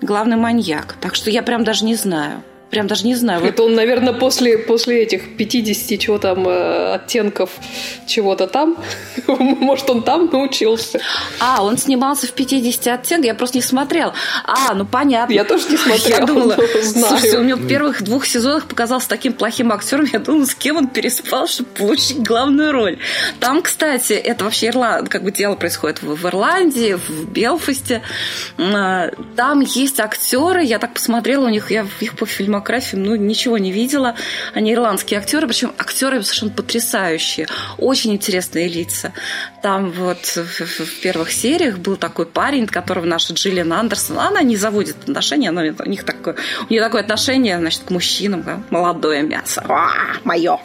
главный 0.00 0.38
маньяк. 0.38 0.96
Так 0.98 1.14
что 1.14 1.30
я 1.30 1.42
прям 1.42 1.62
даже 1.62 1.84
не 1.84 1.94
знаю. 1.94 2.42
Прям 2.70 2.86
даже 2.86 3.06
не 3.06 3.14
знаю. 3.14 3.44
Это 3.44 3.62
он, 3.62 3.74
наверное, 3.74 4.12
после, 4.12 4.58
после 4.58 5.02
этих 5.02 5.36
50 5.36 5.98
чего 5.98 6.18
там 6.18 6.46
э, 6.46 6.94
оттенков 6.94 7.50
чего-то 8.06 8.46
там. 8.46 8.76
Может, 9.26 9.88
он 9.88 10.02
там 10.02 10.28
научился. 10.30 11.00
А, 11.40 11.62
он 11.62 11.78
снимался 11.78 12.26
в 12.26 12.32
50 12.32 12.86
оттенках, 12.88 13.26
я 13.26 13.34
просто 13.34 13.56
не 13.56 13.62
смотрел. 13.62 14.12
А, 14.44 14.74
ну 14.74 14.84
понятно. 14.84 15.32
Я 15.32 15.44
тоже 15.44 15.68
не 15.70 15.78
смотрела, 15.78 16.20
Я 16.20 16.26
думала, 16.26 16.56
слушайте, 16.82 17.38
он 17.38 17.44
мне 17.44 17.54
в 17.54 17.66
первых 17.66 18.02
двух 18.02 18.26
сезонах 18.26 18.66
показался 18.66 19.08
таким 19.08 19.32
плохим 19.32 19.72
актером, 19.72 20.06
я 20.12 20.18
думала, 20.18 20.44
с 20.44 20.54
кем 20.54 20.76
он 20.76 20.88
переспал, 20.88 21.46
чтобы 21.46 21.70
получить 21.70 22.22
главную 22.22 22.72
роль. 22.72 22.98
Там, 23.40 23.62
кстати, 23.62 24.12
это 24.12 24.44
вообще 24.44 24.66
Ирланд, 24.66 25.08
как 25.08 25.22
бы 25.22 25.32
дело 25.32 25.54
происходит 25.54 26.02
в, 26.02 26.14
в 26.14 26.26
Ирландии, 26.26 26.94
в 26.94 27.30
Белфасте. 27.30 28.02
А, 28.58 29.10
Там 29.36 29.60
есть 29.60 30.00
актеры, 30.00 30.62
я 30.62 30.78
так 30.78 30.92
посмотрела 30.92 31.46
у 31.46 31.48
них, 31.48 31.70
я 31.70 31.86
их 32.00 32.14
по 32.16 32.26
фильмографии, 32.58 32.96
ну, 32.96 33.14
ничего 33.16 33.58
не 33.58 33.72
видела. 33.72 34.14
Они 34.54 34.72
ирландские 34.72 35.18
актеры, 35.20 35.46
причем 35.46 35.72
актеры 35.78 36.22
совершенно 36.22 36.52
потрясающие, 36.52 37.46
очень 37.78 38.12
интересные 38.12 38.68
лица. 38.68 39.12
Там 39.62 39.90
вот 39.90 40.18
в, 40.18 40.60
в- 40.60 41.00
первых 41.00 41.30
сериях 41.30 41.78
был 41.78 41.96
такой 41.96 42.26
парень, 42.26 42.66
которого 42.66 43.04
наша 43.04 43.32
Джиллиан 43.34 43.72
Андерсон, 43.72 44.18
она 44.18 44.42
не 44.42 44.56
заводит 44.56 44.96
отношения, 45.02 45.50
но 45.50 45.60
у 45.60 45.88
них 45.88 46.04
такое, 46.04 46.34
у 46.68 46.72
нее 46.72 46.82
такое 46.82 47.02
отношение, 47.02 47.58
значит, 47.58 47.82
к 47.86 47.90
мужчинам, 47.90 48.42
да, 48.42 48.60
молодое 48.70 49.22
мясо, 49.22 49.64
мое. 50.24 50.58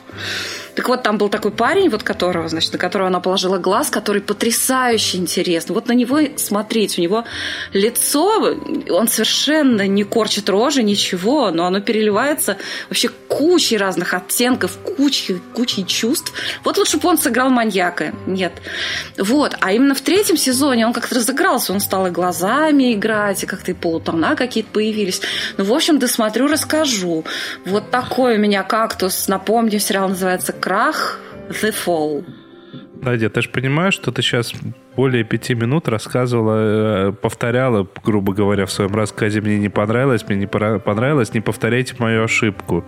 Так 0.76 0.89
вот, 0.89 1.04
там 1.04 1.17
был 1.17 1.30
такой 1.30 1.52
парень, 1.52 1.89
вот 1.89 2.04
которого, 2.04 2.47
значит, 2.49 2.73
на 2.73 2.80
которого 2.80 3.08
она 3.08 3.19
положила 3.19 3.58
глаз, 3.58 3.89
который 3.89 4.21
потрясающе 4.21 5.17
интересный. 5.17 5.73
Вот 5.73 5.88
на 5.88 5.93
него 5.93 6.19
смотреть, 6.36 6.97
у 6.97 7.02
него 7.02 7.26
лицо, 7.73 8.56
он 8.89 9.08
совершенно 9.08 9.88
не 9.88 10.04
корчит 10.04 10.49
рожи, 10.49 10.82
ничего, 10.82 11.52
но 11.52 11.65
оно 11.65 11.80
переливается 11.80 12.58
вообще 12.89 13.10
кучей 13.28 13.78
разных 13.78 14.13
оттенков, 14.13 14.78
кучей, 14.78 15.41
кучей 15.54 15.86
чувств. 15.86 16.34
Вот 16.63 16.78
лучше 16.78 16.97
бы 16.97 17.10
он 17.10 17.17
сыграл 17.17 17.49
маньяка. 17.49 18.13
Нет. 18.28 18.54
Вот. 19.17 19.56
А 19.60 19.71
именно 19.73 19.95
в 19.95 20.02
третьем 20.02 20.38
сезоне 20.38 20.86
он 20.86 20.93
как-то 20.93 21.15
разыгрался. 21.15 21.73
Он 21.73 21.80
стал 21.80 22.08
и 22.08 22.12
глазами 22.12 22.93
играть, 22.93 23.43
и 23.43 23.45
как-то 23.45 23.71
и 23.71 23.73
полутона 23.73 24.36
какие-то 24.36 24.69
появились. 24.71 25.21
Ну, 25.58 25.63
в 25.63 25.73
общем, 25.73 25.97
досмотрю, 25.99 26.47
расскажу. 26.47 27.26
Вот 27.65 27.89
такой 27.89 28.36
у 28.36 28.39
меня 28.39 28.63
кактус. 28.63 29.28
Напомню, 29.28 29.80
сериал 29.80 30.02
называется 30.09 30.53
«Крах 30.53 31.19
The 31.49 31.73
Fall». 31.73 32.25
Надя, 33.01 33.29
ты 33.29 33.41
же 33.41 33.49
понимаешь, 33.49 33.93
что 33.93 34.11
ты 34.11 34.21
сейчас 34.21 34.53
более 34.95 35.23
пяти 35.23 35.55
минут 35.55 35.87
рассказывала, 35.89 37.09
э, 37.09 37.11
повторяла, 37.11 37.87
грубо 38.03 38.33
говоря, 38.33 38.65
в 38.65 38.71
своем 38.71 38.95
рассказе 38.95 39.41
«мне 39.41 39.59
не 39.59 39.69
понравилось, 39.69 40.25
мне 40.27 40.37
не 40.37 40.47
понравилось, 40.47 41.33
не 41.33 41.41
повторяйте 41.41 41.95
мою 41.99 42.23
ошибку». 42.23 42.85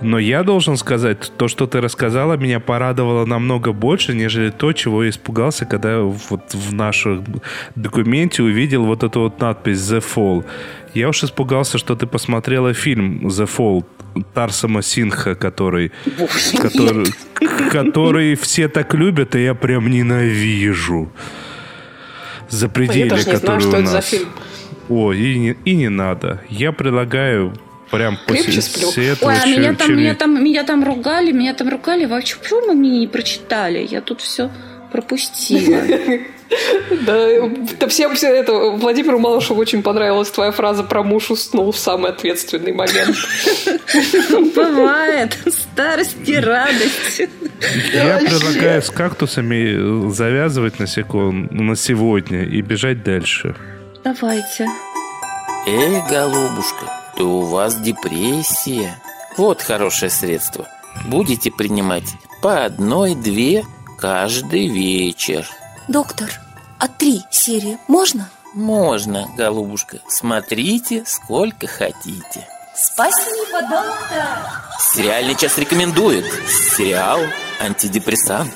Но 0.00 0.18
я 0.18 0.44
должен 0.44 0.76
сказать, 0.76 1.32
то, 1.36 1.48
что 1.48 1.66
ты 1.66 1.80
рассказала, 1.80 2.36
меня 2.36 2.60
порадовало 2.60 3.26
намного 3.26 3.72
больше, 3.72 4.14
нежели 4.14 4.50
то, 4.50 4.72
чего 4.72 5.02
я 5.02 5.10
испугался, 5.10 5.66
когда 5.66 6.00
вот 6.00 6.54
в 6.54 6.72
нашем 6.72 7.24
документе 7.74 8.42
увидел 8.44 8.84
вот 8.84 9.02
эту 9.02 9.20
вот 9.20 9.40
надпись 9.40 9.78
«The 9.78 10.02
Fall». 10.14 10.44
Я 10.94 11.08
уж 11.08 11.24
испугался, 11.24 11.78
что 11.78 11.94
ты 11.94 12.06
посмотрела 12.06 12.74
фильм 12.74 13.26
«The 13.26 13.48
Fall» 13.48 13.84
Тарсама 14.34 14.82
Синха, 14.82 15.34
который, 15.34 15.92
который, 16.60 17.06
который 17.70 18.34
все 18.34 18.68
так 18.68 18.94
любят, 18.94 19.34
и 19.36 19.44
я 19.44 19.54
прям 19.54 19.90
ненавижу. 19.90 21.10
Запределье, 22.48 23.04
Я 23.04 23.10
даже 23.10 23.30
не 23.30 23.36
знаю, 23.36 23.60
у 23.60 23.68
это 23.68 23.86
за 23.86 23.94
нас. 23.96 24.06
фильм. 24.06 24.28
О, 24.88 25.12
и 25.12 25.38
не, 25.38 25.56
и 25.64 25.76
не 25.76 25.90
надо. 25.90 26.40
Я 26.48 26.72
предлагаю 26.72 27.52
прям 27.90 28.18
после 28.26 29.08
этого 29.08 29.30
Ой, 29.30 29.36
а 29.42 29.46
меня 29.46 29.74
там, 29.74 29.96
меня 29.96 30.14
там, 30.14 30.44
меня 30.44 30.64
там 30.64 30.84
ругали, 30.84 31.32
меня 31.32 31.54
там 31.54 31.68
ругали. 31.68 32.06
Вообще, 32.06 32.36
почему 32.36 32.60
вы 32.66 32.74
мне 32.74 33.00
не 33.00 33.06
прочитали? 33.06 33.86
Я 33.86 34.00
тут 34.00 34.20
все 34.20 34.50
пропустила. 34.90 35.82
Да, 37.06 37.88
всем 37.88 38.14
все 38.14 38.34
это 38.34 38.52
Владимиру 38.52 39.18
Малышеву 39.18 39.60
очень 39.60 39.82
понравилась 39.82 40.30
твоя 40.30 40.50
фраза 40.50 40.82
про 40.82 41.02
муж 41.02 41.30
уснул 41.30 41.72
в 41.72 41.78
самый 41.78 42.10
ответственный 42.10 42.72
момент. 42.72 43.16
Бывает. 44.54 45.36
Старость 45.46 46.16
и 46.26 46.36
радость. 46.36 47.22
Я 47.92 48.18
предлагаю 48.18 48.82
с 48.82 48.90
кактусами 48.90 50.10
завязывать 50.10 50.78
на 50.78 50.86
секунду, 50.86 51.54
на 51.54 51.76
сегодня 51.76 52.44
и 52.44 52.60
бежать 52.62 53.02
дальше. 53.02 53.54
Давайте. 54.04 54.68
Эй, 55.66 56.00
голубушка, 56.08 56.86
то 57.16 57.24
у 57.24 57.40
вас 57.42 57.80
депрессия. 57.80 58.94
Вот 59.36 59.60
хорошее 59.60 60.10
средство. 60.10 60.66
Будете 61.06 61.50
принимать 61.50 62.14
по 62.40 62.64
одной-две 62.64 63.64
каждый 63.98 64.68
вечер. 64.68 65.46
Доктор, 65.88 66.30
а 66.78 66.88
три 66.88 67.22
серии 67.30 67.78
можно? 67.88 68.28
Можно, 68.54 69.28
голубушка. 69.36 69.98
Смотрите, 70.08 71.04
сколько 71.06 71.66
хотите. 71.66 72.46
Спасибо, 72.76 73.60
доктор. 73.62 74.38
Сериальный 74.92 75.34
час 75.34 75.58
рекомендует. 75.58 76.24
Сериал 76.76 77.20
«Антидепрессант». 77.60 78.52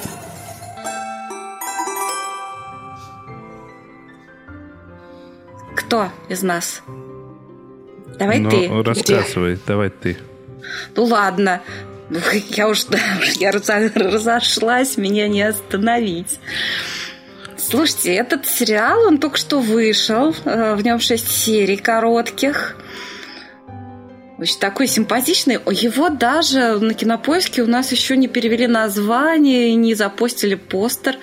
Кто 5.76 6.10
из 6.28 6.42
нас? 6.42 6.82
Давай 8.18 8.38
Ну, 8.38 8.50
ты. 8.50 8.68
рассказывай, 8.82 9.58
давай 9.66 9.90
ты. 9.90 10.18
Ну 10.94 11.04
ладно. 11.04 11.62
Ну, 12.10 12.18
Я 12.50 12.68
уж 12.68 12.84
я 13.36 13.50
разо- 13.50 13.92
разошлась, 13.98 14.96
меня 14.96 15.28
не 15.28 15.42
остановить. 15.42 16.38
Слушайте, 17.68 18.14
этот 18.14 18.46
сериал, 18.46 19.04
он 19.06 19.18
только 19.18 19.36
что 19.36 19.60
вышел. 19.60 20.34
э, 20.44 20.74
В 20.74 20.82
нем 20.82 20.98
шесть 21.00 21.30
серий 21.30 21.76
коротких. 21.76 22.76
Очень 24.38 24.58
такой 24.58 24.88
симпатичный. 24.88 25.54
Его 25.70 26.08
даже 26.08 26.78
на 26.80 26.94
кинопоиске 26.94 27.62
у 27.62 27.66
нас 27.66 27.92
еще 27.92 28.16
не 28.16 28.26
перевели 28.26 28.66
название 28.66 29.74
не 29.76 29.94
запостили 29.94 30.56
постер. 30.56 31.16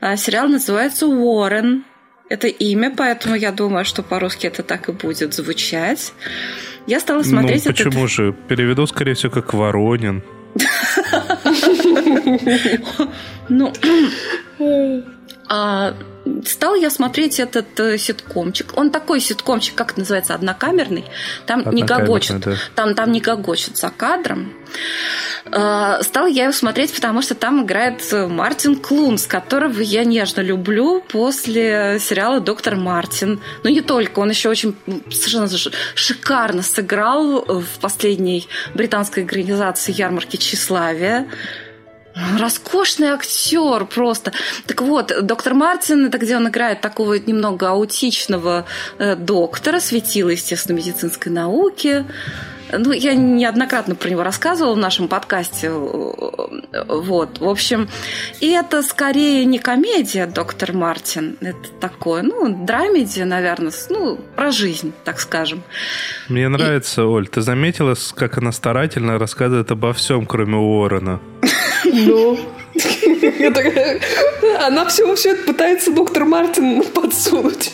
А, 0.00 0.16
Сериал 0.16 0.48
называется 0.48 1.06
Уоррен. 1.06 1.84
Это 2.28 2.46
имя, 2.46 2.92
поэтому 2.94 3.34
я 3.34 3.50
думаю, 3.50 3.84
что 3.86 4.02
по-русски 4.02 4.46
это 4.46 4.62
так 4.62 4.88
и 4.88 4.92
будет 4.92 5.32
звучать. 5.34 6.12
Я 6.86 7.00
стала 7.00 7.22
смотреть 7.22 7.64
ну, 7.64 7.70
этот- 7.70 7.84
почему 7.84 8.06
же? 8.06 8.34
Переведу, 8.48 8.86
скорее 8.86 9.14
всего, 9.14 9.32
как 9.32 9.54
Воронин. 9.54 10.22
Ну, 13.48 13.72
а, 15.52 15.94
стала 16.46 16.76
я 16.76 16.90
смотреть 16.90 17.40
этот 17.40 17.80
э, 17.80 17.98
ситкомчик. 17.98 18.72
Он 18.76 18.90
такой 18.90 19.18
ситкомчик, 19.18 19.74
как 19.74 19.90
это 19.90 20.00
называется, 20.00 20.34
однокамерный. 20.34 21.04
Там 21.44 21.60
не 21.60 21.82
Однокамерный, 21.82 22.06
гогочет. 22.06 22.40
да. 22.40 22.54
Там, 22.76 22.94
там 22.94 23.10
не 23.10 23.20
гогочет 23.20 23.76
за 23.76 23.90
кадром. 23.90 24.52
А, 25.50 26.00
Стала 26.04 26.26
я 26.26 26.44
его 26.44 26.52
смотреть, 26.52 26.94
потому 26.94 27.20
что 27.22 27.34
там 27.34 27.64
играет 27.64 28.00
э, 28.12 28.28
Мартин 28.28 28.76
Клунс, 28.76 29.26
которого 29.26 29.80
я 29.80 30.04
нежно 30.04 30.40
люблю 30.40 31.00
после 31.00 31.98
сериала 31.98 32.38
«Доктор 32.38 32.76
Мартин». 32.76 33.40
Но 33.64 33.70
не 33.70 33.80
только, 33.80 34.20
он 34.20 34.30
еще 34.30 34.50
очень 34.50 34.76
совершенно 35.10 35.48
шикарно 35.96 36.62
сыграл 36.62 37.44
в 37.44 37.80
последней 37.80 38.46
британской 38.74 39.24
экранизации 39.24 39.92
«Ярмарки 39.92 40.36
тщеславия». 40.36 41.26
Роскошный 42.38 43.08
актер 43.08 43.84
просто. 43.86 44.32
Так 44.66 44.82
вот, 44.82 45.12
доктор 45.22 45.54
Мартин, 45.54 46.06
это 46.06 46.18
где 46.18 46.36
он 46.36 46.48
играет 46.48 46.80
такого 46.80 47.14
немного 47.14 47.70
аутичного 47.70 48.66
э, 48.98 49.16
доктора, 49.16 49.80
светила, 49.80 50.30
естественно, 50.30 50.76
медицинской 50.76 51.30
науки. 51.30 52.04
Ну, 52.72 52.92
я 52.92 53.14
неоднократно 53.14 53.94
про 53.94 54.08
него 54.10 54.22
рассказывала 54.22 54.74
в 54.74 54.78
нашем 54.78 55.08
подкасте. 55.08 55.68
Э, 55.68 56.84
Вот, 56.88 57.38
в 57.40 57.48
общем, 57.48 57.88
и 58.40 58.50
это 58.50 58.82
скорее 58.82 59.44
не 59.44 59.58
комедия, 59.58 60.26
доктор 60.26 60.72
Мартин. 60.72 61.36
Это 61.40 61.68
такое, 61.80 62.22
ну, 62.22 62.64
драмеди, 62.64 63.22
наверное, 63.22 63.72
ну, 63.88 64.18
про 64.36 64.50
жизнь, 64.50 64.92
так 65.04 65.20
скажем. 65.20 65.62
Мне 66.28 66.48
нравится, 66.48 67.04
Оль, 67.04 67.28
ты 67.28 67.40
заметила, 67.40 67.94
как 68.14 68.38
она 68.38 68.52
старательно 68.52 69.18
рассказывает 69.18 69.70
обо 69.70 69.92
всем, 69.92 70.26
кроме 70.26 70.56
Уоррена? 70.56 71.20
Ну, 71.84 72.38
она 74.60 74.86
все, 74.86 75.14
все 75.14 75.32
это 75.32 75.44
пытается 75.44 75.92
доктор 75.92 76.24
Мартин 76.24 76.82
подсунуть. 76.84 77.72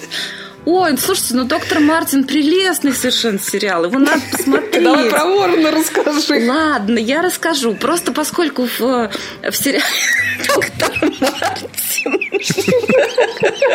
Ой, 0.67 0.99
слушайте, 0.99 1.37
ну 1.37 1.45
доктор 1.45 1.79
Мартин 1.79 2.25
прелестный 2.25 2.93
совершенно 2.93 3.39
сериал. 3.39 3.85
Его 3.85 4.01
надо 4.01 4.21
посмотреть. 4.33 4.83
Давай 4.83 5.09
про 5.09 5.25
Ворона 5.25 5.71
расскажи. 5.71 6.45
Ладно, 6.45 6.99
я 6.99 7.23
расскажу. 7.23 7.75
Просто 7.77 8.11
поскольку 8.13 8.67
в, 8.67 8.81
в 8.81 9.53
сериале 9.53 9.85
доктор 10.49 10.91
Мартин 11.21 12.21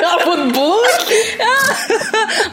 А 0.04 0.26
вот 0.26 0.54
блоки? 0.54 1.38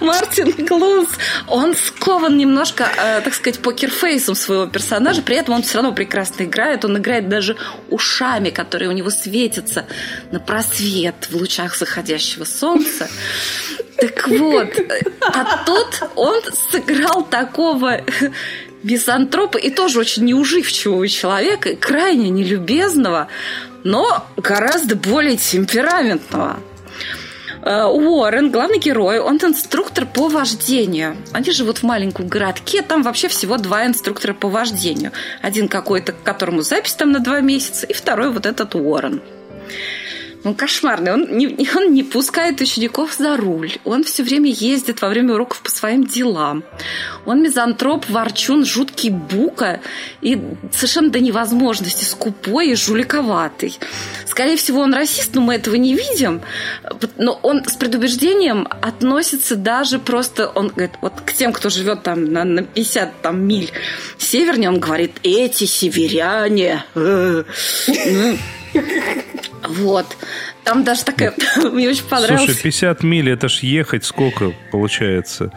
Мартин 0.04 0.66
Клунс, 0.66 1.10
он 1.48 1.74
скован 1.74 2.36
немножко, 2.36 2.88
э, 2.96 3.20
так 3.22 3.34
сказать, 3.34 3.58
покерфейсом 3.58 4.36
своего 4.36 4.66
персонажа, 4.66 5.22
при 5.22 5.34
этом 5.36 5.54
он 5.54 5.62
все 5.62 5.78
равно 5.78 5.92
прекрасно 5.92 6.44
играет, 6.44 6.84
он 6.84 6.96
играет 6.98 7.28
даже 7.28 7.56
ушами, 7.88 8.50
которые 8.50 8.88
у 8.88 8.92
него 8.92 9.10
светятся 9.10 9.86
на 10.30 10.38
просвет 10.38 11.26
в 11.28 11.34
лучах 11.34 11.76
заходящего 11.76 12.44
солнца. 12.44 13.08
Так 13.98 14.28
вот, 14.28 14.68
а 15.20 15.64
тут 15.64 16.02
он 16.14 16.40
сыграл 16.70 17.24
такого 17.24 18.00
мизантропа 18.84 19.58
и 19.58 19.70
тоже 19.70 19.98
очень 19.98 20.24
неуживчивого 20.26 21.08
человека, 21.08 21.74
крайне 21.74 22.30
нелюбезного, 22.30 23.26
но 23.82 24.24
гораздо 24.36 24.94
более 24.94 25.36
темпераментного. 25.36 26.60
Э, 27.62 27.86
Уоррен, 27.86 28.50
главный 28.50 28.78
герой, 28.78 29.18
он 29.18 29.38
инструктор 29.42 30.06
по 30.06 30.28
вождению. 30.28 31.16
Они 31.32 31.50
живут 31.50 31.78
в 31.78 31.82
маленьком 31.82 32.28
городке, 32.28 32.82
там 32.82 33.02
вообще 33.02 33.26
всего 33.28 33.56
два 33.56 33.84
инструктора 33.84 34.32
по 34.32 34.48
вождению. 34.48 35.12
Один 35.42 35.68
какой-то, 35.68 36.12
которому 36.12 36.62
запись 36.62 36.94
там 36.94 37.10
на 37.10 37.18
два 37.18 37.40
месяца, 37.40 37.84
и 37.86 37.92
второй 37.92 38.30
вот 38.30 38.46
этот 38.46 38.74
Уоррен. 38.76 39.20
Он 40.48 40.54
кошмарный, 40.54 41.12
он 41.12 41.26
не, 41.36 41.46
он 41.76 41.92
не 41.92 42.02
пускает 42.02 42.62
учеников 42.62 43.14
за 43.18 43.36
руль, 43.36 43.72
он 43.84 44.02
все 44.02 44.22
время 44.22 44.50
ездит 44.50 45.02
во 45.02 45.10
время 45.10 45.34
уроков 45.34 45.60
по 45.60 45.70
своим 45.70 46.04
делам. 46.04 46.64
Он 47.26 47.42
мизантроп, 47.42 48.08
ворчун, 48.08 48.64
жуткий 48.64 49.10
бука 49.10 49.80
и 50.22 50.40
совершенно 50.72 51.10
до 51.10 51.20
невозможности 51.20 52.04
скупой 52.04 52.70
и 52.70 52.74
жуликоватый. 52.74 53.78
Скорее 54.26 54.56
всего, 54.56 54.80
он 54.80 54.94
расист, 54.94 55.34
но 55.34 55.42
мы 55.42 55.56
этого 55.56 55.74
не 55.74 55.94
видим. 55.94 56.40
Но 57.18 57.38
он 57.42 57.66
с 57.66 57.76
предубеждением 57.76 58.66
относится 58.80 59.54
даже 59.54 59.98
просто, 59.98 60.48
он 60.48 60.68
говорит, 60.68 60.92
вот 61.02 61.12
к 61.26 61.34
тем, 61.34 61.52
кто 61.52 61.68
живет 61.68 62.04
там 62.04 62.24
на, 62.24 62.44
на 62.44 62.62
50 62.62 63.20
там, 63.20 63.46
миль 63.46 63.70
севернее, 64.16 64.70
он 64.70 64.80
говорит, 64.80 65.12
эти 65.22 65.64
северяне. 65.64 66.84
Вот. 69.68 70.06
Там 70.64 70.84
даже 70.84 71.04
такая... 71.04 71.34
Мне 71.56 71.88
очень 71.88 72.04
понравилось. 72.04 72.44
Слушай, 72.44 72.62
50 72.62 73.02
миль, 73.02 73.30
это 73.30 73.48
ж 73.48 73.60
ехать 73.60 74.04
сколько 74.04 74.52
получается? 74.70 75.52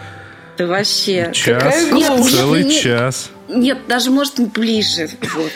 Да 0.57 0.67
вообще. 0.67 1.31
Час, 1.33 1.85
целый 2.29 2.63
нет. 2.63 2.81
час. 2.81 3.31
Нет, 3.47 3.79
даже 3.87 4.11
может 4.11 4.39
ближе. 4.39 5.09
Вот. 5.33 5.51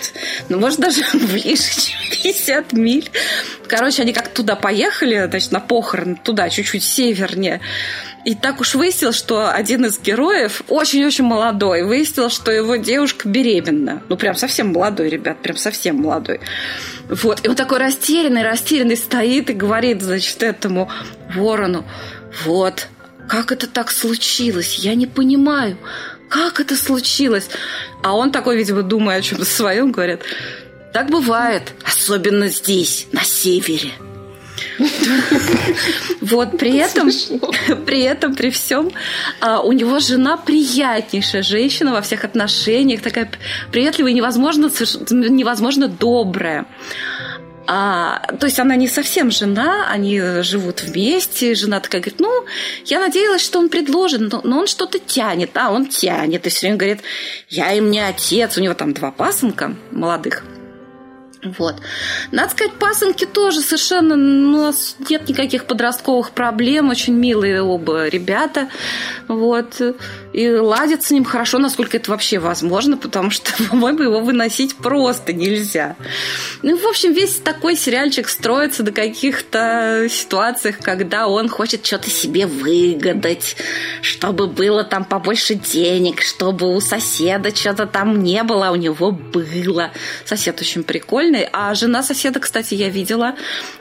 Ну, 0.49 0.59
может, 0.59 0.79
даже 0.79 1.01
ближе, 1.13 1.63
чем 1.63 1.99
50 2.23 2.73
миль. 2.73 3.09
Короче, 3.67 4.01
они 4.01 4.13
как 4.13 4.29
туда 4.29 4.55
поехали, 4.55 5.27
значит, 5.29 5.51
на 5.51 5.59
похороны, 5.59 6.15
туда, 6.15 6.49
чуть-чуть 6.49 6.83
севернее. 6.83 7.61
И 8.25 8.33
так 8.33 8.59
уж 8.59 8.73
выяснилось, 8.73 9.15
что 9.15 9.51
один 9.51 9.85
из 9.85 9.99
героев 9.99 10.63
очень-очень 10.67 11.23
молодой. 11.23 11.83
Выяснилось, 11.83 12.33
что 12.33 12.51
его 12.51 12.75
девушка 12.75 13.29
беременна. 13.29 14.01
Ну, 14.09 14.17
прям 14.17 14.35
совсем 14.35 14.73
молодой, 14.73 15.09
ребят, 15.09 15.43
прям 15.43 15.57
совсем 15.57 15.97
молодой. 15.97 16.39
Вот. 17.07 17.45
И 17.45 17.47
он 17.47 17.55
такой 17.55 17.77
растерянный, 17.77 18.41
растерянный 18.41 18.97
стоит 18.97 19.51
и 19.51 19.53
говорит, 19.53 20.01
значит, 20.01 20.41
этому 20.41 20.89
ворону, 21.35 21.85
вот, 22.45 22.88
как 23.29 23.52
это 23.52 23.67
так 23.67 23.91
случилось? 23.91 24.79
Я 24.79 24.95
не 24.95 25.06
понимаю, 25.06 25.77
как 26.27 26.60
это 26.60 26.75
случилось? 26.75 27.47
А 28.04 28.15
он 28.15 28.31
такой, 28.31 28.58
видимо, 28.58 28.81
думая 28.81 29.19
о 29.19 29.21
чем-то 29.21 29.45
своем, 29.45 29.91
говорит, 29.91 30.21
так 30.93 31.12
бывает, 31.12 31.73
особенно 31.83 32.47
здесь, 32.47 33.08
на 33.12 33.23
севере. 33.23 33.91
Вот, 36.21 36.58
при 36.60 36.77
этом, 36.77 37.10
при 37.85 38.01
этом, 38.01 38.35
при 38.35 38.49
всем, 38.49 38.91
у 39.63 39.71
него 39.71 39.99
жена 39.99 40.37
приятнейшая 40.37 41.43
женщина 41.43 41.91
во 41.91 42.01
всех 42.01 42.23
отношениях, 42.23 43.01
такая 43.01 43.29
приветливая 43.71 44.13
невозможно, 44.13 44.69
невозможно 45.10 45.87
добрая. 45.87 46.65
А, 47.67 48.19
то 48.39 48.45
есть 48.45 48.60
она 48.60 48.75
не 48.75 48.87
совсем 48.87 49.31
жена, 49.31 49.87
они 49.89 50.19
живут 50.41 50.83
вместе. 50.83 51.56
Жена 51.56 51.79
такая 51.79 52.01
говорит, 52.01 52.19
ну, 52.19 52.45
я 52.85 52.99
надеялась, 52.99 53.43
что 53.43 53.60
он 53.60 53.69
предложит, 53.69 54.21
но, 54.31 54.41
но 54.43 54.60
он 54.60 54.67
что-то 54.67 54.99
тянет. 54.99 55.51
А, 55.56 55.71
он 55.71 55.87
тянет. 55.87 56.45
И 56.45 56.49
все 56.49 56.67
время 56.67 56.77
говорит, 56.77 56.99
я 57.49 57.73
им 57.73 57.89
не 57.89 57.99
отец. 57.99 58.58
У 58.58 58.62
него 58.62 58.73
там 58.73 58.93
два 58.93 59.12
пасынка 59.12 59.75
молодых. 59.91 60.43
Вот. 61.46 61.75
Надо 62.31 62.52
сказать, 62.52 62.73
пасынки 62.73 63.25
тоже 63.25 63.62
совершенно 63.62 64.15
ну, 64.15 64.58
у 64.58 64.62
нас 64.63 64.96
нет 65.10 65.29
никаких 65.29 65.65
подростковых 65.65 66.31
проблем, 66.31 66.89
очень 66.89 67.13
милые 67.13 67.62
оба 67.62 68.08
ребята, 68.08 68.69
вот, 69.27 69.79
и 70.36 70.50
ладят 70.50 71.02
с 71.02 71.12
ним 71.12 71.23
хорошо, 71.23 71.60
насколько 71.60 71.96
это 71.96 72.12
вообще 72.12 72.40
возможно, 72.40 72.98
потому 72.98 73.29
что, 73.29 73.52
по-моему, 73.69 74.04
его 74.04 74.19
выносить 74.19 74.75
просто 74.75 75.31
нельзя. 75.31 75.96
Ну, 76.62 76.75
в 76.75 76.86
общем, 76.86 77.13
весь 77.13 77.36
такой 77.38 77.77
сериальчик 77.77 78.27
строится 78.27 78.83
до 78.83 78.92
каких-то 78.92 80.08
ситуациях, 80.10 80.79
когда 80.81 81.27
он 81.27 81.48
хочет 81.48 81.86
что-то 81.86 82.10
себе 82.10 82.48
выгадать, 82.48 83.56
чтобы 84.02 84.48
было 84.48 84.83
там 84.83 85.06
побольше 85.06 85.56
денег, 85.56 86.21
чтобы 86.21 86.75
у 86.75 86.81
соседа 86.81 87.56
что-то 87.56 87.86
там 87.86 88.21
не 88.21 88.44
было, 88.44 88.67
а 88.67 88.71
у 88.71 88.75
него 88.75 89.12
было. 89.12 89.92
Сосед 90.25 90.60
очень 90.60 90.83
прикольный. 90.83 91.48
А 91.54 91.73
жена 91.75 92.04
соседа, 92.04 92.42
кстати, 92.42 92.73
я 92.73 92.90
видела 92.90 93.36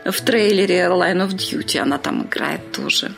в 0.05 0.21
трейлере 0.21 0.85
Line 0.85 1.27
of 1.27 1.31
Duty. 1.31 1.79
Она 1.79 1.99
там 1.99 2.27
играет 2.27 2.71
тоже. 2.71 3.13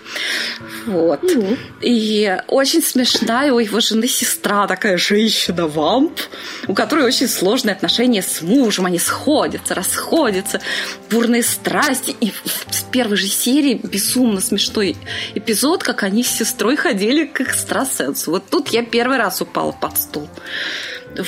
Вот. 0.86 1.22
Mm-hmm. 1.22 1.58
И 1.82 2.36
очень 2.48 2.80
смешная 3.26 3.52
у 3.52 3.58
его 3.58 3.80
жены 3.80 4.06
сестра, 4.06 4.68
такая 4.68 4.96
женщина-вамп, 4.96 6.12
у 6.68 6.74
которой 6.74 7.04
очень 7.04 7.26
сложные 7.26 7.74
отношения 7.74 8.22
с 8.22 8.40
мужем. 8.40 8.86
Они 8.86 9.00
сходятся, 9.00 9.74
расходятся, 9.74 10.60
бурные 11.10 11.42
страсти. 11.42 12.14
И 12.20 12.30
в 12.30 12.84
первой 12.92 13.16
же 13.16 13.26
серии 13.26 13.80
безумно 13.82 14.40
смешной 14.40 14.96
эпизод, 15.34 15.82
как 15.82 16.04
они 16.04 16.22
с 16.22 16.28
сестрой 16.28 16.76
ходили 16.76 17.26
к 17.26 17.40
экстрасенсу. 17.40 18.30
Вот 18.30 18.48
тут 18.48 18.68
я 18.68 18.84
первый 18.84 19.18
раз 19.18 19.40
упала 19.40 19.72
под 19.72 19.98
стул. 19.98 20.28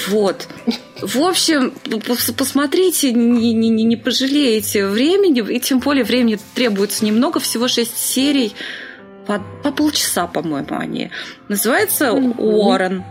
Вот. 0.07 0.47
В 1.01 1.19
общем, 1.21 1.73
посмотрите, 2.37 3.13
не, 3.13 3.53
не, 3.55 3.71
не 3.71 3.97
пожалеете 3.97 4.87
времени, 4.87 5.45
и 5.53 5.59
тем 5.59 5.81
более 5.81 6.05
времени 6.05 6.39
требуется 6.55 7.05
немного, 7.05 7.41
всего 7.41 7.67
шесть 7.67 7.99
серий, 7.99 8.53
по, 9.29 9.43
по 9.63 9.71
полчаса, 9.71 10.27
по-моему, 10.27 10.69
они. 10.71 11.11
Называется 11.49 12.13
Уоррен. 12.13 13.05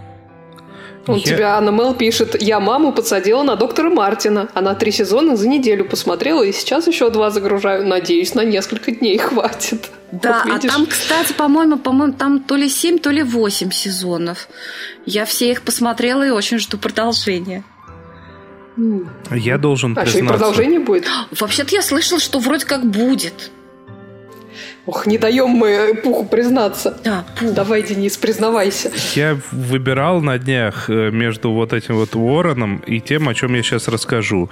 Он 1.06 1.18
я... 1.20 1.24
тебя, 1.24 1.58
Анна 1.58 1.70
Мел 1.70 1.94
пишет, 1.94 2.42
я 2.42 2.60
маму 2.60 2.92
подсадила 2.92 3.44
на 3.44 3.56
доктора 3.56 3.90
Мартина. 3.92 4.50
Она 4.56 4.74
три 4.74 4.92
сезона 4.92 5.38
за 5.38 5.48
неделю 5.48 5.86
посмотрела, 5.86 6.42
и 6.42 6.52
сейчас 6.52 6.88
еще 6.88 7.12
два 7.12 7.30
загружаю. 7.30 7.88
Надеюсь, 7.88 8.34
на 8.34 8.44
несколько 8.44 8.92
дней 8.92 9.18
хватит. 9.20 9.92
Да, 10.12 10.44
вот 10.46 10.66
а 10.66 10.68
там, 10.68 10.88
кстати, 10.88 11.34
по-моему, 11.34 11.78
по-моему, 11.78 12.14
там 12.14 12.40
то 12.42 12.56
ли 12.56 12.68
семь, 12.68 12.98
то 12.98 13.12
ли 13.12 13.22
восемь 13.22 13.72
сезонов. 13.72 14.50
Я 15.06 15.26
все 15.26 15.52
их 15.52 15.62
посмотрела 15.62 16.26
и 16.26 16.32
очень 16.32 16.58
жду 16.58 16.78
продолжения. 16.78 17.64
Я 19.32 19.58
должен 19.60 19.92
а, 19.92 20.02
признаться. 20.02 20.18
что, 20.18 20.26
и 20.26 20.28
продолжение 20.28 20.80
будет? 20.80 21.06
Вообще-то 21.32 21.76
я 21.76 21.82
слышала, 21.84 22.20
что 22.20 22.40
вроде 22.40 22.66
как 22.66 22.86
будет. 22.86 23.52
Ох, 24.88 25.06
не 25.06 25.18
даем 25.18 25.50
мы 25.50 26.00
Пуху 26.02 26.26
признаться. 26.26 26.98
Да, 27.04 27.26
Пух. 27.38 27.54
Давай, 27.54 27.84
Денис, 27.84 28.16
признавайся. 28.16 28.90
Я 29.16 29.38
выбирал 29.52 30.22
на 30.22 30.40
днях 30.40 30.90
э, 30.90 31.12
между 31.12 31.52
вот 31.52 31.74
этим 31.74 31.96
вот 31.96 32.16
Вороном 32.16 32.78
и 32.88 33.02
тем, 33.02 33.28
о 33.28 33.34
чем 33.34 33.54
я 33.54 33.64
сейчас 33.64 33.90
расскажу. 33.90 34.50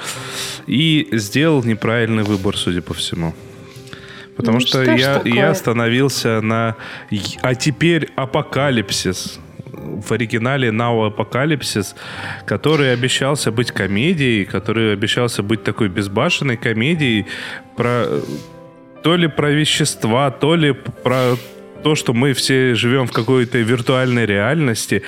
И 0.68 1.08
сделал 1.14 1.64
неправильный 1.64 2.24
выбор, 2.24 2.58
судя 2.58 2.82
по 2.82 2.94
всему. 2.94 3.34
Потому 4.36 4.58
ну, 4.58 4.60
что, 4.60 4.84
что 4.84 4.92
я, 4.92 5.22
я 5.24 5.52
остановился 5.52 6.42
на 6.42 6.76
«А 7.42 7.56
теперь 7.56 8.10
апокалипсис» 8.18 9.40
в 9.72 10.12
оригинале 10.12 10.70
Now 10.70 11.16
Apocalypse, 11.16 11.96
который 12.46 12.92
обещался 12.92 13.52
быть 13.52 13.72
комедией, 13.72 14.44
который 14.44 14.92
обещался 14.92 15.44
быть 15.44 15.64
такой 15.64 15.88
безбашенной 15.88 16.58
комедией 16.58 17.26
про 17.78 18.06
то 19.06 19.18
ли 19.18 19.28
про 19.28 19.52
вещества, 19.52 20.32
то 20.32 20.56
ли 20.56 20.72
про 20.72 21.36
то, 21.84 21.94
что 21.94 22.12
мы 22.14 22.34
все 22.34 22.74
живем 22.74 23.06
в 23.06 23.12
какой-то 23.12 23.60
виртуальной 23.60 24.26
реальности. 24.26 25.04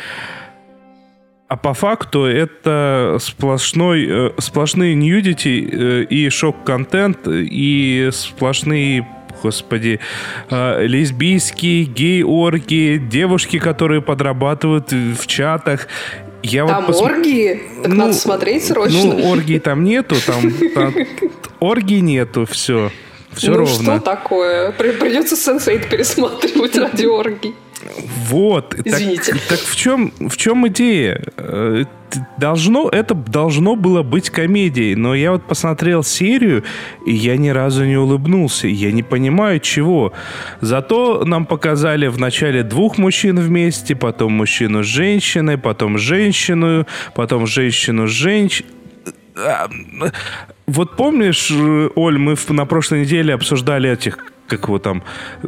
А 1.48 1.58
по 1.58 1.74
факту 1.74 2.26
это 2.26 3.18
сплошной, 3.20 4.06
э, 4.08 4.32
сплошные 4.38 4.94
ньюдити 4.94 5.68
э, 5.72 6.04
и 6.04 6.30
шок-контент, 6.30 7.28
и 7.28 8.10
сплошные 8.14 9.08
господи, 9.42 10.00
э, 10.52 10.86
лесбийские, 10.86 11.86
гей-орги, 11.86 13.02
девушки, 13.04 13.58
которые 13.58 14.04
подрабатывают 14.04 14.92
в 14.92 15.26
чатах. 15.26 15.88
Я 16.44 16.68
там 16.68 16.86
вот 16.86 16.98
пос... 16.98 17.02
оргии? 17.02 17.62
Так 17.82 17.88
ну, 17.88 17.96
надо 17.96 18.14
смотреть 18.14 18.64
срочно. 18.66 19.06
Ну, 19.06 19.32
оргии 19.32 19.58
там 19.58 19.84
нету, 19.84 20.18
там, 20.24 20.54
там 20.76 20.94
оргии 21.60 22.00
нету, 22.00 22.46
все. 22.46 22.92
Все 23.38 23.52
ну, 23.52 23.58
ровно. 23.58 23.74
что 23.74 24.00
такое? 24.00 24.72
Придется 24.72 25.36
сенсейт 25.36 25.90
пересматривать 25.90 26.78
ради 26.78 27.06
оргий. 27.06 27.56
Вот. 28.30 28.76
Извините. 28.84 29.34
Так, 29.34 29.42
так 29.42 29.60
в 29.60 29.76
чем 29.76 30.12
в 30.20 30.36
чем 30.36 30.68
идея? 30.68 31.22
Э, 31.38 31.84
должно 32.38 32.90
это 32.90 33.14
должно 33.14 33.76
было 33.76 34.02
быть 34.02 34.30
комедией, 34.30 34.96
но 34.96 35.14
я 35.14 35.32
вот 35.32 35.46
посмотрел 35.46 36.04
серию 36.04 36.64
и 37.06 37.14
я 37.14 37.38
ни 37.38 37.50
разу 37.50 37.86
не 37.86 37.98
улыбнулся. 37.98 38.68
Я 38.68 38.92
не 38.92 39.04
понимаю 39.04 39.60
чего. 39.60 40.14
Зато 40.62 41.24
нам 41.26 41.46
показали 41.46 42.08
вначале 42.08 42.64
двух 42.64 42.98
мужчин 42.98 43.40
вместе, 43.40 43.96
потом 43.96 44.34
мужчину 44.34 44.84
с 44.84 44.88
женщиной, 44.88 45.58
потом 45.58 45.98
женщину, 45.98 46.88
потом 47.14 47.46
женщину 47.46 48.08
с 48.08 48.12
женщиной 48.12 48.72
вот 50.68 50.96
помнишь, 50.96 51.52
Оль, 51.96 52.18
мы 52.18 52.36
на 52.50 52.66
прошлой 52.66 53.02
неделе 53.02 53.34
обсуждали 53.34 53.90
этих 53.90 54.18
как 54.48 54.64
его 54.64 54.80
там, 54.80 55.04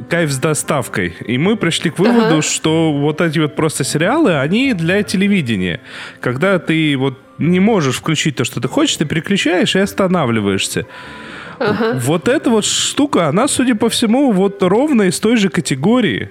кайф 0.09 0.29
с 0.29 0.37
доставкой. 0.37 1.15
И 1.25 1.37
мы 1.37 1.55
пришли 1.55 1.89
к 1.89 1.99
выводу, 1.99 2.25
ага. 2.25 2.41
что 2.41 2.91
вот 2.91 3.21
эти 3.21 3.39
вот 3.39 3.55
просто 3.55 3.85
сериалы, 3.85 4.37
они 4.37 4.73
для 4.73 5.03
телевидения. 5.03 5.79
Когда 6.19 6.59
ты 6.59 6.97
вот 6.97 7.17
не 7.37 7.61
можешь 7.61 7.95
включить 7.95 8.35
то, 8.35 8.43
что 8.43 8.59
ты 8.59 8.67
хочешь, 8.67 8.97
ты 8.97 9.05
переключаешь 9.05 9.75
и 9.75 9.79
останавливаешься. 9.79 10.85
Ага. 11.59 11.97
Вот 11.97 12.27
эта 12.27 12.49
вот 12.49 12.65
штука, 12.65 13.27
она, 13.27 13.47
судя 13.47 13.75
по 13.75 13.89
всему, 13.89 14.31
вот 14.31 14.61
ровно 14.63 15.03
из 15.03 15.19
той 15.19 15.37
же 15.37 15.49
категории. 15.49 16.29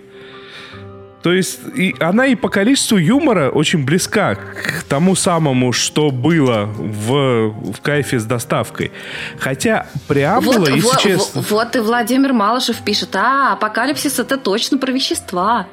То 1.23 1.33
есть 1.33 1.61
и 1.75 1.97
она 1.99 2.27
и 2.27 2.35
по 2.35 2.49
количеству 2.49 2.97
юмора 2.97 3.51
очень 3.51 3.85
близка 3.85 4.37
к 4.37 4.85
тому 4.89 5.17
самому, 5.17 5.73
что 5.73 6.11
было 6.11 6.67
в, 6.67 7.51
в 7.73 7.81
кайфе 7.83 8.21
с 8.21 8.25
доставкой. 8.25 8.93
Хотя 9.39 9.87
преамбула, 10.07 10.59
вот, 10.59 10.69
если 10.69 10.81
вот, 10.81 10.99
честно... 10.99 11.45
Вот 11.51 11.75
и 11.77 11.81
Владимир 11.81 12.33
Малышев 12.33 12.77
пишет, 12.79 13.17
а, 13.17 13.53
апокалипсис 13.55 14.19
это 14.19 14.37
точно 14.37 14.79
про 14.79 14.93
вещества. 14.93 15.67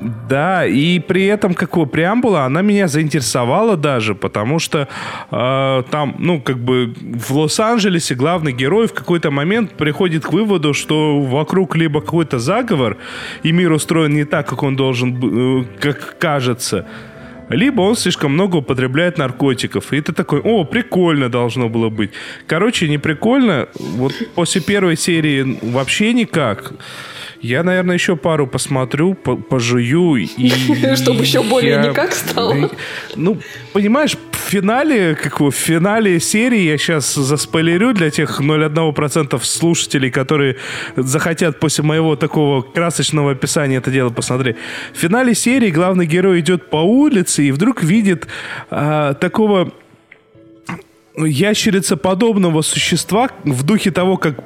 Да, 0.00 0.66
и 0.66 0.98
при 0.98 1.26
этом 1.26 1.52
какого 1.52 1.84
преамбула 1.84 2.44
она 2.44 2.62
меня 2.62 2.88
заинтересовала 2.88 3.76
даже, 3.76 4.14
потому 4.14 4.58
что 4.58 4.88
э, 5.30 5.82
там, 5.90 6.16
ну, 6.18 6.40
как 6.40 6.58
бы 6.58 6.94
в 6.98 7.36
Лос-Анджелесе 7.36 8.14
главный 8.14 8.52
герой 8.52 8.86
в 8.86 8.94
какой-то 8.94 9.30
момент 9.30 9.72
приходит 9.72 10.24
к 10.24 10.32
выводу, 10.32 10.72
что 10.72 11.20
вокруг 11.20 11.76
либо 11.76 12.00
какой-то 12.00 12.38
заговор, 12.38 12.96
и 13.42 13.52
мир 13.52 13.72
устроен 13.72 14.14
не 14.14 14.24
так, 14.24 14.48
как 14.48 14.62
он 14.62 14.74
должен, 14.74 15.60
э, 15.60 15.64
как 15.78 16.16
кажется, 16.18 16.86
либо 17.50 17.82
он 17.82 17.96
слишком 17.96 18.32
много 18.32 18.56
употребляет 18.56 19.18
наркотиков. 19.18 19.92
И 19.92 20.00
ты 20.00 20.12
такой, 20.12 20.40
о, 20.40 20.64
прикольно 20.64 21.28
должно 21.28 21.68
было 21.68 21.90
быть. 21.90 22.12
Короче, 22.46 22.88
не 22.88 22.98
прикольно. 22.98 23.68
Вот 23.74 24.14
после 24.34 24.62
первой 24.62 24.96
серии 24.96 25.58
вообще 25.60 26.12
никак. 26.14 26.72
Я, 27.40 27.62
наверное, 27.62 27.94
еще 27.94 28.16
пару 28.16 28.46
посмотрю, 28.46 29.14
по 29.14 29.36
пожую 29.36 30.16
и... 30.16 30.26
Чтобы 30.96 31.22
еще 31.22 31.42
более 31.42 31.78
никак 31.88 32.12
стало. 32.12 32.70
Ну, 33.16 33.38
понимаешь, 33.72 34.16
в 34.32 34.50
финале, 34.50 35.14
как 35.14 35.40
в 35.40 35.50
финале 35.50 36.20
серии, 36.20 36.60
я 36.60 36.76
сейчас 36.76 37.14
заспойлерю 37.14 37.94
для 37.94 38.10
тех 38.10 38.40
0,1% 38.40 39.40
слушателей, 39.42 40.10
которые 40.10 40.56
захотят 40.96 41.60
после 41.60 41.84
моего 41.84 42.14
такого 42.14 42.62
красочного 42.62 43.32
описания 43.32 43.76
это 43.76 43.90
дело 43.90 44.10
посмотреть. 44.10 44.56
В 44.92 44.98
финале 44.98 45.34
серии 45.34 45.70
главный 45.70 46.06
герой 46.06 46.40
идет 46.40 46.68
по 46.68 46.76
улице 46.76 47.44
и 47.44 47.52
вдруг 47.52 47.82
видит 47.82 48.26
а, 48.70 49.14
такого 49.14 49.72
ящерица 51.24 51.96
подобного 51.96 52.62
существа 52.62 53.30
в 53.44 53.62
духе 53.62 53.90
того, 53.90 54.16
как 54.16 54.36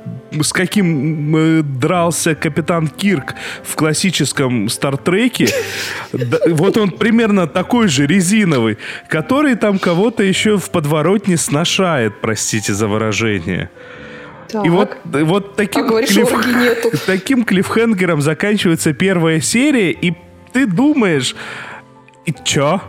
с 0.43 0.53
каким 0.53 1.37
э, 1.37 1.63
дрался 1.63 2.35
капитан 2.35 2.89
Кирк 2.89 3.35
в 3.63 3.77
классическом 3.77 4.69
Стартреке. 4.69 5.49
Да, 6.13 6.39
вот 6.49 6.77
он 6.77 6.91
примерно 6.91 7.47
такой 7.47 7.89
же 7.89 8.07
резиновый, 8.07 8.79
который 9.09 9.55
там 9.55 9.79
кого-то 9.79 10.23
еще 10.23 10.59
в 10.59 10.71
подворотне 10.71 11.37
сношает, 11.37 12.21
простите 12.21 12.75
за 12.75 12.89
выражение. 12.89 13.71
Так. 14.49 14.67
И 14.67 14.69
вот, 14.69 14.97
вот 15.05 15.57
таким, 15.57 15.83
А 15.83 15.89
говоришь, 15.89 16.15
нету. 16.15 16.91
таким 17.07 17.45
клиффхенгером 17.45 18.21
заканчивается 18.21 18.93
первая 18.93 19.41
серия, 19.41 19.91
и 19.91 20.15
ты 20.53 20.67
думаешь, 20.67 21.35
и 22.25 22.35
чё? 22.45 22.81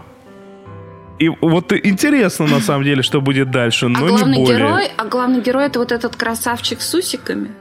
И 1.20 1.30
вот 1.30 1.72
интересно, 1.74 2.48
на 2.48 2.60
самом 2.60 2.84
деле, 2.84 3.02
что 3.02 3.22
будет 3.22 3.52
дальше, 3.52 3.86
А 3.86 3.90
но 3.90 4.02
не 4.02 4.08
главный 4.10 4.38
более. 4.38 4.58
герой, 4.58 4.88
а 4.98 5.06
главный 5.06 5.42
герой 5.42 5.66
это 5.68 5.80
вот 5.80 5.92
этот 5.92 6.16
красавчик 6.16 6.82
с 6.82 6.94
усиками. 6.94 7.52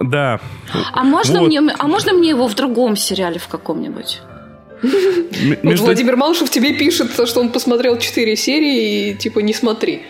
Да. 0.00 0.38
А 0.92 1.02
можно, 1.02 1.40
Вот. 1.40 1.48
мне, 1.48 1.60
а 1.78 1.88
можно 1.88 2.12
мне 2.12 2.30
его 2.30 2.46
в 2.46 2.54
другом 2.54 2.94
сериале 2.96 3.38
в 3.38 3.48
каком-нибудь? 3.48 4.20
Вот 5.62 5.78
Владимир 5.80 6.16
Малышев 6.16 6.50
тебе 6.50 6.74
пишет, 6.74 7.10
что 7.26 7.40
он 7.40 7.48
посмотрел 7.48 7.98
4 7.98 8.36
серии 8.36 9.10
и 9.10 9.14
типа 9.16 9.40
не 9.40 9.52
смотри. 9.54 10.02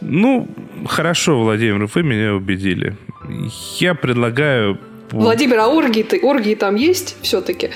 Ну, 0.00 0.48
хорошо, 0.88 1.38
Владимир, 1.38 1.86
вы 1.94 2.02
меня 2.02 2.34
убедили. 2.34 2.96
Я 3.78 3.94
предлагаю... 3.94 4.78
Владимир, 5.10 5.58
а 5.58 5.68
оргии, 5.68 6.24
оргии 6.24 6.54
там 6.54 6.76
есть 6.76 7.16
все-таки? 7.22 7.70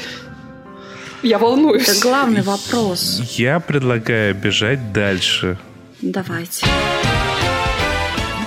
Я 1.25 1.39
волнуюсь. 1.39 1.89
Это 1.89 2.01
главный 2.01 2.43
вопрос. 2.43 3.23
Я 3.37 3.59
предлагаю 3.59 4.35
бежать 4.35 4.93
дальше. 4.93 5.59
Давайте. 6.03 6.67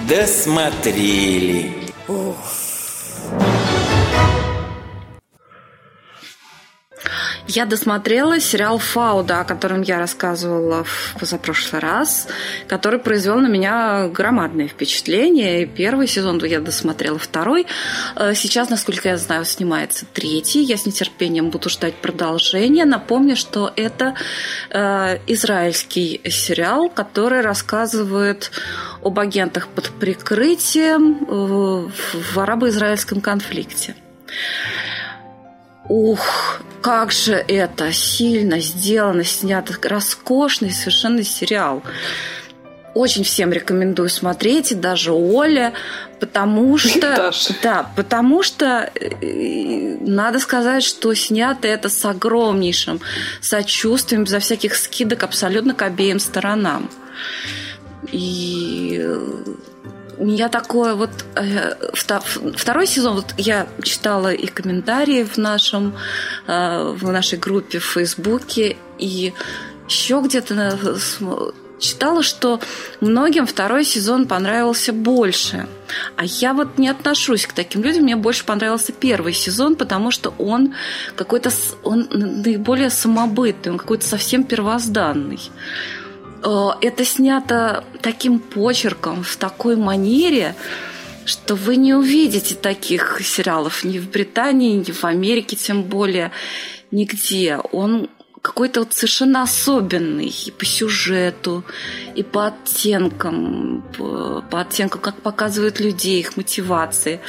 Досмотрели. 0.07 1.73
Я 7.47 7.65
досмотрела 7.65 8.39
сериал 8.39 8.77
«Фауда», 8.77 9.41
о 9.41 9.43
котором 9.45 9.81
я 9.81 9.99
рассказывала 9.99 10.83
в 10.83 11.15
позапрошлый 11.19 11.81
раз, 11.81 12.27
который 12.67 12.99
произвел 12.99 13.39
на 13.39 13.47
меня 13.47 14.09
громадное 14.09 14.67
впечатление. 14.67 15.63
И 15.63 15.65
первый 15.65 16.07
сезон 16.07 16.43
я 16.43 16.59
досмотрела, 16.59 17.17
второй. 17.17 17.65
Э, 18.15 18.33
Сейчас, 18.35 18.69
насколько 18.69 19.09
я 19.09 19.17
знаю, 19.17 19.45
снимается 19.45 20.05
третий. 20.13 20.61
Я 20.61 20.77
с 20.77 20.85
нетерпением 20.85 21.49
буду 21.49 21.69
ждать 21.69 21.95
продолжения. 21.95 22.85
Напомню, 22.85 23.35
что 23.37 23.71
это 23.75 24.15
э, 24.69 25.19
израильский 25.27 26.21
сериал, 26.29 26.89
который 26.89 27.41
рассказывает 27.41 28.51
об 29.01 29.19
агентах 29.19 29.67
под 29.69 29.89
прикрытием 29.91 31.17
э, 31.23 31.89
в 32.33 32.39
арабо-израильском 32.39 33.21
конфликте. 33.21 33.95
Ух, 35.89 36.61
как 36.81 37.11
же 37.11 37.33
это 37.33 37.91
сильно 37.91 38.59
сделано, 38.59 39.23
снято, 39.23 39.73
роскошный 39.81 40.71
совершенно 40.71 41.23
сериал. 41.23 41.83
Очень 42.93 43.23
всем 43.23 43.51
рекомендую 43.51 44.09
смотреть, 44.09 44.71
и 44.71 44.75
даже 44.75 45.11
Оле, 45.11 45.73
потому 46.19 46.77
что... 46.77 47.15
Даша. 47.15 47.53
Да, 47.61 47.91
потому 47.95 48.41
что 48.41 48.91
э, 48.95 49.97
надо 50.01 50.39
сказать, 50.39 50.83
что 50.83 51.13
снято 51.13 51.67
это 51.67 51.89
с 51.89 52.03
огромнейшим 52.05 52.99
сочувствием, 53.39 54.23
безо 54.23 54.39
всяких 54.39 54.75
скидок 54.75 55.23
абсолютно 55.23 55.75
к 55.75 55.83
обеим 55.83 56.19
сторонам. 56.19 56.89
И 58.11 58.99
э, 58.99 59.43
меня 60.25 60.49
такое 60.49 60.95
вот 60.95 61.11
э, 61.35 61.75
вто- 61.93 62.55
второй 62.55 62.87
сезон, 62.87 63.15
вот 63.15 63.33
я 63.37 63.67
читала 63.83 64.33
и 64.33 64.47
комментарии 64.47 65.23
в 65.23 65.37
нашем 65.37 65.95
э, 66.47 66.95
в 66.95 67.11
нашей 67.11 67.37
группе 67.37 67.79
в 67.79 67.85
Фейсбуке 67.85 68.77
и 68.97 69.33
еще 69.87 70.21
где-то 70.23 70.77
читала, 71.79 72.23
что 72.23 72.59
многим 73.01 73.45
второй 73.45 73.85
сезон 73.85 74.27
понравился 74.27 74.93
больше. 74.93 75.67
А 76.15 76.25
я 76.25 76.53
вот 76.53 76.77
не 76.77 76.89
отношусь 76.89 77.45
к 77.45 77.53
таким 77.53 77.83
людям. 77.83 78.03
Мне 78.03 78.15
больше 78.15 78.45
понравился 78.45 78.91
первый 78.91 79.33
сезон, 79.33 79.75
потому 79.75 80.11
что 80.11 80.33
он 80.37 80.73
какой-то 81.15 81.51
он 81.83 82.07
наиболее 82.11 82.89
самобытный, 82.89 83.71
он 83.73 83.77
какой-то 83.77 84.05
совсем 84.05 84.43
первозданный. 84.43 85.39
Э, 86.43 86.69
это 86.81 87.05
снято 87.05 87.83
таким 88.01 88.39
почерком, 88.39 89.23
в 89.23 89.35
такой 89.37 89.75
манере, 89.75 90.55
что 91.25 91.55
вы 91.55 91.75
не 91.75 91.93
увидите 91.93 92.55
таких 92.55 93.19
сериалов 93.21 93.83
ни 93.83 93.99
в 93.99 94.09
Британии, 94.09 94.77
ни 94.77 94.91
в 94.91 95.03
Америке, 95.03 95.55
тем 95.55 95.83
более 95.83 96.31
нигде. 96.91 97.57
Он 97.71 98.09
какой-то 98.41 98.81
вот 98.81 98.93
совершенно 98.93 99.41
особенный 99.41 100.33
и 100.45 100.51
по 100.51 100.65
сюжету, 100.65 101.65
и 102.15 102.23
по 102.23 102.47
оттенкам, 102.47 103.83
по, 103.97 104.43
по 104.49 104.61
оттенкам, 104.61 105.01
как 105.01 105.21
показывают 105.21 105.79
людей, 105.79 106.19
их 106.19 106.37
мотивации. 106.37 107.19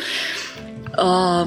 Э, 0.96 1.46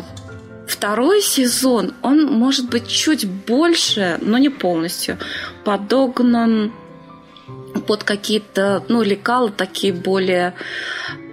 Второй 0.71 1.21
сезон, 1.21 1.93
он 2.01 2.27
может 2.27 2.69
быть 2.69 2.87
чуть 2.87 3.27
больше, 3.27 4.17
но 4.21 4.37
не 4.37 4.47
полностью, 4.47 5.17
подогнан 5.65 6.71
под 7.87 8.03
какие-то, 8.03 8.83
ну, 8.87 9.01
лекала 9.01 9.49
такие 9.49 9.93
более 9.93 10.53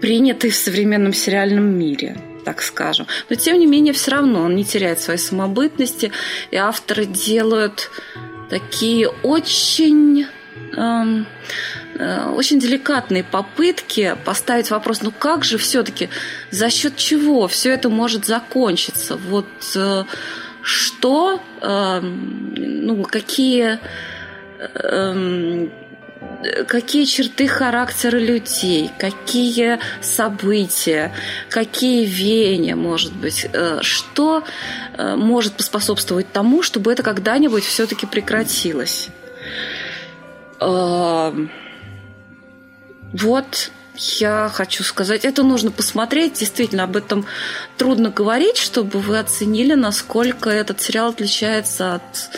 принятые 0.00 0.50
в 0.50 0.56
современном 0.56 1.12
сериальном 1.12 1.64
мире 1.64 2.16
так 2.44 2.62
скажем. 2.62 3.06
Но, 3.28 3.36
тем 3.36 3.58
не 3.58 3.66
менее, 3.66 3.92
все 3.92 4.10
равно 4.12 4.44
он 4.44 4.56
не 4.56 4.64
теряет 4.64 5.00
своей 5.00 5.18
самобытности, 5.18 6.12
и 6.50 6.56
авторы 6.56 7.04
делают 7.04 7.90
такие 8.48 9.08
очень... 9.08 10.26
эм, 10.74 11.26
э, 11.98 12.30
очень 12.30 12.58
деликатные 12.58 13.22
попытки 13.22 14.16
поставить 14.24 14.70
вопрос, 14.70 15.02
ну 15.02 15.10
как 15.10 15.44
же 15.44 15.58
все-таки, 15.58 16.08
за 16.50 16.70
счет 16.70 16.96
чего 16.96 17.48
все 17.48 17.70
это 17.70 17.90
может 17.90 18.24
закончиться? 18.24 19.16
Вот 19.16 19.46
э, 19.76 20.04
что, 20.62 21.42
эм, 21.60 22.54
ну 22.56 23.04
какие 23.04 23.78
эм, 24.58 25.70
какие 26.68 27.04
черты 27.04 27.48
характера 27.48 28.16
людей, 28.18 28.90
какие 28.98 29.78
события, 30.00 31.12
какие 31.50 32.04
веяния, 32.06 32.76
может 32.76 33.12
быть, 33.12 33.46
э, 33.52 33.78
что 33.82 34.44
э, 34.96 35.16
может 35.16 35.54
поспособствовать 35.54 36.30
тому, 36.32 36.62
чтобы 36.62 36.92
это 36.92 37.02
когда-нибудь 37.02 37.64
все-таки 37.64 38.06
прекратилось. 38.06 39.08
Эм, 40.60 41.50
Вот, 43.12 43.70
я 43.94 44.50
хочу 44.52 44.84
сказать, 44.84 45.24
это 45.24 45.42
нужно 45.42 45.70
посмотреть. 45.70 46.34
Действительно, 46.34 46.84
об 46.84 46.96
этом 46.96 47.26
трудно 47.76 48.10
говорить, 48.10 48.58
чтобы 48.58 49.00
вы 49.00 49.18
оценили, 49.18 49.74
насколько 49.74 50.50
этот 50.50 50.80
сериал 50.80 51.10
отличается 51.10 51.94
от 51.94 52.30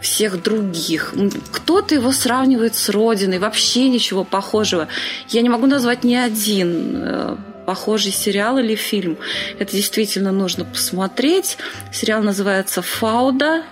всех 0.00 0.42
других. 0.42 1.14
Кто-то 1.52 1.94
его 1.94 2.12
сравнивает 2.12 2.74
с 2.74 2.88
Родиной, 2.88 3.38
вообще 3.38 3.88
ничего 3.88 4.24
похожего. 4.24 4.88
Я 5.28 5.42
не 5.42 5.48
могу 5.48 5.66
назвать 5.66 6.04
ни 6.04 6.14
один 6.14 6.96
э, 6.96 7.36
похожий 7.66 8.12
сериал 8.12 8.58
или 8.58 8.74
фильм. 8.74 9.18
Это 9.58 9.72
действительно 9.72 10.32
нужно 10.32 10.64
посмотреть. 10.64 11.58
Сериал 11.92 12.22
называется 12.22 12.82
«Фауда». 12.82 13.62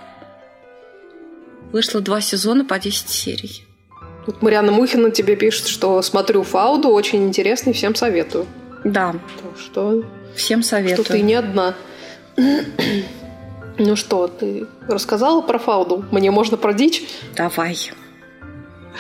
Вышло 1.73 2.01
два 2.01 2.21
сезона 2.21 2.65
по 2.65 2.79
10 2.79 3.09
серий. 3.09 3.65
Тут 4.25 4.43
Марианна 4.43 4.73
Мухина 4.73 5.11
тебе 5.11 5.37
пишет, 5.37 5.69
что 5.69 6.01
смотрю 6.03 6.43
Фауду, 6.43 6.89
очень 6.89 7.27
интересный, 7.27 7.73
всем 7.73 7.95
советую. 7.95 8.47
Да, 8.85 9.13
Так 9.13 9.59
что, 9.59 10.05
всем 10.37 10.63
советую. 10.63 11.05
что 11.05 11.13
ты 11.15 11.21
не 11.23 11.35
одна. 11.35 11.75
Ну 13.79 13.95
что, 13.95 14.27
ты 14.27 14.67
рассказала 14.89 15.41
про 15.41 15.59
Фауду? 15.59 16.05
Мне 16.11 16.31
можно 16.31 16.57
про 16.57 16.73
дичь? 16.73 17.03
Давай. 17.37 17.77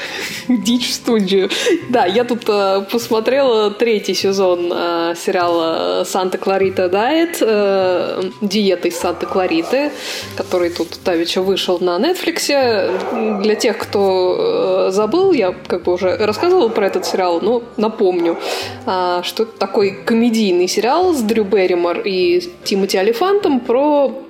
Дичь 0.48 0.88
в 0.90 0.94
студию. 0.94 1.50
Да, 1.90 2.06
я 2.06 2.24
тут 2.24 2.48
э, 2.48 2.84
посмотрела 2.90 3.70
третий 3.70 4.14
сезон 4.14 4.72
э, 4.72 5.14
сериала 5.16 6.04
«Санта 6.04 6.38
Кларита 6.38 6.88
Дайет», 6.88 7.38
э, 7.40 8.22
диета 8.40 8.88
из 8.88 8.96
Санта 8.96 9.26
Клариты, 9.26 9.90
который 10.36 10.70
тут 10.70 10.88
давеча 11.04 11.42
вышел 11.42 11.78
на 11.80 11.98
Netflix. 11.98 13.42
Для 13.42 13.54
тех, 13.56 13.78
кто 13.78 14.88
э, 14.88 14.90
забыл, 14.92 15.32
я 15.32 15.54
как 15.66 15.84
бы 15.84 15.94
уже 15.94 16.16
рассказывала 16.16 16.68
про 16.68 16.86
этот 16.86 17.04
сериал, 17.04 17.40
но 17.40 17.62
напомню, 17.76 18.38
э, 18.86 19.20
что 19.24 19.42
это 19.42 19.58
такой 19.58 19.90
комедийный 20.04 20.68
сериал 20.68 21.14
с 21.14 21.20
Дрю 21.20 21.44
Берримор 21.44 22.00
и 22.04 22.40
Тимоти 22.64 22.96
Алифантом 22.96 23.60
про 23.60 24.27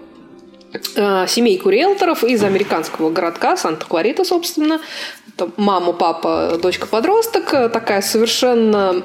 семейку 0.73 1.71
риэлторов 1.71 2.25
из 2.25 2.43
американского 2.43 3.11
городка 3.11 3.57
Санта-Кларита, 3.57 4.25
собственно. 4.25 4.81
Это 5.35 5.51
мама, 5.57 5.93
папа, 5.93 6.59
дочка-подросток. 6.61 7.73
Такая 7.73 8.03
совершенно 8.03 9.03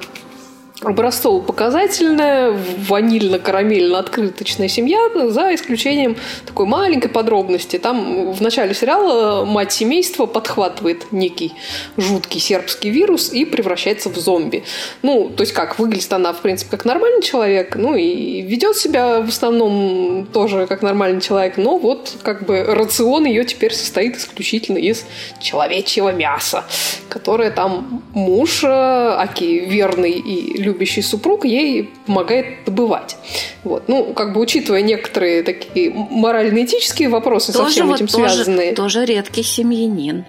образцово-показательная, 0.82 2.58
ванильно-карамельно-открыточная 2.88 4.68
семья, 4.68 5.00
за 5.30 5.54
исключением 5.56 6.18
такой 6.46 6.66
маленькой 6.66 7.10
подробности. 7.10 7.78
Там 7.78 8.32
в 8.34 8.42
начале 8.42 8.74
сериала 8.74 9.46
мать 9.46 9.72
семейства 9.72 10.26
подхватывает 10.26 11.12
некий 11.12 11.54
жуткий 11.98 12.40
сербский 12.40 12.90
вирус 12.90 13.32
и 13.32 13.46
превращается 13.46 14.10
в 14.10 14.18
зомби. 14.18 14.64
Ну, 15.02 15.30
то 15.30 15.44
есть 15.44 15.54
как, 15.54 15.80
выглядит 15.80 16.12
она, 16.12 16.34
в 16.34 16.42
принципе, 16.42 16.72
как 16.72 16.86
нормальный 16.86 17.22
человек, 17.22 17.76
ну 17.76 17.96
и 17.96 18.42
ведет 18.42 18.76
себя 18.76 19.22
в 19.22 19.30
основном 19.30 20.28
тоже 20.34 20.68
как 20.68 20.82
нормальный 20.82 21.22
человек, 21.22 21.58
но 21.58 21.78
вот 21.78 22.18
как 22.24 22.46
бы 22.46 22.64
рацион 22.64 23.26
ее 23.26 23.46
теперь 23.46 23.74
состоит 23.74 24.18
исключительно 24.18 24.78
из 24.78 25.06
человечьего 25.40 26.12
мяса, 26.12 26.66
которое 27.10 27.52
там 27.52 28.04
муж, 28.14 28.64
э, 28.64 28.68
аки 28.68 29.66
верный 29.66 30.12
и 30.12 30.63
любящий 30.64 31.02
супруг 31.02 31.46
ей 31.46 31.92
помогает 32.06 32.66
добывать. 32.66 33.18
Вот. 33.64 33.88
Ну, 33.88 34.14
как 34.14 34.34
бы 34.34 34.42
учитывая 34.42 34.82
некоторые 34.82 35.44
такие 35.44 35.92
морально-этические 35.94 37.10
вопросы 37.10 37.54
тоже 37.54 37.66
со 37.66 37.72
всем 37.72 37.88
вот 37.88 37.96
этим 37.98 38.08
тоже, 38.08 38.34
связанные. 38.34 38.74
Тоже 38.74 39.06
редкий 39.06 39.44
семьянин. 39.44 40.26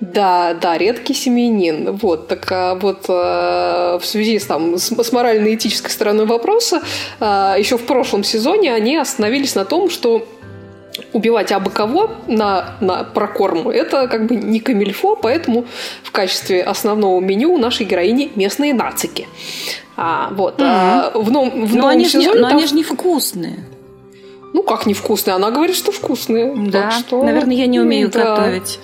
Да, 0.00 0.54
да, 0.54 0.76
редкий 0.76 1.14
семьянин. 1.14 1.96
Вот, 1.96 2.28
так 2.28 2.46
а 2.50 2.74
вот 2.74 3.06
э, 3.08 3.98
в 3.98 4.04
связи 4.04 4.38
с, 4.38 4.44
там, 4.44 4.76
с, 4.76 4.90
с 4.90 5.12
морально-этической 5.12 5.90
стороной 5.90 6.26
вопроса, 6.26 6.82
э, 7.18 7.24
еще 7.58 7.78
в 7.78 7.86
прошлом 7.86 8.22
сезоне 8.22 8.74
они 8.74 8.96
остановились 8.96 9.54
на 9.54 9.64
том, 9.64 9.88
что 9.88 10.26
убивать 11.12 11.52
абы 11.52 11.70
кого 11.70 12.10
на, 12.26 12.76
на 12.80 13.04
прокорм, 13.04 13.68
это 13.68 14.08
как 14.08 14.26
бы 14.26 14.36
не 14.36 14.60
камильфо, 14.60 15.16
поэтому 15.16 15.64
в 16.02 16.10
качестве 16.10 16.62
основного 16.62 17.20
меню 17.20 17.52
у 17.54 17.58
нашей 17.58 17.86
героини 17.86 18.30
местные 18.34 18.74
нацики. 18.74 19.28
А, 19.96 20.30
вот. 20.32 20.60
Mm-hmm. 20.60 20.64
А, 20.64 21.10
в, 21.14 21.30
ном, 21.30 21.66
в 21.66 21.74
но 21.74 21.82
новом 21.82 21.88
они 21.90 22.04
сезоне... 22.04 22.24
Же, 22.24 22.34
но 22.34 22.48
там... 22.48 22.58
они 22.58 22.66
же 22.66 22.74
невкусные. 22.74 23.64
Ну, 24.52 24.62
как 24.62 24.86
невкусные? 24.86 25.34
Она 25.34 25.50
говорит, 25.50 25.76
что 25.76 25.92
вкусные. 25.92 26.54
Да, 26.70 26.82
так 26.82 26.92
что... 26.92 27.22
наверное, 27.22 27.56
я 27.56 27.66
не 27.66 27.80
умею 27.80 28.10
да. 28.10 28.36
готовить. 28.36 28.78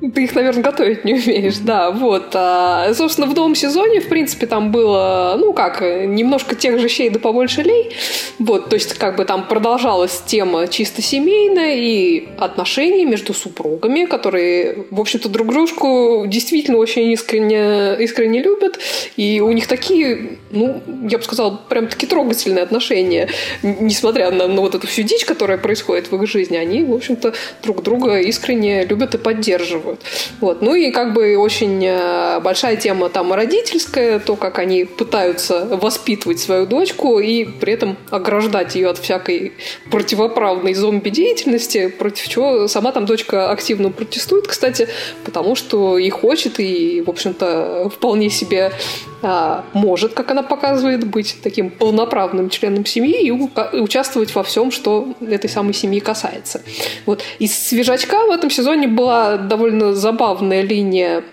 Ты 0.00 0.24
их, 0.24 0.34
наверное, 0.34 0.62
готовить 0.62 1.04
не 1.04 1.12
умеешь, 1.12 1.58
да, 1.58 1.90
вот. 1.90 2.30
А, 2.32 2.92
собственно, 2.94 3.26
в 3.26 3.34
новом 3.34 3.54
сезоне, 3.54 4.00
в 4.00 4.08
принципе, 4.08 4.46
там 4.46 4.72
было, 4.72 5.36
ну 5.38 5.52
как, 5.52 5.82
немножко 5.82 6.54
тех 6.54 6.78
же 6.78 6.88
щей 6.88 7.10
да 7.10 7.18
побольше 7.18 7.62
лей. 7.62 7.92
Вот, 8.38 8.70
то 8.70 8.76
есть, 8.76 8.94
как 8.94 9.16
бы 9.16 9.26
там 9.26 9.46
продолжалась 9.46 10.22
тема 10.24 10.68
чисто 10.68 11.02
семейная 11.02 11.76
и 11.76 12.28
отношений 12.38 13.04
между 13.04 13.34
супругами, 13.34 14.06
которые, 14.06 14.86
в 14.90 15.00
общем-то, 15.00 15.28
друг 15.28 15.48
дружку 15.48 16.24
действительно 16.26 16.78
очень 16.78 17.12
искренне, 17.12 18.02
искренне 18.02 18.42
любят. 18.42 18.78
И 19.16 19.42
у 19.42 19.52
них 19.52 19.66
такие, 19.66 20.38
ну, 20.50 20.80
я 21.10 21.18
бы 21.18 21.24
сказала, 21.24 21.60
прям 21.68 21.88
такие 21.88 22.08
трогательные 22.08 22.62
отношения. 22.62 23.28
Несмотря 23.62 24.30
на, 24.30 24.48
на 24.48 24.62
вот 24.62 24.74
эту 24.74 24.86
всю 24.86 25.02
дичь, 25.02 25.26
которая 25.26 25.58
происходит 25.58 26.10
в 26.10 26.16
их 26.16 26.26
жизни, 26.26 26.56
они, 26.56 26.84
в 26.84 26.94
общем-то, 26.94 27.34
друг 27.62 27.82
друга 27.82 28.20
искренне 28.20 28.86
любят 28.86 29.14
и 29.14 29.18
поддерживают 29.18 29.89
делают. 29.90 30.00
Вот. 30.40 30.62
Ну 30.62 30.74
и 30.74 30.90
как 30.90 31.12
бы 31.12 31.36
очень 31.36 31.84
э, 31.84 32.40
большая 32.40 32.76
тема 32.76 33.08
там 33.08 33.32
родительская, 33.32 34.18
то, 34.18 34.36
как 34.36 34.58
они 34.58 34.84
пытаются 34.84 35.66
воспитывать 35.66 36.40
свою 36.40 36.66
дочку 36.66 37.18
и 37.18 37.44
при 37.44 37.72
этом 37.72 37.96
ограждать 38.10 38.74
ее 38.74 38.90
от 38.90 38.98
всякой 38.98 39.52
противоправной 39.90 40.74
зомби-деятельности, 40.74 41.88
против 41.88 42.28
чего 42.28 42.68
сама 42.68 42.92
там 42.92 43.06
дочка 43.06 43.50
активно 43.50 43.90
протестует, 43.90 44.46
кстати, 44.46 44.88
потому 45.24 45.54
что 45.54 45.98
и 45.98 46.10
хочет, 46.10 46.60
и, 46.60 47.02
в 47.06 47.10
общем-то, 47.10 47.90
вполне 47.94 48.30
себе 48.30 48.72
а, 49.22 49.64
может, 49.72 50.14
как 50.14 50.30
она 50.30 50.42
показывает, 50.42 51.06
быть 51.06 51.36
таким 51.42 51.70
полноправным 51.70 52.48
членом 52.48 52.86
семьи 52.86 53.22
и 53.22 53.30
участвовать 53.30 54.34
во 54.34 54.42
всем, 54.42 54.70
что 54.70 55.14
этой 55.20 55.50
самой 55.50 55.74
семьи 55.74 56.00
касается. 56.00 56.62
Вот. 57.06 57.22
Из 57.38 57.56
свежачка 57.56 58.26
в 58.26 58.30
этом 58.30 58.50
сезоне 58.50 58.88
была 58.88 59.36
довольно 59.36 59.79
забавная 59.94 60.62
линия 60.62 61.24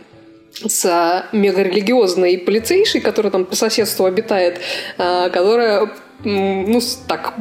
с 0.65 1.25
мегарелигиозной 1.31 2.37
полицейшей, 2.37 3.01
которая 3.01 3.31
там 3.31 3.45
по 3.45 3.55
соседству 3.55 4.05
обитает, 4.05 4.59
а, 4.97 5.29
которая 5.29 5.91
ну, 6.23 6.81
так 7.07 7.33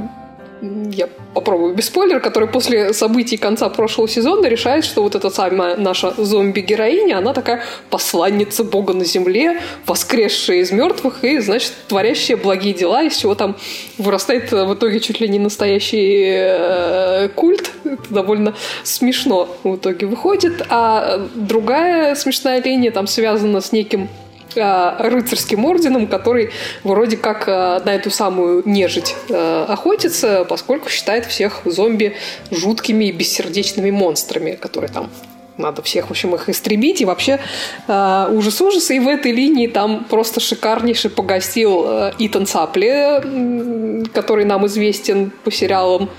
я 0.63 1.09
попробую 1.35 1.75
без 1.75 1.87
спойлера, 1.87 2.21
который 2.21 2.49
после 2.49 2.93
событий 2.93 3.37
конца 3.37 3.69
прошлого 3.69 4.09
сезона 4.09 4.47
решает, 4.47 4.85
что 4.85 5.03
вот 5.03 5.15
эта 5.15 5.31
самая 5.31 5.77
наша 5.77 6.15
зомби-героиня, 6.17 7.19
она 7.19 7.33
такая 7.33 7.63
посланница 7.91 8.65
Бога 8.65 8.93
на 8.95 9.05
земле, 9.05 9.61
воскресшая 9.87 10.59
из 10.59 10.73
мертвых 10.73 11.25
и, 11.25 11.39
значит, 11.41 11.73
творящая 11.89 12.37
благие 12.37 12.75
дела, 12.75 13.03
из 13.03 13.17
чего 13.17 13.35
там 13.35 13.57
вырастает 13.99 14.51
в 14.53 14.75
итоге 14.75 15.01
чуть 15.01 15.21
ли 15.21 15.29
не 15.29 15.39
настоящий 15.39 16.35
э, 16.39 17.29
культ. 17.35 17.71
Это 17.85 18.15
довольно 18.15 18.55
смешно 18.83 19.49
в 19.63 19.77
итоге 19.77 20.07
выходит. 20.07 20.65
А 20.71 21.27
другая 21.35 22.15
смешная 22.15 22.63
линия 22.63 22.91
там 22.91 23.07
связана 23.07 23.61
с 23.61 23.73
неким 23.73 24.09
Э, 24.09 24.26
рыцарским 24.57 25.65
орденом, 25.65 26.07
который 26.07 26.51
вроде 26.85 27.17
как 27.17 27.49
э, 27.49 27.81
на 27.85 27.95
эту 27.95 28.11
самую 28.11 28.63
нежить 28.65 29.15
э, 29.29 29.67
охотится, 29.69 30.45
поскольку 30.49 30.89
считает 30.89 31.27
всех 31.27 31.63
зомби 31.65 32.17
жуткими 32.51 33.07
и 33.07 33.13
бессердечными 33.13 33.91
монстрами, 33.91 34.53
которые 34.53 34.91
там 34.91 35.11
надо 35.59 35.83
всех, 35.83 36.09
в 36.09 36.11
общем, 36.11 36.35
их 36.35 36.49
истребить. 36.49 37.01
И 37.01 37.05
вообще 37.05 37.41
э, 37.89 38.29
ужас-ужас. 38.31 38.91
И 38.91 38.99
в 38.99 39.09
этой 39.09 39.33
линии 39.33 39.67
там 39.67 40.05
просто 40.05 40.41
шикарнейший 40.41 41.11
погостил 41.11 41.85
э, 41.87 42.13
Итан 42.19 42.47
Сапли, 42.47 44.05
который 44.13 44.45
нам 44.45 44.67
известен 44.67 45.31
по 45.45 45.51
сериалам 45.51 46.11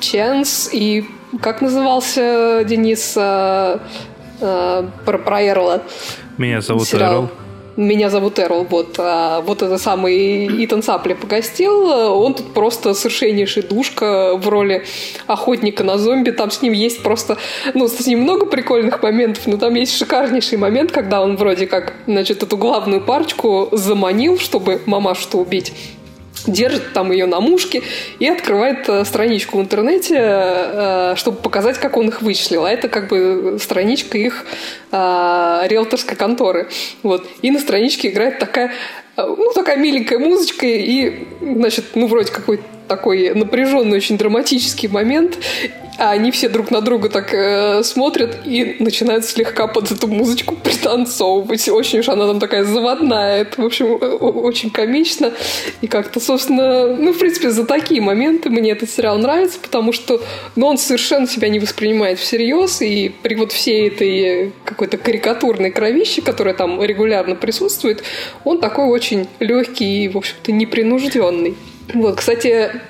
Ченс. 0.00 0.70
И 0.72 1.04
как 1.40 1.60
назывался 1.60 2.64
Денис 2.66 3.14
э, 3.16 3.78
э, 4.40 4.88
про, 5.04 5.18
про 5.18 5.42
Эрла? 5.42 5.82
Меня 6.38 6.60
зовут 6.60 6.88
Сериал. 6.88 7.12
Эрл. 7.12 7.45
Меня 7.76 8.08
зовут 8.08 8.38
Эрл, 8.38 8.64
вот, 8.64 8.94
а, 8.98 9.42
вот 9.42 9.60
это 9.60 9.76
самый 9.76 10.64
Итан 10.64 10.82
Сапли 10.82 11.12
погостил. 11.12 11.90
Он 11.90 12.32
тут 12.32 12.54
просто 12.54 12.94
совершеннейший 12.94 13.62
душка 13.62 14.34
в 14.34 14.48
роли 14.48 14.86
охотника 15.26 15.84
на 15.84 15.98
зомби. 15.98 16.30
Там 16.30 16.50
с 16.50 16.62
ним 16.62 16.72
есть 16.72 17.02
просто, 17.02 17.36
ну, 17.74 17.86
с 17.86 18.06
ним 18.06 18.22
много 18.22 18.46
прикольных 18.46 19.02
моментов, 19.02 19.46
но 19.46 19.58
там 19.58 19.74
есть 19.74 19.94
шикарнейший 19.94 20.56
момент, 20.56 20.90
когда 20.90 21.20
он 21.20 21.36
вроде 21.36 21.66
как, 21.66 21.92
значит, 22.06 22.42
эту 22.42 22.56
главную 22.56 23.02
парочку 23.02 23.68
заманил, 23.72 24.38
чтобы 24.38 24.80
мамашу-то 24.86 25.36
убить 25.36 25.74
держит 26.46 26.92
там 26.92 27.12
ее 27.12 27.26
на 27.26 27.40
мушке 27.40 27.82
и 28.18 28.26
открывает 28.28 28.88
э, 28.88 29.04
страничку 29.04 29.58
в 29.58 29.60
интернете, 29.60 30.16
э, 30.18 31.14
чтобы 31.16 31.38
показать, 31.38 31.78
как 31.78 31.96
он 31.96 32.08
их 32.08 32.22
вычислил. 32.22 32.64
А 32.64 32.70
это 32.70 32.88
как 32.88 33.08
бы 33.08 33.58
страничка 33.60 34.18
их 34.18 34.46
э, 34.92 34.96
риэлторской 35.66 36.16
конторы. 36.16 36.68
Вот. 37.02 37.26
И 37.42 37.50
на 37.50 37.58
страничке 37.58 38.08
играет 38.08 38.38
такая 38.38 38.72
ну, 39.16 39.50
такая 39.54 39.78
миленькая 39.78 40.18
музычка, 40.18 40.66
и, 40.66 41.26
значит, 41.40 41.84
ну, 41.94 42.06
вроде 42.06 42.30
какой-то 42.30 42.64
такой 42.88 43.34
напряженный, 43.34 43.96
очень 43.96 44.18
драматический 44.18 44.88
момент 44.88 45.38
а 45.98 46.10
они 46.10 46.30
все 46.30 46.48
друг 46.48 46.70
на 46.70 46.80
друга 46.80 47.08
так 47.08 47.32
э, 47.32 47.82
смотрят 47.82 48.38
и 48.44 48.76
начинают 48.80 49.24
слегка 49.24 49.66
под 49.66 49.90
эту 49.90 50.08
музычку 50.08 50.54
пританцовывать. 50.54 51.68
Очень 51.68 52.00
уж 52.00 52.08
она 52.08 52.26
там 52.26 52.38
такая 52.38 52.64
заводная. 52.64 53.42
Это, 53.42 53.62
в 53.62 53.64
общем, 53.64 53.98
очень 54.20 54.70
комично. 54.70 55.32
И 55.80 55.86
как-то, 55.86 56.20
собственно, 56.20 56.94
ну, 56.94 57.12
в 57.12 57.18
принципе, 57.18 57.50
за 57.50 57.64
такие 57.64 58.00
моменты 58.00 58.50
мне 58.50 58.72
этот 58.72 58.90
сериал 58.90 59.18
нравится, 59.18 59.58
потому 59.60 59.92
что 59.92 60.20
ну, 60.54 60.66
он 60.66 60.78
совершенно 60.78 61.26
себя 61.26 61.48
не 61.48 61.58
воспринимает 61.58 62.18
всерьез, 62.18 62.82
и 62.82 63.12
при 63.22 63.34
вот 63.34 63.52
всей 63.52 63.88
этой 63.88 64.52
какой-то 64.64 64.98
карикатурной 64.98 65.70
кровище, 65.70 66.20
которая 66.20 66.54
там 66.54 66.82
регулярно 66.82 67.36
присутствует, 67.36 68.02
он 68.44 68.60
такой 68.60 68.86
очень 68.86 69.28
легкий 69.38 70.04
и, 70.04 70.08
в 70.08 70.18
общем-то, 70.18 70.52
непринужденный. 70.52 71.56
Вот, 71.94 72.16
кстати, 72.16 72.80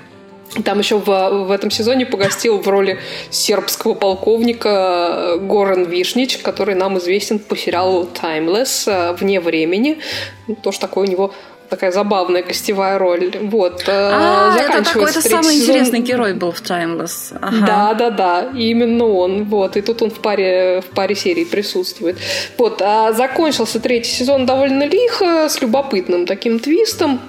там 0.63 0.79
еще 0.79 0.97
в, 0.97 1.05
в 1.45 1.51
этом 1.51 1.71
сезоне 1.71 2.05
погостил 2.05 2.59
в 2.59 2.67
роли 2.67 2.99
сербского 3.29 3.93
полковника 3.93 4.69
э, 4.69 5.37
Горан 5.39 5.83
Вишнич, 5.83 6.37
который 6.37 6.75
нам 6.75 6.97
известен 6.97 7.39
по 7.39 7.55
сериалу 7.55 8.07
«Timeless» 8.13 8.83
э, 8.87 9.13
«Вне 9.13 9.39
времени». 9.39 9.99
Ну, 10.47 10.55
тоже 10.55 10.79
такой 10.79 11.07
у 11.07 11.11
него 11.11 11.33
такая 11.69 11.91
забавная 11.91 12.43
гостевая 12.43 12.97
роль. 12.97 13.31
Вот. 13.41 13.83
Э, 13.87 13.91
а, 14.13 14.57
это 14.57 14.83
какой-то 14.83 15.21
самый 15.21 15.53
сезон. 15.55 15.75
интересный 15.75 15.99
герой 15.99 16.33
был 16.33 16.51
в 16.51 16.61
Timeless. 16.61 17.37
Ага. 17.41 17.65
Да, 17.65 17.93
да, 17.93 18.09
да, 18.09 18.49
именно 18.55 19.05
он. 19.05 19.43
Вот. 19.45 19.77
И 19.77 19.81
тут 19.81 20.01
он 20.01 20.09
в 20.09 20.19
паре, 20.19 20.81
в 20.81 20.95
паре 20.95 21.15
серий 21.15 21.45
присутствует. 21.45 22.17
Вот. 22.57 22.81
А 22.81 23.11
закончился 23.13 23.79
третий 23.79 24.11
сезон 24.11 24.45
довольно 24.45 24.83
лихо, 24.83 25.49
с 25.49 25.61
любопытным 25.61 26.25
таким 26.25 26.59
твистом. 26.59 27.19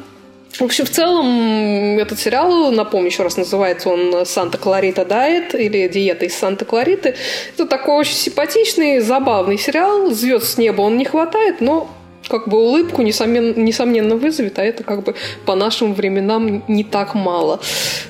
В 0.52 0.62
общем, 0.62 0.86
в 0.86 0.90
целом, 0.90 1.98
этот 1.98 2.18
сериал, 2.18 2.72
напомню 2.72 3.08
еще 3.08 3.22
раз, 3.22 3.36
называется 3.36 3.90
он 3.90 4.24
«Санта 4.26 4.58
Кларита 4.58 5.04
Дайет» 5.04 5.54
или 5.54 5.86
«Диета 5.88 6.24
из 6.24 6.34
Санта 6.36 6.64
Клариты». 6.64 7.14
Это 7.54 7.66
такой 7.66 7.96
очень 7.96 8.14
симпатичный, 8.14 9.00
забавный 9.00 9.58
сериал. 9.58 10.10
Звезд 10.10 10.46
с 10.46 10.58
неба 10.58 10.80
он 10.82 10.96
не 10.96 11.04
хватает, 11.04 11.60
но 11.60 11.88
как 12.28 12.48
бы 12.48 12.58
улыбку, 12.58 13.02
несомненно, 13.02 13.54
несомненно 13.58 14.16
вызовет, 14.16 14.58
а 14.58 14.64
это 14.64 14.84
как 14.84 15.02
бы 15.02 15.14
по 15.46 15.54
нашим 15.54 15.94
временам 15.94 16.62
не 16.68 16.84
так 16.84 17.14
мало. 17.14 17.60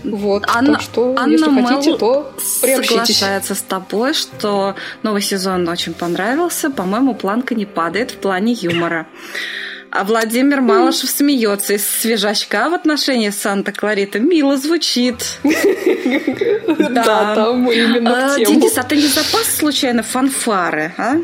Вот, 0.05 0.45
Анна, 0.49 0.75
так 0.75 0.83
что, 0.83 1.15
Анна 1.17 1.33
если 1.33 1.51
Мэл 1.51 1.67
хотите, 1.67 1.97
то 1.97 2.33
приобщитесь. 2.63 3.19
соглашается 3.19 3.55
с 3.55 3.63
тобой, 3.63 4.15
что 4.15 4.75
новый 5.03 5.23
сезон 5.23 5.69
очень 5.69 5.95
понравился. 5.95 6.71
По-моему, 6.71 7.15
планка 7.15 7.55
не 7.55 7.67
падает 7.67 8.13
в 8.13 8.17
плане 8.17 8.53
юмора. 8.53 9.07
А 9.91 10.05
Владимир 10.05 10.61
Малышев 10.61 11.09
смеется 11.11 11.75
из 11.75 11.87
свежачка 11.87 12.69
в 12.69 12.75
отношении 12.75 13.31
Санта-Клариты. 13.31 14.21
Мило 14.21 14.57
звучит. 14.57 15.39
Да, 16.91 17.35
там 17.35 17.71
именно 17.71 18.35
А. 18.35 18.39
Денис, 18.39 18.77
а 18.77 18.83
ты 18.83 18.97
не 18.97 19.07
запас 19.07 19.57
случайно 19.57 20.03
фанфары, 20.03 20.93
а? 20.97 21.17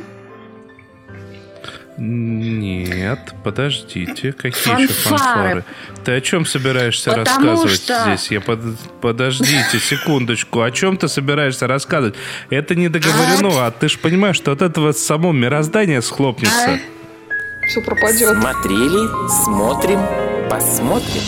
Нет, 1.97 3.35
подождите, 3.45 4.33
какие 4.33 4.83
еще 4.83 4.93
Фанфары. 4.93 5.19
фанфары? 5.19 5.65
Ты 6.05 6.13
о 6.13 6.21
чем 6.21 6.45
собираешься 6.45 7.11
Потому 7.11 7.25
рассказывать 7.25 7.73
что- 7.83 8.03
здесь? 8.05 8.31
Я 8.33 8.41
под... 8.41 8.61
Подождите 9.01 9.79
секундочку, 9.79 10.63
о 10.63 10.71
чем 10.73 10.97
ты 10.97 11.07
собираешься 11.09 11.67
рассказывать? 11.69 12.17
Это 12.51 12.75
не 12.75 12.89
договорено, 12.89 13.67
а 13.67 13.71
ты 13.71 13.89
же 13.89 13.99
понимаешь, 13.99 14.37
что 14.37 14.51
от 14.53 14.63
этого 14.63 14.91
само 14.93 15.31
мироздание 15.33 16.03
схлопнется. 16.03 16.81
Все 17.69 17.81
пропадет. 17.81 18.37
Смотрели, 18.39 19.09
смотрим, 19.45 20.01
посмотрим. 20.51 21.23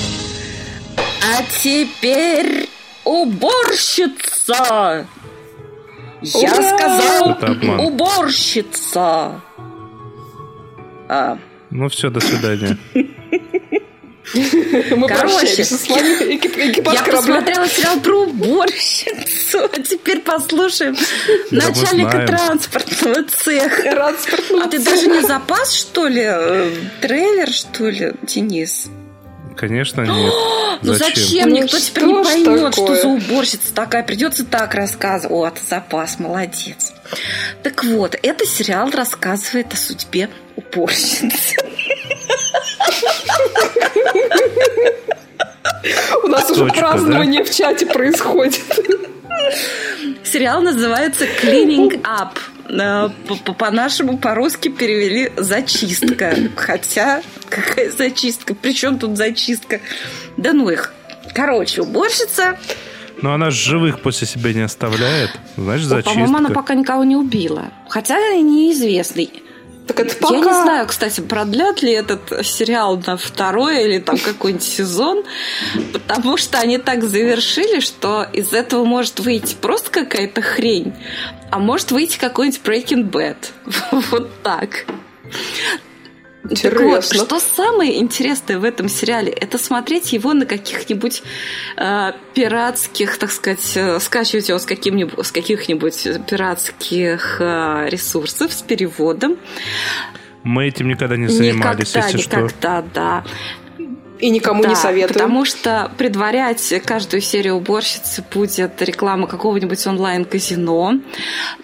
А 1.22 1.42
теперь 1.62 2.68
уборщица! 3.04 5.06
Я 6.22 6.52
Ура! 6.52 6.78
сказал 6.78 7.38
уборщица! 7.86 9.40
А, 11.08 11.38
Ну 11.70 11.88
все, 11.88 12.10
до 12.10 12.20
свидания. 12.20 12.76
Мы 14.34 15.08
Короче, 15.08 15.62
Экипаж 15.62 16.94
я 16.94 17.02
корабля. 17.02 17.20
посмотрела 17.20 17.68
сериал 17.68 18.00
про 18.00 18.22
уборщицу, 18.22 19.64
а 19.64 19.82
теперь 19.82 20.20
послушаем 20.20 20.96
начальника 21.50 22.26
транспортного 22.26 23.24
цеха. 23.24 23.82
Транспортного 23.82 24.64
А 24.64 24.68
ты 24.68 24.78
даже 24.80 25.06
не 25.06 25.22
запас, 25.22 25.74
что 25.74 26.08
ли? 26.08 26.24
Трейлер, 27.00 27.52
что 27.52 27.88
ли, 27.88 28.14
Денис? 28.22 28.88
Конечно, 29.56 30.00
нет. 30.02 30.34
Ну 30.82 30.94
зачем? 30.94 31.48
Ну 31.48 31.56
Никто 31.56 31.78
теперь 31.78 32.04
не 32.04 32.24
поймет, 32.24 32.74
что 32.74 32.94
за 32.94 33.08
уборщица 33.08 33.72
такая. 33.74 34.02
Придется 34.02 34.44
так 34.44 34.74
рассказывать. 34.74 35.30
Вот, 35.30 35.58
запас, 35.68 36.18
молодец. 36.18 36.92
Так 37.62 37.84
вот, 37.84 38.16
этот 38.20 38.48
сериал 38.48 38.90
рассказывает 38.90 39.72
о 39.72 39.76
судьбе 39.76 40.28
уборщицы. 40.56 41.56
У 46.24 46.28
нас 46.28 46.50
уже 46.50 46.66
празднование 46.66 47.44
в 47.44 47.50
чате 47.54 47.86
происходит. 47.86 48.60
Сериал 50.24 50.62
называется 50.62 51.24
Cleaning 51.42 52.02
Up. 52.02 52.30
Э, 52.68 53.10
по- 53.28 53.36
по- 53.36 53.52
По-нашему, 53.54 54.18
по-русски 54.18 54.68
перевели 54.68 55.30
«зачистка». 55.36 56.34
Хотя, 56.56 57.22
какая 57.48 57.90
зачистка? 57.92 58.54
Причем 58.54 58.98
тут 58.98 59.16
зачистка? 59.16 59.80
Да 60.36 60.52
ну 60.52 60.68
их. 60.70 60.92
Короче, 61.34 61.82
уборщица 61.82 62.58
Но 63.22 63.34
она 63.34 63.50
же 63.50 63.70
живых 63.70 64.00
после 64.00 64.26
себя 64.26 64.52
не 64.52 64.62
оставляет. 64.62 65.30
Знаешь, 65.56 65.82
О, 65.86 66.02
По-моему, 66.02 66.24
она 66.24 66.38
зачистка. 66.48 66.54
пока 66.54 66.74
никого 66.74 67.04
не 67.04 67.14
убила. 67.16 67.70
Хотя 67.88 68.16
неизвестный. 68.34 69.30
Так 69.86 70.00
это 70.00 70.16
пока... 70.16 70.34
Я 70.34 70.40
не 70.40 70.62
знаю, 70.62 70.86
кстати, 70.86 71.20
продлят 71.20 71.82
ли 71.82 71.92
этот 71.92 72.44
сериал 72.44 73.00
на 73.06 73.16
второй 73.16 73.84
или 73.84 73.98
там 73.98 74.18
какой-нибудь 74.18 74.64
сезон, 74.64 75.24
потому 75.92 76.36
что 76.36 76.58
они 76.58 76.78
так 76.78 77.04
завершили, 77.04 77.80
что 77.80 78.26
из 78.32 78.52
этого 78.52 78.84
может 78.84 79.20
выйти 79.20 79.54
просто 79.54 79.90
какая-то 79.90 80.42
хрень, 80.42 80.94
а 81.50 81.58
может 81.58 81.92
выйти 81.92 82.18
какой-нибудь 82.18 82.60
Breaking 82.64 83.10
Bad. 83.10 83.36
Вот 84.10 84.42
так. 84.42 84.86
Так 86.48 86.80
вот, 86.80 87.04
Интересно. 87.04 87.24
что 87.24 87.40
самое 87.40 87.98
интересное 87.98 88.58
в 88.58 88.64
этом 88.64 88.88
сериале, 88.88 89.32
это 89.32 89.58
смотреть 89.58 90.12
его 90.12 90.32
на 90.34 90.46
каких-нибудь 90.46 91.22
э, 91.76 92.12
пиратских, 92.34 93.18
так 93.18 93.30
сказать, 93.30 93.72
э, 93.76 93.98
скачивать 94.00 94.48
его 94.48 94.58
с, 94.58 94.66
каким-нибудь, 94.66 95.26
с 95.26 95.32
каких-нибудь 95.32 96.26
пиратских 96.28 97.36
э, 97.40 97.88
ресурсов 97.90 98.52
с 98.52 98.62
переводом. 98.62 99.36
Мы 100.42 100.68
этим 100.68 100.88
никогда 100.88 101.16
не 101.16 101.28
занимались, 101.28 101.88
никогда, 101.88 102.06
если 102.08 102.18
что. 102.20 102.36
никогда, 102.36 102.84
да. 102.94 103.24
И 104.18 104.30
никому 104.30 104.62
Да, 104.62 104.70
не 104.70 104.76
советую. 104.76 105.12
Потому 105.12 105.44
что 105.44 105.92
предварять 105.98 106.72
каждую 106.86 107.20
серию 107.20 107.54
уборщицы 107.56 108.24
будет 108.32 108.80
реклама 108.80 109.26
какого-нибудь 109.26 109.86
онлайн-казино. 109.86 111.00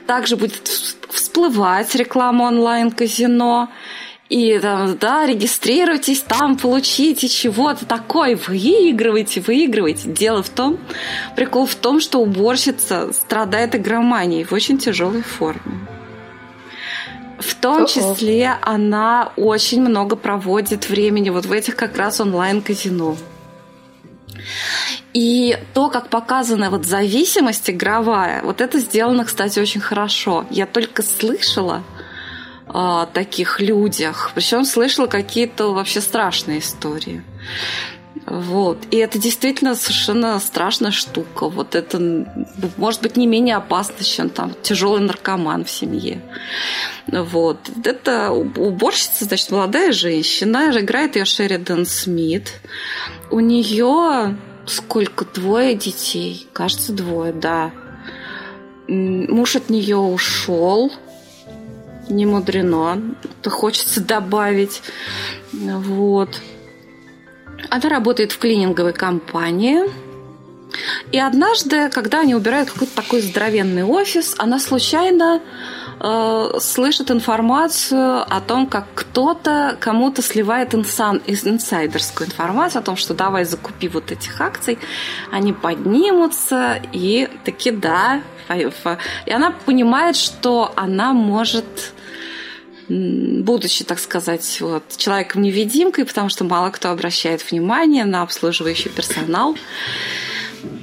Также 0.06 0.36
будет 0.36 0.68
вс- 0.68 0.96
всплывать 1.10 1.94
реклама 1.94 2.44
онлайн-казино. 2.44 3.70
И 4.32 4.58
там, 4.60 4.96
да, 4.96 5.26
регистрируйтесь 5.26 6.22
там, 6.22 6.56
получите 6.56 7.28
чего-то 7.28 7.84
такое, 7.84 8.34
выигрывайте, 8.34 9.42
выигрывайте. 9.42 10.08
Дело 10.08 10.42
в 10.42 10.48
том, 10.48 10.78
прикол 11.36 11.66
в 11.66 11.74
том, 11.74 12.00
что 12.00 12.18
уборщица 12.18 13.12
страдает 13.12 13.74
игроманией 13.74 14.44
в 14.44 14.52
очень 14.52 14.78
тяжелой 14.78 15.20
форме. 15.20 15.86
В 17.40 17.54
том 17.56 17.84
числе 17.84 18.54
она 18.62 19.32
очень 19.36 19.82
много 19.82 20.16
проводит 20.16 20.88
времени 20.88 21.28
вот 21.28 21.44
в 21.44 21.52
этих 21.52 21.76
как 21.76 21.98
раз 21.98 22.18
онлайн-казино. 22.18 23.18
И 25.12 25.58
то, 25.74 25.90
как 25.90 26.08
показана 26.08 26.70
вот 26.70 26.86
зависимость 26.86 27.68
игровая, 27.68 28.42
вот 28.42 28.62
это 28.62 28.78
сделано, 28.78 29.26
кстати, 29.26 29.58
очень 29.58 29.82
хорошо. 29.82 30.46
Я 30.48 30.64
только 30.64 31.02
слышала 31.02 31.82
о 32.72 33.06
таких 33.06 33.60
людях, 33.60 34.32
причем 34.34 34.64
слышала 34.64 35.06
какие-то 35.06 35.72
вообще 35.72 36.00
страшные 36.00 36.60
истории. 36.60 37.22
Вот. 38.26 38.78
И 38.90 38.98
это 38.98 39.18
действительно 39.18 39.74
совершенно 39.74 40.38
страшная 40.38 40.92
штука. 40.92 41.48
Вот 41.48 41.74
это, 41.74 41.98
может 42.76 43.02
быть, 43.02 43.16
не 43.16 43.26
менее 43.26 43.56
опасно, 43.56 44.04
чем 44.04 44.30
там 44.30 44.54
тяжелый 44.62 45.00
наркоман 45.00 45.64
в 45.64 45.70
семье. 45.70 46.22
Вот. 47.08 47.58
Это 47.84 48.30
уборщица, 48.30 49.24
значит, 49.24 49.50
молодая 49.50 49.92
женщина, 49.92 50.70
играет 50.78 51.16
ее 51.16 51.24
Шеридан 51.24 51.84
Смит. 51.84 52.60
У 53.30 53.40
нее 53.40 54.36
сколько? 54.66 55.24
Двое 55.24 55.74
детей. 55.74 56.46
Кажется, 56.52 56.92
двое, 56.92 57.32
да. 57.32 57.72
Муж 58.86 59.56
от 59.56 59.68
нее 59.68 59.96
ушел. 59.96 60.92
Не 62.08 62.26
мудрено. 62.26 63.00
Это 63.40 63.50
хочется 63.50 64.00
добавить. 64.00 64.82
Вот. 65.52 66.40
Она 67.70 67.88
работает 67.88 68.32
в 68.32 68.38
клининговой 68.38 68.92
компании. 68.92 69.84
И 71.10 71.18
однажды, 71.18 71.90
когда 71.90 72.20
они 72.20 72.34
убирают 72.34 72.70
какой-то 72.70 72.94
такой 72.94 73.20
здоровенный 73.20 73.84
офис, 73.84 74.34
она 74.38 74.58
случайно 74.58 75.42
э, 76.00 76.50
слышит 76.60 77.10
информацию 77.10 78.22
о 78.22 78.40
том, 78.40 78.66
как 78.66 78.86
кто-то 78.94 79.76
кому-то 79.80 80.22
сливает 80.22 80.74
инсан, 80.74 81.20
инсайдерскую 81.26 82.28
информацию 82.28 82.80
о 82.80 82.82
том, 82.82 82.96
что 82.96 83.14
давай 83.14 83.44
закупи 83.44 83.88
вот 83.88 84.10
этих 84.10 84.40
акций, 84.40 84.78
они 85.30 85.52
поднимутся, 85.52 86.80
и 86.92 87.28
таки 87.44 87.70
да. 87.70 88.22
И 89.26 89.32
она 89.32 89.50
понимает, 89.50 90.16
что 90.16 90.72
она 90.76 91.12
может 91.12 91.92
будучи, 92.88 93.84
так 93.84 93.98
сказать, 93.98 94.58
вот, 94.60 94.82
человеком-невидимкой, 94.96 96.04
потому 96.04 96.28
что 96.28 96.44
мало 96.44 96.70
кто 96.70 96.90
обращает 96.90 97.48
внимание 97.50 98.04
на 98.04 98.22
обслуживающий 98.22 98.90
персонал, 98.90 99.56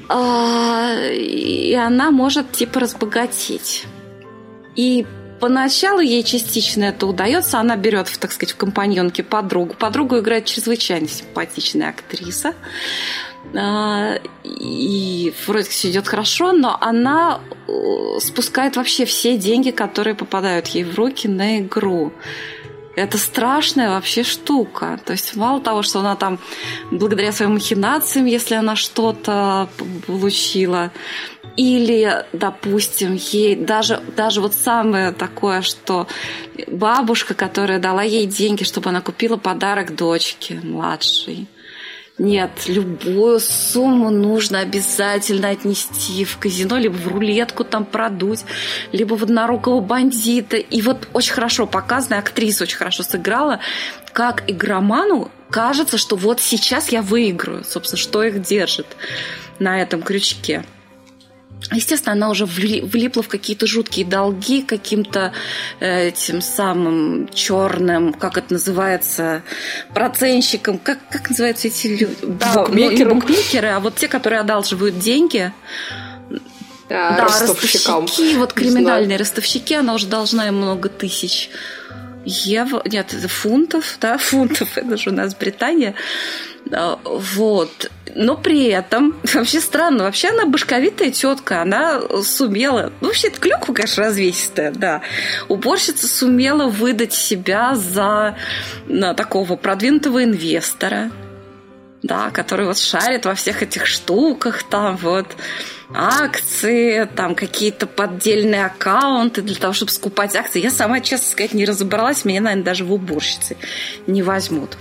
а, 0.08 0.96
и 1.12 1.74
она 1.76 2.10
может 2.10 2.52
типа 2.52 2.80
разбогатеть. 2.80 3.86
И 4.76 5.06
поначалу 5.40 6.00
ей 6.00 6.24
частично 6.24 6.86
это 6.86 7.06
удается. 7.06 7.60
Она 7.60 7.76
берет, 7.76 8.08
так 8.20 8.32
сказать, 8.32 8.54
в 8.54 8.58
компаньонке 8.58 9.24
подругу. 9.24 9.76
Подругу 9.76 10.20
играет 10.20 10.46
чрезвычайно 10.46 11.08
симпатичная 11.08 11.90
актриса. 11.90 12.54
А, 13.56 14.20
И 14.44 15.34
вроде 15.48 15.70
все 15.70 15.90
идет 15.90 16.08
хорошо, 16.08 16.52
но 16.52 16.78
она 16.80 17.42
спускает 18.20 18.76
вообще 18.76 19.06
все 19.06 19.38
деньги, 19.38 19.72
которые 19.72 20.16
попадают 20.16 20.68
ей 20.68 20.84
в 20.84 20.96
руки 20.96 21.28
на 21.28 21.60
игру. 21.60 22.12
Это 22.96 23.18
страшная 23.18 23.92
вообще 23.92 24.24
штука. 24.24 25.00
То 25.06 25.14
есть 25.14 25.36
мало 25.36 25.62
того, 25.62 25.84
что 25.84 26.00
она 26.00 26.16
там 26.16 26.38
благодаря 26.92 27.32
своим 27.32 27.54
махинациям, 27.54 28.26
если 28.26 28.56
она 28.56 28.76
что-то 28.76 29.70
получила, 30.06 30.92
или, 31.56 32.26
допустим, 32.34 33.16
ей 33.16 33.56
даже, 33.56 34.02
даже 34.16 34.42
вот 34.42 34.54
самое 34.54 35.12
такое, 35.12 35.62
что 35.62 36.08
бабушка, 36.68 37.34
которая 37.34 37.80
дала 37.80 38.04
ей 38.04 38.26
деньги, 38.26 38.64
чтобы 38.64 38.90
она 38.90 39.02
купила 39.02 39.38
подарок 39.38 39.96
дочке 39.96 40.60
младшей, 40.64 41.48
нет, 42.20 42.52
любую 42.68 43.40
сумму 43.40 44.10
нужно 44.10 44.60
обязательно 44.60 45.50
отнести 45.50 46.26
в 46.26 46.38
казино, 46.38 46.78
либо 46.78 46.94
в 46.94 47.08
рулетку 47.08 47.64
там 47.64 47.86
продуть, 47.86 48.44
либо 48.92 49.16
в 49.16 49.24
однорукого 49.24 49.80
бандита. 49.80 50.58
И 50.58 50.82
вот 50.82 51.08
очень 51.14 51.32
хорошо 51.34 51.66
показано, 51.66 52.20
актриса 52.20 52.66
очень 52.66 52.78
хорошо 52.78 53.04
сыграла, 53.04 53.62
как 54.12 54.44
игроману 54.48 55.32
кажется, 55.50 55.98
что 55.98 56.18
вот 56.18 56.42
сейчас 56.42 56.90
я 56.90 57.02
выиграю. 57.02 57.64
Собственно, 57.64 57.98
что 57.98 58.22
их 58.22 58.42
держит 58.42 58.88
на 59.60 59.82
этом 59.82 60.02
крючке. 60.02 60.66
Естественно, 61.72 62.14
она 62.14 62.30
уже 62.30 62.46
влипла 62.46 63.22
в 63.22 63.28
какие-то 63.28 63.68
жуткие 63.68 64.06
долги 64.06 64.64
каким-то 64.64 65.34
э, 65.80 66.08
этим 66.08 66.42
самым 66.42 67.30
черным, 67.34 68.14
как 68.14 68.38
это 68.38 68.54
называется, 68.54 69.44
процентщиком. 69.94 70.80
Как, 70.80 71.00
как 71.10 71.30
называются 71.30 71.68
эти 71.68 71.88
люди? 71.88 72.10
Да, 72.24 72.66
букмекеры, 72.66 73.68
а 73.68 73.80
вот 73.80 73.96
те, 73.96 74.08
которые 74.08 74.40
одалживают 74.40 74.98
деньги, 74.98 75.54
а, 76.90 77.18
да, 77.18 77.24
ростовщики, 77.26 78.36
вот 78.36 78.54
криминальные 78.54 79.18
ростовщики, 79.18 79.76
она 79.76 79.94
уже 79.94 80.08
должна 80.08 80.48
им 80.48 80.56
много 80.56 80.90
тысяч 80.90 81.52
евро, 82.26 82.82
нет, 82.86 83.14
это 83.14 83.28
фунтов, 83.28 83.98
да, 84.02 84.18
фунтов, 84.18 84.70
это 84.78 84.98
же 84.98 85.12
у 85.12 85.14
нас 85.14 85.36
Британия. 85.36 85.96
А, 86.72 87.00
вот. 87.04 87.92
Но 88.16 88.36
при 88.36 88.68
этом, 88.68 89.16
вообще 89.34 89.60
странно, 89.60 90.04
вообще 90.04 90.30
она 90.30 90.46
башковитая 90.46 91.12
тетка, 91.12 91.62
она 91.62 92.02
сумела, 92.24 92.92
ну, 93.02 93.08
вообще 93.08 93.28
это 93.28 93.40
клюква, 93.40 93.74
конечно, 93.74 94.06
развесистая, 94.06 94.72
да. 94.72 95.02
Уборщица 95.48 96.08
сумела 96.08 96.68
выдать 96.68 97.14
себя 97.14 97.76
за 97.76 98.38
на, 98.88 99.14
такого 99.14 99.56
продвинутого 99.56 100.24
инвестора, 100.24 101.12
да, 102.02 102.30
который 102.32 102.66
вот 102.66 102.78
шарит 102.78 103.26
во 103.26 103.36
всех 103.36 103.62
этих 103.64 103.86
штуках, 103.86 104.64
там 104.64 104.98
вот 104.98 105.28
акции, 105.94 107.08
там 107.16 107.36
какие-то 107.36 107.88
поддельные 107.88 108.66
аккаунты 108.66 109.42
для 109.42 109.56
того, 109.56 109.74
чтобы 109.74 109.92
скупать 109.92 110.36
акции. 110.36 110.62
Я 110.62 110.72
сама, 110.72 111.00
честно 111.02 111.28
сказать, 111.28 111.54
не 111.54 111.66
разобралась, 111.66 112.26
меня, 112.26 112.42
наверное, 112.42 112.64
даже 112.64 112.86
в 112.86 112.94
уборщице 112.94 113.58
не 114.08 114.22
возьмут. 114.22 114.78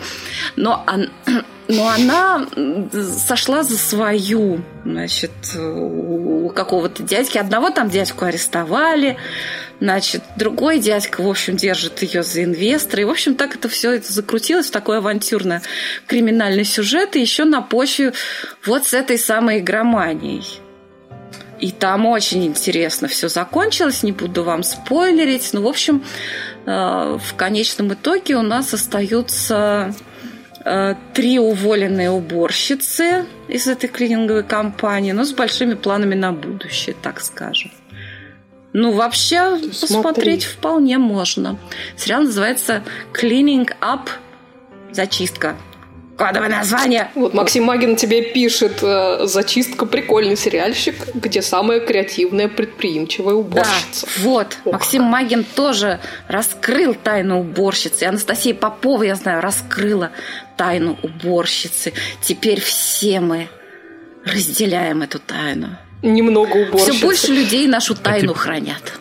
Но, 0.57 0.85
но 1.69 1.89
она 1.89 2.47
сошла 2.93 3.63
за 3.63 3.79
свою, 3.79 4.63
значит, 4.85 5.33
у 5.57 6.51
какого-то 6.55 7.03
дядьки. 7.03 7.39
Одного 7.39 7.71
там 7.71 7.89
дядьку 7.89 8.25
арестовали, 8.25 9.17
Значит, 9.81 10.25
другой 10.37 10.81
дядька, 10.81 11.23
в 11.23 11.29
общем, 11.29 11.57
держит 11.57 12.03
ее 12.03 12.25
за 12.25 12.43
инвестора. 12.43 13.03
И, 13.03 13.05
в 13.05 13.11
общем, 13.11 13.37
так 13.37 13.55
это 13.55 13.69
все 13.69 13.93
это 13.93 14.13
закрутилось 14.13 14.67
в 14.67 14.71
такой 14.73 14.99
авантюрный 14.99 15.61
криминальный 16.07 16.65
сюжет. 16.65 17.15
И 17.15 17.21
еще 17.21 17.45
на 17.45 17.63
почве 17.63 18.13
вот 18.65 18.87
с 18.87 18.93
этой 18.93 19.19
самой 19.19 19.61
игроманией. 19.61 20.61
И 21.61 21.73
там 21.73 22.07
очень 22.07 22.47
интересно 22.47 23.09
все 23.09 23.29
закончилось, 23.29 24.03
не 24.03 24.13
буду 24.13 24.45
вам 24.45 24.63
спойлерить. 24.63 25.51
Ну, 25.53 25.63
в 25.63 25.67
общем, 25.67 26.05
э, 26.67 27.19
в 27.21 27.35
конечном 27.35 27.93
итоге 27.93 28.37
у 28.37 28.43
нас 28.43 28.73
остаются 28.73 29.95
э, 30.65 30.95
три 31.15 31.39
уволенные 31.39 32.11
уборщицы 32.11 33.27
из 33.49 33.67
этой 33.67 33.89
клининговой 33.89 34.45
компании, 34.45 35.13
но 35.13 35.25
с 35.25 35.33
большими 35.33 35.75
планами 35.75 36.15
на 36.15 36.33
будущее, 36.33 36.95
так 37.01 37.21
скажем. 37.21 37.73
Ну, 38.73 38.93
вообще, 38.93 39.59
Смотри. 39.59 39.71
посмотреть 39.71 40.45
вполне 40.45 40.99
можно. 40.99 41.59
Сериал 41.97 42.23
называется 42.23 42.85
Cleaning 43.13 43.71
Up 43.81 44.09
Зачистка. 44.93 45.57
Кодовое 46.19 46.49
название. 46.49 47.13
Вот 47.15 47.33
Максим 47.33 47.63
Магин 47.63 47.95
тебе 47.95 48.23
пишет 48.23 48.81
э, 48.83 49.27
«Зачистка» 49.27 49.87
прикольный 49.87 50.37
сериальщик, 50.37 50.97
где 51.15 51.43
самая 51.43 51.79
креативная, 51.79 52.49
предприимчивая 52.49 53.35
уборщица. 53.35 54.07
Да, 54.07 54.23
вот. 54.23 54.59
Ох. 54.65 54.73
Максим 54.73 55.05
Магин 55.05 55.45
тоже 55.45 56.01
раскрыл 56.27 56.97
тайну 56.97 57.39
уборщицы. 57.39 58.05
И 58.05 58.09
Анастасия 58.09 58.53
Попова, 58.53 59.05
я 59.05 59.15
знаю, 59.15 59.41
раскрыла 59.41 60.11
тайну 60.57 60.99
уборщицы. 61.05 61.93
Теперь 62.21 62.61
все 62.61 63.21
мы 63.21 63.47
разделяем 64.25 65.03
эту 65.03 65.21
тайну. 65.21 65.69
Немного 66.03 66.57
уборщицы. 66.57 66.91
Все 66.95 67.07
больше 67.07 67.33
людей 67.33 67.69
нашу 67.69 67.95
тайну 67.95 68.33
а 68.33 68.35
te... 68.35 68.39
хранят. 68.41 68.99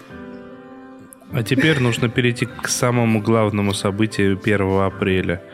А 1.34 1.42
теперь 1.42 1.80
нужно 1.80 2.10
перейти 2.10 2.46
к 2.46 2.68
самому 2.68 3.24
главному 3.24 3.74
событию 3.74 4.40
1 4.40 4.82
апреля– 4.82 5.42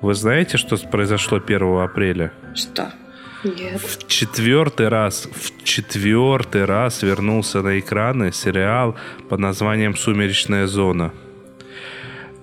вы 0.00 0.14
знаете, 0.14 0.56
что 0.56 0.76
произошло 0.76 1.38
1 1.38 1.78
апреля? 1.78 2.32
Что? 2.54 2.92
Нет. 3.44 3.80
В 3.80 4.06
четвертый 4.06 4.88
раз, 4.88 5.26
в 5.32 5.64
четвертый 5.64 6.64
раз 6.64 7.02
вернулся 7.02 7.62
на 7.62 7.78
экраны 7.78 8.32
сериал 8.32 8.96
под 9.28 9.40
названием 9.40 9.96
«Сумеречная 9.96 10.66
зона». 10.66 11.12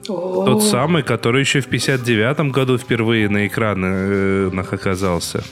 О-о-о. 0.07 0.45
Тот 0.45 0.63
самый, 0.63 1.03
который 1.03 1.41
еще 1.41 1.61
в 1.61 1.67
59-м 1.67 2.51
году 2.51 2.77
впервые 2.77 3.29
на 3.29 3.45
экранах 3.45 4.73
оказался. 4.73 5.43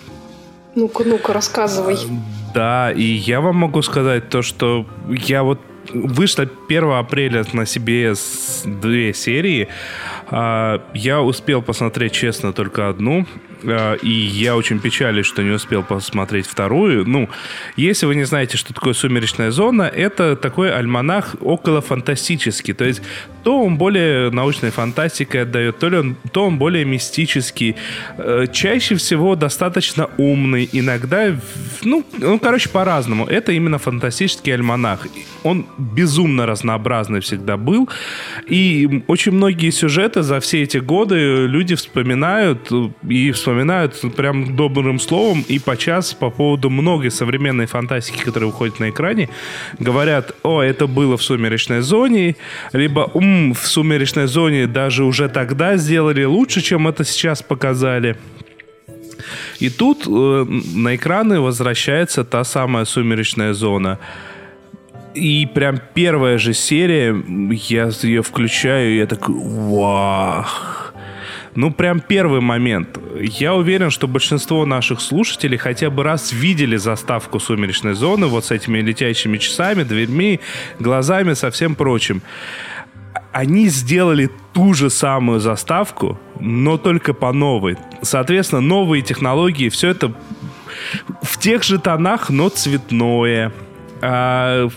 Ну-ка, 0.76 1.04
ну-ка, 1.04 1.34
рассказывай. 1.34 1.98
Да, 2.54 2.92
и 2.92 3.04
я 3.04 3.42
вам 3.42 3.58
могу 3.58 3.82
сказать 3.82 4.30
то, 4.30 4.42
что 4.42 4.86
я 5.10 5.44
вот 5.44 5.60
вышло 5.94 6.48
1 6.68 6.84
апреля 6.92 7.46
на 7.54 7.62
CBS 7.62 8.68
две 8.82 9.14
серии. 9.14 9.68
А, 10.28 10.82
я 10.94 11.22
успел 11.22 11.62
посмотреть, 11.62 12.14
честно, 12.14 12.54
только 12.54 12.90
одну. 12.90 13.26
А, 13.64 13.94
и 13.96 14.10
я 14.10 14.56
очень 14.56 14.80
печалюсь, 14.80 15.26
что 15.26 15.44
не 15.44 15.52
успел 15.52 15.84
посмотреть 15.84 16.48
вторую. 16.48 17.06
Ну, 17.08 17.30
если 17.76 18.06
вы 18.06 18.16
не 18.16 18.26
знаете, 18.26 18.58
что 18.58 18.74
такое 18.74 18.94
«Сумеречная 18.94 19.52
зона», 19.52 19.84
это 19.84 20.36
такой 20.36 20.72
альманах 20.72 21.36
около 21.42 21.82
фантастический. 21.82 22.74
То 22.74 22.86
есть 22.86 23.02
то 23.46 23.62
он 23.62 23.78
более 23.78 24.32
научной 24.32 24.72
фантастикой 24.72 25.44
отдает, 25.44 25.78
то, 25.78 25.88
ли 25.88 25.98
он, 25.98 26.16
то 26.32 26.48
он 26.48 26.58
более 26.58 26.84
мистический. 26.84 27.76
Э, 28.18 28.48
чаще 28.52 28.96
всего 28.96 29.36
достаточно 29.36 30.10
умный. 30.18 30.68
Иногда, 30.74 31.36
ну, 31.84 32.04
ну, 32.18 32.40
короче, 32.40 32.70
по-разному. 32.70 33.28
Это 33.28 33.52
именно 33.52 33.78
фантастический 33.78 34.52
альманах. 34.52 35.08
Он 35.44 35.68
безумно 35.78 36.48
разнообразный 36.48 37.20
всегда 37.20 37.56
был. 37.56 37.88
И 38.48 39.04
очень 39.08 39.34
многие 39.34 39.70
сюжеты 39.70 40.24
за 40.24 40.40
все 40.40 40.64
эти 40.64 40.80
годы 40.80 41.46
люди 41.46 41.76
вспоминают 41.76 42.72
и 43.08 43.32
вспоминают 43.32 44.02
прям 44.16 44.56
добрым 44.56 45.00
словом 45.00 45.46
и 45.48 45.60
по 45.60 45.78
час 45.78 46.16
по 46.16 46.32
поводу 46.32 46.72
многой 46.72 47.12
современной 47.12 47.68
фантастики, 47.68 48.24
которая 48.24 48.50
выходит 48.50 48.80
на 48.80 48.90
экране, 48.90 49.30
говорят, 49.78 50.32
о, 50.42 50.64
это 50.64 50.88
было 50.88 51.16
в 51.16 51.22
«Сумеречной 51.22 51.82
зоне», 51.82 52.36
либо 52.74 53.12
ум, 53.14 53.35
в 53.54 53.68
«Сумеречной 53.68 54.28
зоне» 54.28 54.68
даже 54.68 55.04
уже 55.04 55.30
тогда 55.30 55.78
сделали 55.78 56.24
лучше, 56.24 56.62
чем 56.62 56.88
это 56.88 57.04
сейчас 57.04 57.42
показали. 57.42 58.18
И 59.60 59.70
тут 59.70 60.06
э, 60.08 60.46
на 60.76 60.96
экраны 60.96 61.40
возвращается 61.40 62.24
та 62.24 62.44
самая 62.44 62.86
«Сумеречная 62.86 63.54
зона». 63.54 64.00
И 65.14 65.48
прям 65.54 65.80
первая 65.94 66.38
же 66.38 66.54
серия, 66.54 67.16
я 67.50 67.90
ее 68.02 68.22
включаю, 68.22 68.92
и 68.92 68.98
я 68.98 69.06
такой, 69.06 69.34
вау. 69.36 70.46
Ну, 71.56 71.72
прям 71.72 72.02
первый 72.02 72.42
момент. 72.42 73.00
Я 73.18 73.56
уверен, 73.56 73.90
что 73.90 74.08
большинство 74.10 74.66
наших 74.66 75.00
слушателей 75.00 75.58
хотя 75.58 75.90
бы 75.90 76.04
раз 76.04 76.34
видели 76.34 76.76
заставку 76.76 77.40
«Сумеречной 77.40 77.94
зоны» 77.94 78.28
вот 78.28 78.44
с 78.44 78.52
этими 78.52 78.80
летящими 78.80 79.38
часами, 79.38 79.84
дверьми, 79.84 80.42
глазами, 80.80 81.34
со 81.34 81.50
всем 81.52 81.76
прочим. 81.76 82.22
Они 83.36 83.68
сделали 83.68 84.30
ту 84.54 84.74
же 84.74 84.90
самую 84.90 85.42
заставку, 85.42 86.18
но 86.40 86.78
только 86.78 87.14
по 87.14 87.34
новой. 87.34 87.76
Соответственно, 88.02 88.62
новые 88.62 89.02
технологии, 89.02 89.68
все 89.68 89.90
это 89.90 90.14
в 91.22 91.38
тех 91.38 91.62
же 91.62 91.78
тонах, 91.78 92.30
но 92.30 92.48
цветное. 92.48 93.52
А 94.02 94.70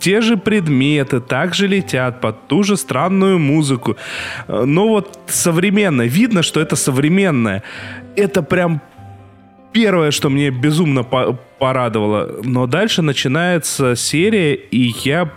те 0.00 0.20
же 0.22 0.36
предметы 0.36 1.20
также 1.20 1.68
летят 1.68 2.20
под 2.20 2.48
ту 2.48 2.64
же 2.64 2.76
странную 2.76 3.38
музыку. 3.38 3.96
Но 4.48 4.88
вот 4.88 5.16
современно, 5.28 6.02
видно, 6.02 6.42
что 6.42 6.60
это 6.60 6.74
современное. 6.74 7.62
Это 8.16 8.42
прям 8.42 8.82
первое, 9.72 10.10
что 10.10 10.30
мне 10.30 10.50
безумно 10.50 11.04
по 11.04 11.38
порадовало. 11.58 12.40
Но 12.44 12.66
дальше 12.66 13.02
начинается 13.02 13.96
серия, 13.96 14.54
и 14.54 14.92
я, 15.04 15.30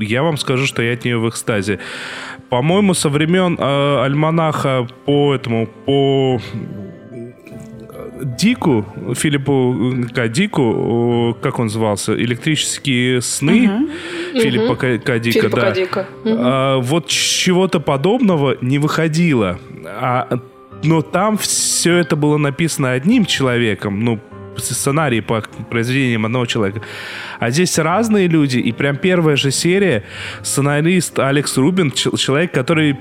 я 0.00 0.22
вам 0.22 0.36
скажу, 0.36 0.66
что 0.66 0.82
я 0.82 0.92
от 0.92 1.04
нее 1.04 1.18
в 1.18 1.28
экстазе. 1.28 1.78
по-моему, 2.50 2.92
со 2.92 3.08
времен 3.08 3.56
э, 3.58 4.04
альманаха 4.04 4.86
по 5.06 5.34
этому, 5.34 5.66
по 5.86 6.38
Дику, 8.24 8.86
Филиппу 9.14 10.06
К. 10.14 10.28
Дику, 10.28 11.36
как 11.42 11.58
он 11.58 11.66
назывался, 11.66 12.14
«Электрические 12.14 13.20
сны» 13.20 13.68
угу. 13.68 13.88
Филиппа 14.40 14.76
К. 14.76 14.98
К. 14.98 15.18
Дика, 15.18 15.40
Филиппа 15.40 15.60
да. 15.60 15.70
К. 15.70 15.74
Дика. 15.74 16.06
Угу. 16.24 16.34
А, 16.38 16.78
вот 16.78 17.08
чего-то 17.08 17.80
подобного 17.80 18.56
не 18.60 18.78
выходило. 18.78 19.58
А, 19.86 20.28
но 20.82 21.02
там 21.02 21.38
все 21.38 21.96
это 21.96 22.16
было 22.16 22.36
написано 22.36 22.92
одним 22.92 23.24
человеком, 23.24 24.04
ну, 24.04 24.20
сценарий 24.58 25.20
по 25.20 25.42
произведениям 25.70 26.26
одного 26.26 26.46
человека. 26.46 26.82
А 27.38 27.50
здесь 27.50 27.78
разные 27.78 28.28
люди, 28.28 28.58
и 28.58 28.72
прям 28.72 28.96
первая 28.96 29.36
же 29.36 29.50
серия, 29.50 30.04
сценарист 30.42 31.18
Алекс 31.18 31.56
Рубин, 31.56 31.90
человек, 31.90 32.52
который 32.52 32.98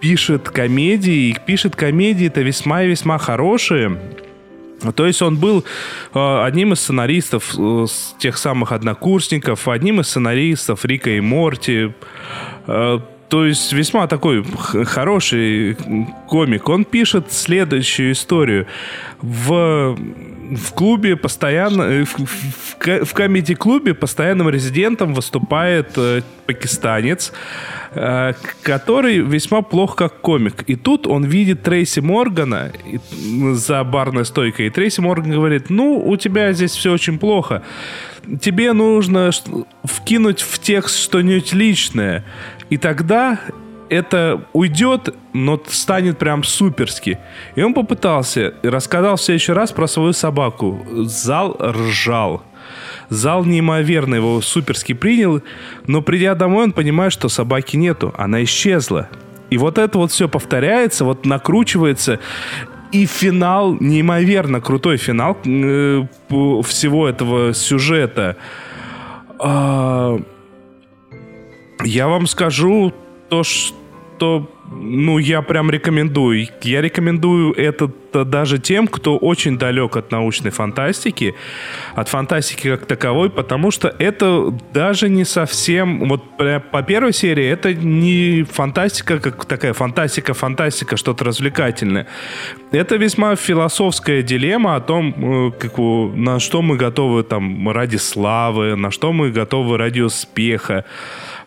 пишет 0.00 0.48
комедии, 0.48 1.30
и 1.30 1.36
пишет 1.46 1.76
комедии-то 1.76 2.40
весьма 2.40 2.82
и 2.82 2.88
весьма 2.88 3.18
хорошие. 3.18 3.98
То 4.96 5.06
есть 5.06 5.20
он 5.20 5.36
был 5.36 5.64
э, 6.14 6.42
одним 6.42 6.72
из 6.72 6.80
сценаристов 6.80 7.54
э, 7.58 7.86
тех 8.18 8.38
самых 8.38 8.72
однокурсников, 8.72 9.68
одним 9.68 10.00
из 10.00 10.08
сценаристов 10.08 10.86
Рика 10.86 11.10
и 11.10 11.20
Морти. 11.20 11.92
Э, 12.66 13.00
то 13.30 13.46
есть 13.46 13.72
весьма 13.72 14.08
такой 14.08 14.44
хороший 14.84 15.76
комик. 16.26 16.68
Он 16.68 16.84
пишет 16.84 17.32
следующую 17.32 18.12
историю. 18.12 18.66
В, 19.22 19.96
в 20.56 20.72
клубе 20.74 21.14
постоянно... 21.14 21.82
Э, 21.82 22.04
в, 22.04 22.18
в, 22.18 23.04
в 23.04 23.14
комедий-клубе 23.14 23.94
постоянным 23.94 24.48
резидентом 24.48 25.14
выступает 25.14 25.92
э, 25.96 26.22
пакистанец, 26.46 27.32
э, 27.92 28.32
который 28.62 29.18
весьма 29.18 29.62
плох 29.62 29.94
как 29.94 30.20
комик. 30.20 30.64
И 30.66 30.74
тут 30.74 31.06
он 31.06 31.24
видит 31.24 31.62
Трейси 31.62 32.00
Моргана 32.00 32.72
за 33.52 33.84
барной 33.84 34.24
стойкой. 34.24 34.66
И 34.66 34.70
Трейси 34.70 35.00
Морган 35.02 35.30
говорит, 35.30 35.70
ну, 35.70 36.02
у 36.04 36.16
тебя 36.16 36.52
здесь 36.52 36.72
все 36.72 36.92
очень 36.92 37.20
плохо. 37.20 37.62
Тебе 38.40 38.72
нужно 38.72 39.30
вкинуть 39.84 40.40
в 40.40 40.58
текст 40.58 40.98
что-нибудь 40.98 41.52
личное. 41.52 42.24
И 42.70 42.76
тогда 42.76 43.38
это 43.90 44.44
уйдет, 44.52 45.14
но 45.32 45.60
станет 45.66 46.18
прям 46.18 46.44
суперски. 46.44 47.18
И 47.56 47.62
он 47.62 47.74
попытался, 47.74 48.54
и 48.62 48.68
рассказал 48.68 49.16
в 49.16 49.20
следующий 49.20 49.52
раз 49.52 49.72
про 49.72 49.86
свою 49.86 50.12
собаку. 50.12 50.86
Зал 50.90 51.56
ржал. 51.60 52.42
Зал 53.08 53.44
неимоверно 53.44 54.14
его 54.14 54.40
суперски 54.40 54.92
принял, 54.92 55.42
но 55.88 56.00
придя 56.00 56.36
домой, 56.36 56.64
он 56.64 56.72
понимает, 56.72 57.12
что 57.12 57.28
собаки 57.28 57.76
нету, 57.76 58.14
она 58.16 58.42
исчезла. 58.44 59.08
И 59.50 59.58
вот 59.58 59.78
это 59.78 59.98
вот 59.98 60.12
все 60.12 60.28
повторяется, 60.28 61.04
вот 61.04 61.26
накручивается, 61.26 62.20
и 62.92 63.06
финал, 63.06 63.76
неимоверно 63.80 64.60
крутой 64.60 64.96
финал 64.96 65.36
э, 65.44 66.04
всего 66.28 67.08
этого 67.08 67.52
сюжета. 67.52 68.36
Э, 69.40 70.18
я 71.84 72.08
вам 72.08 72.26
скажу 72.26 72.92
то, 73.28 73.42
что 73.42 74.48
ну, 74.72 75.18
я 75.18 75.42
прям 75.42 75.70
рекомендую. 75.70 76.46
Я 76.62 76.80
рекомендую 76.80 77.52
это 77.54 77.90
даже 78.12 78.58
тем, 78.58 78.86
кто 78.86 79.16
очень 79.16 79.58
далек 79.58 79.96
от 79.96 80.12
научной 80.12 80.50
фантастики, 80.50 81.34
от 81.94 82.08
фантастики 82.08 82.70
как 82.70 82.86
таковой, 82.86 83.30
потому 83.30 83.70
что 83.70 83.94
это 83.98 84.54
даже 84.72 85.08
не 85.08 85.24
совсем... 85.24 86.08
Вот 86.08 86.22
по 86.70 86.82
первой 86.82 87.12
серии 87.12 87.46
это 87.46 87.74
не 87.74 88.44
фантастика, 88.44 89.18
как 89.18 89.44
такая 89.44 89.72
фантастика-фантастика, 89.72 90.96
что-то 90.96 91.24
развлекательное. 91.24 92.06
Это 92.70 92.96
весьма 92.96 93.34
философская 93.34 94.22
дилемма 94.22 94.76
о 94.76 94.80
том, 94.80 95.48
э, 95.48 95.50
как, 95.58 95.78
на 95.78 96.38
что 96.38 96.62
мы 96.62 96.76
готовы 96.76 97.24
там 97.24 97.68
ради 97.70 97.96
славы, 97.96 98.76
на 98.76 98.90
что 98.90 99.12
мы 99.12 99.30
готовы 99.30 99.76
ради 99.76 100.00
успеха. 100.00 100.84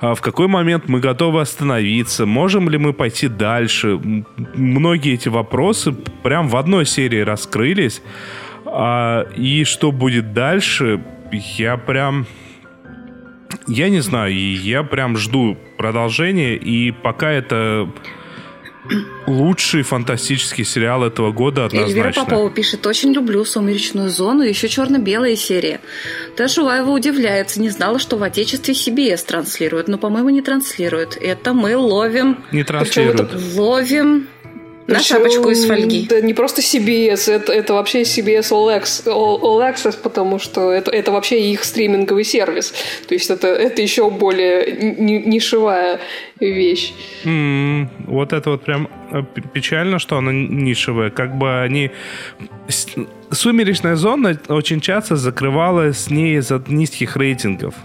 А 0.03 0.15
в 0.15 0.21
какой 0.21 0.47
момент 0.49 0.89
мы 0.89 0.99
готовы 0.99 1.39
остановиться, 1.39 2.25
можем 2.25 2.67
ли 2.67 2.77
мы 2.77 2.91
пойти 2.91 3.29
дальше. 3.29 3.97
Многие 4.53 5.13
эти 5.13 5.29
вопросы 5.29 5.93
прям 5.93 6.49
в 6.49 6.57
одной 6.57 6.85
серии 6.85 7.21
раскрылись. 7.21 8.01
А, 8.65 9.25
и 9.37 9.63
что 9.63 9.93
будет 9.93 10.33
дальше, 10.33 11.01
я 11.31 11.77
прям... 11.77 12.25
Я 13.65 13.87
не 13.87 14.01
знаю, 14.01 14.35
я 14.35 14.83
прям 14.83 15.15
жду 15.15 15.57
продолжения, 15.77 16.57
и 16.57 16.91
пока 16.91 17.31
это 17.31 17.89
лучший 19.27 19.83
фантастический 19.83 20.65
сериал 20.65 21.03
этого 21.03 21.31
года 21.31 21.65
однозначно. 21.65 21.99
Эльвира 21.99 22.13
Попова 22.13 22.49
пишет, 22.49 22.85
очень 22.85 23.13
люблю 23.13 23.45
«Сумеречную 23.45 24.09
зону» 24.09 24.43
и 24.43 24.49
еще 24.49 24.67
черно-белые 24.67 25.35
серии. 25.35 25.79
Таша 26.35 26.55
Шуваева 26.55 26.89
удивляется, 26.89 27.61
не 27.61 27.69
знала, 27.69 27.99
что 27.99 28.17
в 28.17 28.23
Отечестве 28.23 28.73
CBS 28.73 29.25
транслируют, 29.25 29.87
но, 29.87 29.97
по-моему, 29.97 30.29
не 30.29 30.41
транслируют. 30.41 31.17
Это 31.19 31.53
мы 31.53 31.75
ловим... 31.77 32.43
Не 32.51 32.63
транслируют. 32.63 33.31
Ловим 33.55 34.27
на 34.87 34.95
Причем, 34.95 35.17
шапочку 35.17 35.49
из 35.49 35.65
фольги. 35.65 36.05
Да 36.09 36.19
не 36.19 36.33
просто 36.33 36.61
CBS, 36.61 37.31
это, 37.31 37.53
это 37.53 37.73
вообще 37.73 38.01
CBS 38.01 38.51
All 38.51 38.77
Access, 38.77 39.05
All, 39.05 39.39
All 39.41 39.61
Access 39.61 39.97
потому 40.01 40.39
что 40.39 40.71
это, 40.71 40.91
это 40.91 41.11
вообще 41.11 41.51
их 41.51 41.63
стриминговый 41.63 42.25
сервис. 42.25 42.73
То 43.07 43.13
есть 43.13 43.29
это, 43.29 43.47
это 43.47 43.81
еще 43.81 44.09
более 44.09 44.71
нишевая 44.73 45.99
вещь. 46.39 46.93
Mm, 47.23 47.87
вот 48.07 48.33
это 48.33 48.49
вот 48.49 48.63
прям 48.63 48.89
э, 49.11 49.23
печально, 49.53 49.99
что 49.99 50.17
она 50.17 50.33
нишевая. 50.33 51.09
Как 51.11 51.37
бы 51.37 51.61
они... 51.61 51.91
Сумеречная 53.31 53.95
зона 53.95 54.37
очень 54.49 54.81
часто 54.81 55.15
закрывалась 55.15 55.97
с 55.97 56.09
ней 56.09 56.37
из-за 56.37 56.61
низких 56.67 57.15
рейтингов 57.15 57.75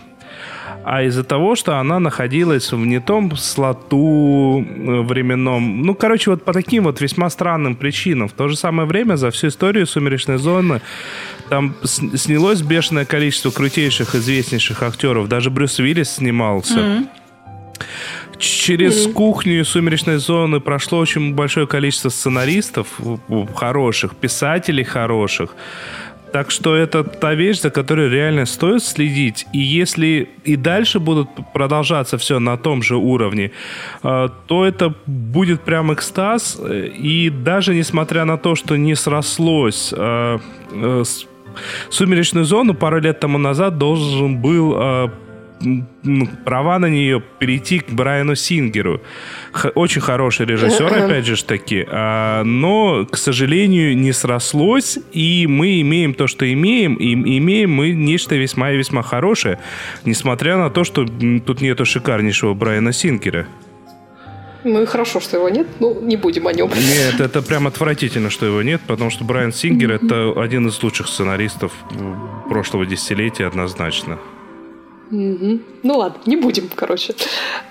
а 0.84 1.02
из-за 1.02 1.24
того, 1.24 1.54
что 1.54 1.78
она 1.78 1.98
находилась 1.98 2.72
в 2.72 2.78
не 2.86 3.00
том 3.00 3.36
слоту 3.36 4.64
э, 4.66 5.00
временном. 5.02 5.82
Ну, 5.82 5.94
короче, 5.94 6.30
вот 6.30 6.44
по 6.44 6.52
таким 6.52 6.84
вот 6.84 7.00
весьма 7.00 7.30
странным 7.30 7.76
причинам. 7.76 8.28
В 8.28 8.32
то 8.32 8.48
же 8.48 8.56
самое 8.56 8.88
время 8.88 9.16
за 9.16 9.30
всю 9.30 9.48
историю 9.48 9.86
«Сумеречной 9.86 10.38
зоны» 10.38 10.80
там 11.48 11.74
снялось 11.84 12.62
бешеное 12.62 13.04
количество 13.04 13.50
крутейших, 13.50 14.14
известнейших 14.14 14.82
актеров. 14.82 15.28
Даже 15.28 15.50
Брюс 15.50 15.78
Уиллис 15.78 16.10
снимался. 16.10 16.78
Mm-hmm. 16.78 17.06
Через 18.38 19.06
mm-hmm. 19.06 19.12
кухню 19.14 19.64
сумеречной 19.64 20.18
зоны 20.18 20.60
прошло 20.60 20.98
очень 21.00 21.34
большое 21.34 21.66
количество 21.66 22.08
сценаристов 22.08 22.86
хороших, 23.56 24.14
писателей 24.14 24.84
хороших. 24.84 25.56
Так 26.32 26.50
что 26.50 26.74
это 26.74 27.04
та 27.04 27.34
вещь, 27.34 27.60
за 27.60 27.70
которой 27.70 28.10
реально 28.10 28.46
стоит 28.46 28.82
следить. 28.82 29.46
И 29.52 29.58
если 29.58 30.28
и 30.44 30.56
дальше 30.56 30.98
будут 30.98 31.28
продолжаться 31.52 32.16
все 32.16 32.38
на 32.38 32.56
том 32.56 32.82
же 32.82 32.96
уровне, 32.96 33.50
э, 34.02 34.28
то 34.46 34.64
это 34.64 34.94
будет 35.06 35.62
прям 35.62 35.92
экстаз. 35.92 36.60
И 37.04 37.30
даже 37.30 37.74
несмотря 37.74 38.24
на 38.24 38.36
то, 38.36 38.54
что 38.54 38.76
не 38.76 38.96
срослось 38.96 39.94
э, 39.96 40.38
э, 40.72 41.04
Сумеречную 41.90 42.44
зону 42.44 42.74
пару 42.74 43.00
лет 43.00 43.20
тому 43.20 43.38
назад 43.38 43.78
должен 43.78 44.36
был 44.40 45.10
права 46.44 46.78
на 46.78 46.86
нее 46.86 47.22
перейти 47.38 47.80
к 47.80 47.90
Брайану 47.90 48.34
Сингеру. 48.34 49.00
Х- 49.52 49.70
очень 49.74 50.00
хороший 50.00 50.46
режиссер, 50.46 50.86
опять 51.04 51.26
же 51.26 51.44
таки, 51.44 51.84
а, 51.88 52.44
но, 52.44 53.06
к 53.06 53.16
сожалению, 53.16 53.96
не 53.96 54.12
срослось, 54.12 54.98
и 55.12 55.46
мы 55.48 55.80
имеем 55.80 56.14
то, 56.14 56.26
что 56.26 56.50
имеем, 56.50 56.94
и 56.94 57.14
имеем 57.38 57.72
мы 57.72 57.90
нечто 57.92 58.36
весьма 58.36 58.72
и 58.72 58.76
весьма 58.76 59.02
хорошее, 59.02 59.58
несмотря 60.04 60.56
на 60.56 60.70
то, 60.70 60.84
что 60.84 61.04
тут 61.04 61.60
нету 61.60 61.84
шикарнейшего 61.84 62.54
Брайана 62.54 62.92
Сингера. 62.92 63.46
Ну 64.64 64.82
и 64.82 64.86
хорошо, 64.86 65.20
что 65.20 65.36
его 65.36 65.48
нет, 65.48 65.66
ну 65.78 66.00
не 66.02 66.16
будем 66.16 66.46
о 66.46 66.52
нем. 66.52 66.68
Нет, 66.68 67.20
это 67.20 67.42
прям 67.42 67.66
отвратительно, 67.66 68.28
что 68.28 68.46
его 68.46 68.62
нет, 68.62 68.80
потому 68.86 69.10
что 69.10 69.24
Брайан 69.24 69.52
Сингер 69.52 69.92
это 69.92 70.32
один 70.36 70.66
из 70.68 70.82
лучших 70.82 71.06
сценаристов 71.08 71.72
прошлого 72.48 72.84
десятилетия 72.84 73.46
однозначно. 73.46 74.18
Угу. 75.10 75.60
Ну 75.84 75.98
ладно, 75.98 76.20
не 76.26 76.36
будем, 76.36 76.68
короче. 76.74 77.14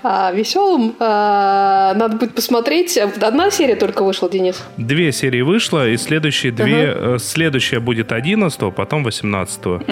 А, 0.02 0.32
веселым 0.32 0.94
а, 0.98 1.94
надо 1.94 2.16
будет 2.16 2.34
посмотреть. 2.34 2.98
Одна 2.98 3.50
серия 3.50 3.76
только 3.76 4.02
вышла, 4.02 4.28
Денис? 4.28 4.62
Две 4.76 5.12
серии 5.12 5.42
вышло, 5.42 5.88
и 5.88 5.96
следующие 5.96 6.52
две... 6.52 6.92
Угу. 6.92 7.18
Следующая 7.18 7.80
будет 7.80 8.12
11 8.12 8.74
потом 8.74 9.04
18 9.04 9.66
угу. 9.66 9.82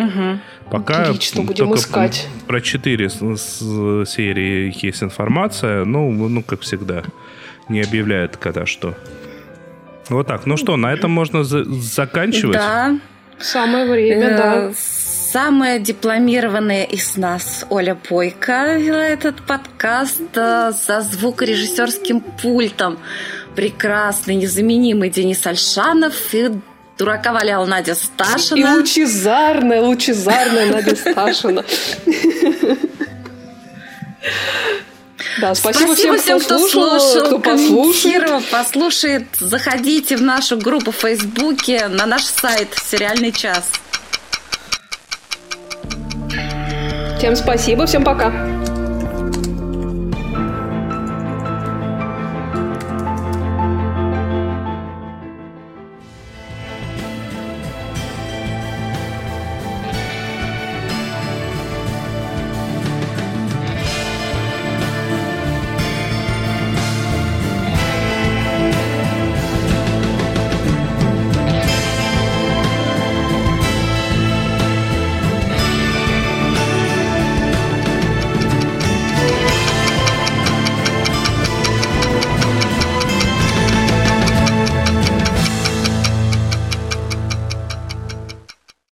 Пока 0.70 1.03
Отлично, 1.03 1.42
будем 1.42 1.74
искать. 1.74 2.26
Про 2.47 2.61
четыре 2.61 3.09
серии 3.09 4.74
есть 4.84 5.03
информация. 5.03 5.84
Ну, 5.84 6.11
ну, 6.11 6.42
как 6.42 6.62
всегда. 6.62 7.05
Не 7.68 7.82
объявляют 7.82 8.36
когда 8.36 8.66
что. 8.66 8.94
Вот 10.09 10.26
так. 10.26 10.47
Ну 10.47 10.57
что, 10.57 10.76
на 10.76 10.92
этом 10.92 11.11
можно 11.11 11.44
за- 11.44 11.64
заканчивать? 11.64 12.57
Да. 12.57 12.99
Самое 13.38 13.90
время, 13.90 14.26
э, 14.26 14.36
да 14.36 14.72
самая 15.37 15.78
дипломированная 15.78 16.84
из 16.84 17.18
нас 17.18 17.66
Оля 17.68 17.95
Бойко 17.95 18.76
вела 18.78 19.05
этот 19.05 19.45
подкаст 19.45 20.22
э, 20.34 20.72
со 20.72 21.03
звукорежиссерским 21.03 22.22
пультом. 22.22 22.99
Прекрасный, 23.55 24.37
незаменимый 24.37 25.11
Денис 25.11 25.47
Альшанов 25.47 26.14
и 26.32 26.53
дурака 26.97 27.34
валял 27.34 27.66
Надя 27.66 27.95
Сташина. 27.95 28.57
И 28.57 28.64
лучезарная, 28.64 29.82
лучезарная 29.82 30.72
Надя 30.72 30.97
Сташина. 30.97 31.62
Да, 35.39 35.55
спасибо, 35.55 35.93
спасибо 35.93 36.16
всем, 36.16 36.41
кто, 36.41 36.57
кто 36.57 36.59
слушал, 36.66 36.99
слушал, 36.99 37.26
кто 37.26 37.39
послушает. 37.41 38.51
послушает. 38.51 39.26
Заходите 39.39 40.16
в 40.16 40.22
нашу 40.22 40.57
группу 40.57 40.93
в 40.93 40.97
Фейсбуке, 40.97 41.89
на 41.89 42.07
наш 42.07 42.22
сайт 42.24 42.68
«Сериальный 42.82 43.32
час». 43.32 43.70
Всем 47.18 47.34
спасибо, 47.34 47.86
всем 47.86 48.04
пока. 48.04 48.30